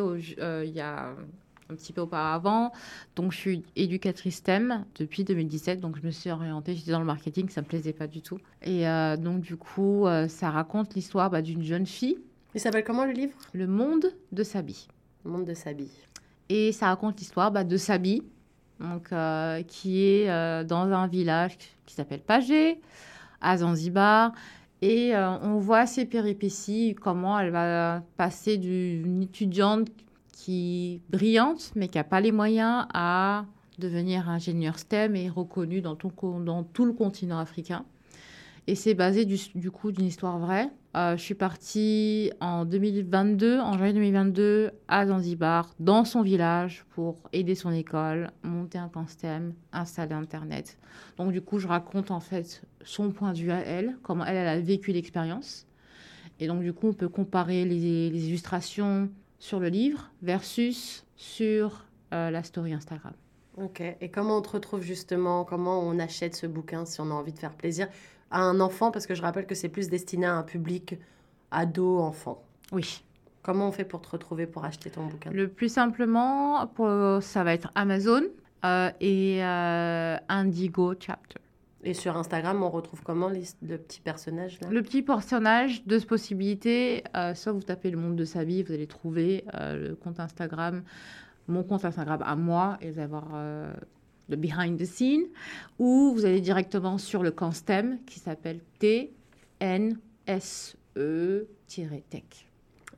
au- 0.00 0.16
euh, 0.38 0.64
il 0.66 0.72
y 0.74 0.80
a 0.80 1.14
un 1.70 1.74
petit 1.74 1.92
peu 1.92 2.02
auparavant, 2.02 2.72
donc 3.16 3.32
je 3.32 3.36
suis 3.38 3.64
éducatrice 3.76 4.36
STEM 4.36 4.84
depuis 4.98 5.24
2017, 5.24 5.80
donc 5.80 5.96
je 6.00 6.06
me 6.06 6.10
suis 6.10 6.30
orientée, 6.30 6.74
j'étais 6.74 6.92
dans 6.92 6.98
le 7.00 7.04
marketing, 7.06 7.48
ça 7.48 7.60
me 7.62 7.66
plaisait 7.66 7.92
pas 7.92 8.06
du 8.06 8.22
tout. 8.22 8.38
Et 8.62 8.86
euh, 8.88 9.16
donc 9.16 9.40
du 9.40 9.56
coup, 9.56 10.04
ça 10.28 10.50
raconte 10.50 10.94
l'histoire 10.94 11.30
bah, 11.30 11.42
d'une 11.42 11.62
jeune 11.62 11.86
fille, 11.86 12.18
Il 12.54 12.60
s'appelle 12.60 12.84
comment 12.84 13.04
le 13.04 13.12
livre? 13.12 13.34
Le 13.52 13.66
monde 13.66 14.12
de 14.32 14.42
Sabi. 14.42 14.88
Le 15.24 15.30
monde 15.30 15.44
de 15.46 15.52
Sabi. 15.54 15.90
Et 16.48 16.72
ça 16.72 16.86
raconte 16.86 17.18
l'histoire 17.18 17.50
bah, 17.50 17.64
de 17.64 17.76
Sabi, 17.76 18.22
donc, 18.80 19.12
euh, 19.12 19.62
qui 19.62 20.04
est 20.04 20.30
euh, 20.30 20.64
dans 20.64 20.90
un 20.92 21.06
village 21.06 21.58
qui 21.84 21.94
s'appelle 21.94 22.20
Pagé, 22.20 22.80
à 23.40 23.58
Zanzibar. 23.58 24.32
Et 24.80 25.14
euh, 25.14 25.36
on 25.42 25.58
voit 25.58 25.86
ses 25.86 26.04
péripéties, 26.04 26.94
comment 27.00 27.38
elle 27.38 27.50
va 27.50 28.02
passer 28.16 28.56
d'une 28.56 29.22
étudiante 29.22 29.88
qui 30.32 31.00
brillante, 31.10 31.72
mais 31.74 31.88
qui 31.88 31.98
n'a 31.98 32.04
pas 32.04 32.20
les 32.20 32.32
moyens, 32.32 32.86
à 32.94 33.44
devenir 33.78 34.28
ingénieur 34.28 34.78
STEM 34.78 35.16
et 35.16 35.28
reconnue 35.28 35.80
dans 35.80 35.96
tout 35.96 36.84
le 36.84 36.92
continent 36.92 37.38
africain. 37.38 37.84
Et 38.68 38.74
c'est 38.74 38.92
basé 38.92 39.24
du, 39.24 39.70
coup 39.70 39.92
d'une 39.92 40.04
histoire 40.04 40.38
vraie. 40.38 40.68
Euh, 40.94 41.16
je 41.16 41.22
suis 41.22 41.34
partie 41.34 42.30
en 42.38 42.66
2022, 42.66 43.58
en 43.58 43.78
janvier 43.78 43.94
2022, 43.94 44.72
à 44.88 45.06
Zanzibar, 45.06 45.70
dans 45.80 46.04
son 46.04 46.20
village, 46.20 46.84
pour 46.90 47.16
aider 47.32 47.54
son 47.54 47.72
école, 47.72 48.30
monter 48.42 48.76
un 48.76 48.90
camp 48.90 49.06
STEM, 49.06 49.54
installer 49.72 50.12
Internet. 50.12 50.76
Donc 51.16 51.32
du 51.32 51.40
coup, 51.40 51.58
je 51.58 51.66
raconte 51.66 52.10
en 52.10 52.20
fait 52.20 52.60
son 52.84 53.10
point 53.10 53.32
de 53.32 53.38
vue 53.38 53.52
à 53.52 53.60
elle, 53.60 53.96
comment 54.02 54.26
elle, 54.26 54.36
a 54.36 54.60
vécu 54.60 54.92
l'expérience. 54.92 55.66
Et 56.38 56.46
donc 56.46 56.60
du 56.60 56.74
coup, 56.74 56.88
on 56.88 56.92
peut 56.92 57.08
comparer 57.08 57.64
les, 57.64 58.10
les 58.10 58.28
illustrations 58.28 59.08
sur 59.38 59.60
le 59.60 59.68
livre 59.68 60.10
versus 60.20 61.06
sur 61.16 61.86
euh, 62.12 62.28
la 62.30 62.42
story 62.42 62.74
Instagram. 62.74 63.14
Ok. 63.56 63.82
Et 64.02 64.10
comment 64.10 64.36
on 64.36 64.42
te 64.42 64.50
retrouve 64.50 64.82
justement? 64.82 65.46
Comment 65.46 65.80
on 65.80 65.98
achète 65.98 66.36
ce 66.36 66.46
bouquin 66.46 66.84
si 66.84 67.00
on 67.00 67.10
a 67.10 67.14
envie 67.14 67.32
de 67.32 67.38
faire 67.38 67.54
plaisir? 67.54 67.88
À 68.30 68.42
un 68.42 68.60
enfant 68.60 68.90
Parce 68.90 69.06
que 69.06 69.14
je 69.14 69.22
rappelle 69.22 69.46
que 69.46 69.54
c'est 69.54 69.68
plus 69.68 69.88
destiné 69.88 70.26
à 70.26 70.34
un 70.34 70.42
public 70.42 70.96
ado, 71.50 71.98
enfant. 71.98 72.42
Oui. 72.72 73.02
Comment 73.42 73.68
on 73.68 73.72
fait 73.72 73.84
pour 73.84 74.00
te 74.02 74.10
retrouver 74.10 74.46
pour 74.46 74.64
acheter 74.64 74.90
ton 74.90 75.06
bouquin? 75.06 75.30
Le 75.30 75.48
plus 75.48 75.72
simplement, 75.72 76.66
pour, 76.66 77.22
ça 77.22 77.44
va 77.44 77.54
être 77.54 77.70
Amazon 77.74 78.22
euh, 78.64 78.90
et 79.00 79.42
euh, 79.42 80.16
Indigo 80.28 80.94
Chapter. 80.98 81.40
Et 81.84 81.94
sur 81.94 82.16
Instagram, 82.16 82.62
on 82.62 82.68
retrouve 82.70 83.02
comment 83.02 83.28
les- 83.28 83.44
le 83.62 83.78
petit 83.78 84.00
personnage 84.00 84.60
là? 84.60 84.68
Le 84.68 84.82
petit 84.82 85.00
personnage, 85.00 85.84
deux 85.86 86.00
possibilités. 86.00 87.04
Euh, 87.16 87.34
soit 87.34 87.52
vous 87.52 87.62
tapez 87.62 87.90
le 87.90 87.96
monde 87.96 88.16
de 88.16 88.24
sa 88.24 88.42
vie, 88.44 88.62
vous 88.64 88.72
allez 88.72 88.88
trouver 88.88 89.44
euh, 89.54 89.88
le 89.90 89.94
compte 89.94 90.18
Instagram, 90.20 90.82
mon 91.46 91.62
compte 91.62 91.84
Instagram 91.84 92.20
à 92.26 92.34
moi, 92.34 92.76
et 92.82 92.90
vous 92.90 92.98
allez 92.98 93.08
voir 93.08 93.28
euh, 93.32 93.72
le 94.28 94.36
behind 94.36 94.78
the 94.78 94.84
scene. 94.84 95.24
Ou 95.78 96.12
vous 96.14 96.24
allez 96.24 96.40
directement 96.40 96.98
sur 96.98 97.22
le 97.22 97.30
camp 97.30 97.52
STEM 97.52 97.98
qui 98.06 98.18
s'appelle 98.18 98.60
TNSE-Tech. 98.78 99.08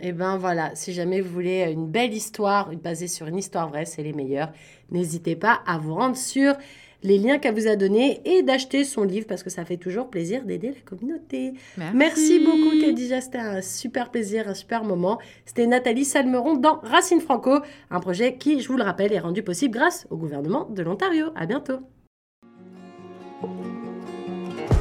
Et 0.02 0.12
ben 0.12 0.38
voilà, 0.38 0.74
si 0.74 0.94
jamais 0.94 1.20
vous 1.20 1.30
voulez 1.30 1.70
une 1.70 1.86
belle 1.86 2.14
histoire, 2.14 2.70
basée 2.76 3.08
sur 3.08 3.26
une 3.26 3.36
histoire 3.36 3.68
vraie, 3.68 3.84
c'est 3.84 4.02
les 4.02 4.14
meilleurs. 4.14 4.50
N'hésitez 4.90 5.36
pas 5.36 5.60
à 5.66 5.76
vous 5.76 5.94
rendre 5.94 6.16
sur 6.16 6.54
les 7.02 7.18
liens 7.18 7.38
qu'elle 7.38 7.54
vous 7.54 7.68
a 7.68 7.76
donnés 7.76 8.20
et 8.24 8.42
d'acheter 8.42 8.84
son 8.84 9.02
livre 9.02 9.26
parce 9.26 9.42
que 9.42 9.50
ça 9.50 9.64
fait 9.64 9.76
toujours 9.76 10.08
plaisir 10.08 10.44
d'aider 10.44 10.68
la 10.68 10.80
communauté. 10.84 11.54
Merci. 11.76 11.96
Merci 11.96 12.44
beaucoup 12.44 12.80
Khadija, 12.80 13.20
c'était 13.20 13.38
un 13.38 13.62
super 13.62 14.10
plaisir, 14.10 14.48
un 14.48 14.54
super 14.54 14.84
moment. 14.84 15.18
C'était 15.46 15.66
Nathalie 15.66 16.04
Salmeron 16.04 16.56
dans 16.56 16.80
Racine 16.82 17.20
Franco, 17.20 17.60
un 17.90 18.00
projet 18.00 18.36
qui, 18.36 18.60
je 18.60 18.68
vous 18.68 18.76
le 18.76 18.84
rappelle, 18.84 19.12
est 19.12 19.20
rendu 19.20 19.42
possible 19.42 19.74
grâce 19.74 20.06
au 20.10 20.16
gouvernement 20.16 20.68
de 20.70 20.82
l'Ontario. 20.82 21.26
À 21.36 21.46
bientôt. 21.46 21.80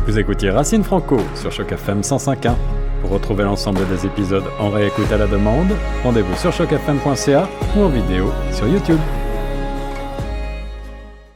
Vous 0.06 0.18
écoutiez 0.18 0.50
Racine 0.50 0.84
Franco 0.84 1.18
sur 1.36 1.52
Choc 1.52 1.72
FM 1.72 2.02
105.1. 2.02 2.56
Pour 3.02 3.12
retrouver 3.12 3.44
l'ensemble 3.44 3.88
des 3.88 4.06
épisodes 4.06 4.44
en 4.60 4.70
réécoute 4.70 5.12
à 5.12 5.18
la 5.18 5.28
demande, 5.28 5.70
rendez-vous 6.04 6.36
sur 6.36 6.52
chocfm.ca 6.52 7.48
ou 7.78 7.80
en 7.80 7.90
vidéo 7.90 8.32
sur 8.52 8.68
YouTube. 8.68 9.00